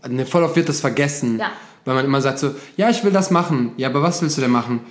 [0.07, 1.39] ne, voll oft wird das vergessen.
[1.39, 1.49] Ja.
[1.85, 3.71] Weil man immer sagt so, ja, ich will das machen.
[3.77, 4.81] Ja, aber was willst du denn machen?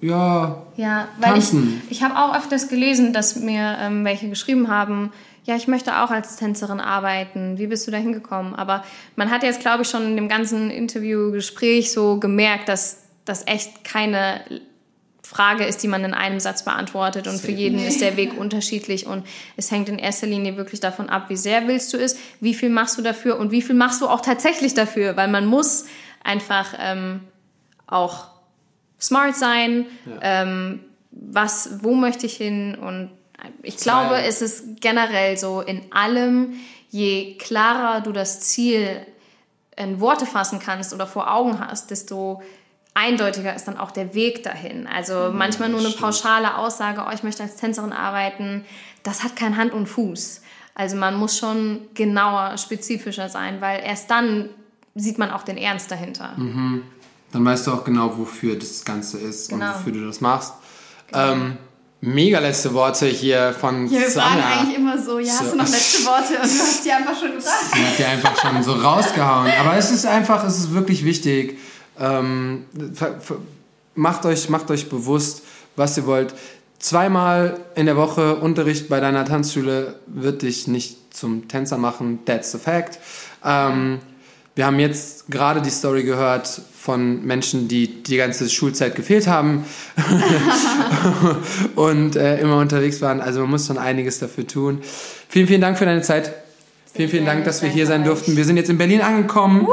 [0.00, 1.82] Ja, Ja, weil Tanzen.
[1.86, 5.12] ich, ich habe auch öfters gelesen, dass mir ähm, welche geschrieben haben,
[5.44, 7.56] ja, ich möchte auch als Tänzerin arbeiten.
[7.56, 8.54] Wie bist du da hingekommen?
[8.54, 8.84] Aber
[9.16, 13.82] man hat jetzt, glaube ich, schon in dem ganzen Interviewgespräch so gemerkt, dass das echt
[13.82, 14.42] keine
[15.22, 19.06] Frage ist, die man in einem Satz beantwortet und für jeden ist der Weg unterschiedlich
[19.06, 19.26] und
[19.58, 22.70] es hängt in erster Linie wirklich davon ab, wie sehr willst du es, wie viel
[22.70, 25.84] machst du dafür und wie viel machst du auch tatsächlich dafür, weil man muss
[26.24, 27.20] einfach ähm,
[27.86, 28.37] auch
[29.00, 29.86] smart sein,
[30.20, 30.80] ähm,
[31.10, 33.10] was, wo möchte ich hin und
[33.62, 34.26] ich glaube, Zwei.
[34.26, 36.54] es ist generell so in allem,
[36.90, 39.06] je klarer du das Ziel
[39.76, 42.42] in Worte fassen kannst oder vor Augen hast, desto
[42.94, 44.88] eindeutiger ist dann auch der Weg dahin.
[44.88, 48.64] Also manchmal nur eine pauschale Aussage, oh, ich möchte als Tänzerin arbeiten,
[49.04, 50.42] das hat kein Hand und Fuß.
[50.74, 54.48] Also man muss schon genauer, spezifischer sein, weil erst dann
[54.96, 56.34] sieht man auch den Ernst dahinter.
[57.32, 59.66] Dann weißt du auch genau, wofür das Ganze ist Genau.
[59.66, 60.52] und wofür du das machst.
[61.12, 61.56] Ähm,
[62.00, 64.58] mega letzte Worte hier von Ja, wir fragen Samra.
[64.60, 65.50] eigentlich immer so, ja, hast So.
[65.52, 66.34] du noch letzte Worte?
[66.42, 67.56] Und du hast die einfach schon gesagt.
[67.74, 69.50] Die hat dir einfach schon so rausgehauen.
[69.60, 71.58] Aber es ist einfach, es ist wirklich wichtig.
[72.00, 72.64] Ähm,
[73.94, 75.42] macht, euch, macht euch bewusst,
[75.76, 76.34] was ihr wollt.
[76.78, 82.20] Zweimal in der Woche Unterricht bei deiner Tanzschule wird dich nicht zum Tänzer machen.
[82.24, 83.00] That's the fact.
[83.44, 83.98] Ähm,
[84.58, 89.64] wir haben jetzt gerade die Story gehört von Menschen, die die ganze Schulzeit gefehlt haben
[91.76, 93.20] und äh, immer unterwegs waren.
[93.20, 94.80] Also man muss schon einiges dafür tun.
[95.28, 96.32] Vielen, vielen Dank für deine Zeit.
[96.92, 97.36] Vielen, vielen gerne.
[97.36, 98.36] Dank, dass wir hier sein durften.
[98.36, 99.68] Wir sind jetzt in Berlin angekommen.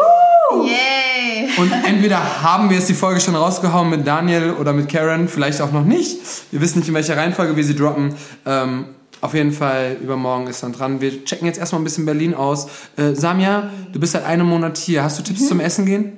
[0.54, 1.50] Yay!
[1.58, 5.62] Und entweder haben wir jetzt die Folge schon rausgehauen mit Daniel oder mit Karen, vielleicht
[5.62, 6.20] auch noch nicht.
[6.52, 8.14] Wir wissen nicht, in welcher Reihenfolge wir sie droppen.
[8.46, 8.86] Ähm,
[9.22, 11.02] auf jeden Fall, übermorgen ist dann dran.
[11.02, 12.68] Wir checken jetzt erstmal ein bisschen Berlin aus.
[12.98, 15.04] Äh, Samia, du bist seit einem Monat hier.
[15.04, 15.48] Hast du Tipps Mhm.
[15.48, 16.18] zum Essen gehen?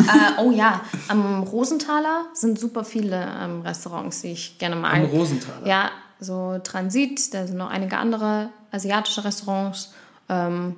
[0.00, 4.94] Äh, oh ja, am Rosenthaler sind super viele ähm, Restaurants, die ich gerne mag.
[4.94, 5.66] Am Rosenthaler?
[5.66, 5.90] Ja,
[6.20, 9.92] so Transit, da sind noch einige andere asiatische Restaurants.
[10.28, 10.76] Ähm,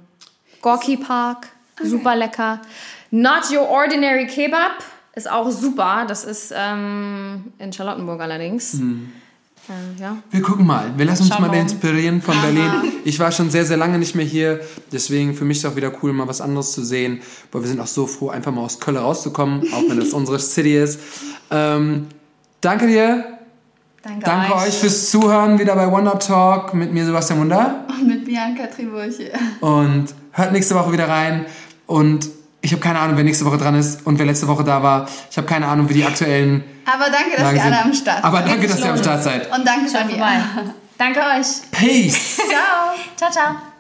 [0.62, 1.48] Gorki Park,
[1.82, 2.60] super lecker.
[3.10, 4.70] Not Your Ordinary Kebab
[5.16, 6.04] ist auch super.
[6.06, 8.74] Das ist ähm, in Charlottenburg allerdings.
[8.74, 8.82] Äh,
[9.98, 10.16] ja.
[10.30, 10.92] Wir gucken mal.
[10.96, 12.70] Wir lassen uns Schauen mal inspirieren von Berlin.
[13.04, 14.60] Ich war schon sehr, sehr lange nicht mehr hier.
[14.90, 17.20] Deswegen für mich ist es auch wieder cool, mal was anderes zu sehen.
[17.50, 20.38] Aber wir sind auch so froh, einfach mal aus Köln rauszukommen, auch wenn das unsere
[20.38, 21.00] City ist.
[21.50, 22.06] Ähm,
[22.60, 23.38] danke dir.
[24.02, 27.86] Danke, Danke euch fürs Zuhören wieder bei Wonder Talk mit mir, Sebastian Wunder.
[27.88, 29.30] Und mit Bianca Triburche.
[29.60, 31.46] Und hört nächste Woche wieder rein.
[31.86, 32.28] Und
[32.62, 35.08] ich habe keine Ahnung, wer nächste Woche dran ist und wer letzte Woche da war.
[35.30, 38.38] Ich habe keine Ahnung, wie die aktuellen Aber danke, dass ihr alle am Start Aber
[38.38, 38.48] seid.
[38.48, 39.52] danke, dass ihr am Start seid.
[39.52, 40.40] Und danke, vorbei.
[40.96, 41.70] Danke euch.
[41.72, 42.36] Peace!
[42.36, 42.94] Ciao.
[43.16, 43.71] Ciao, ciao.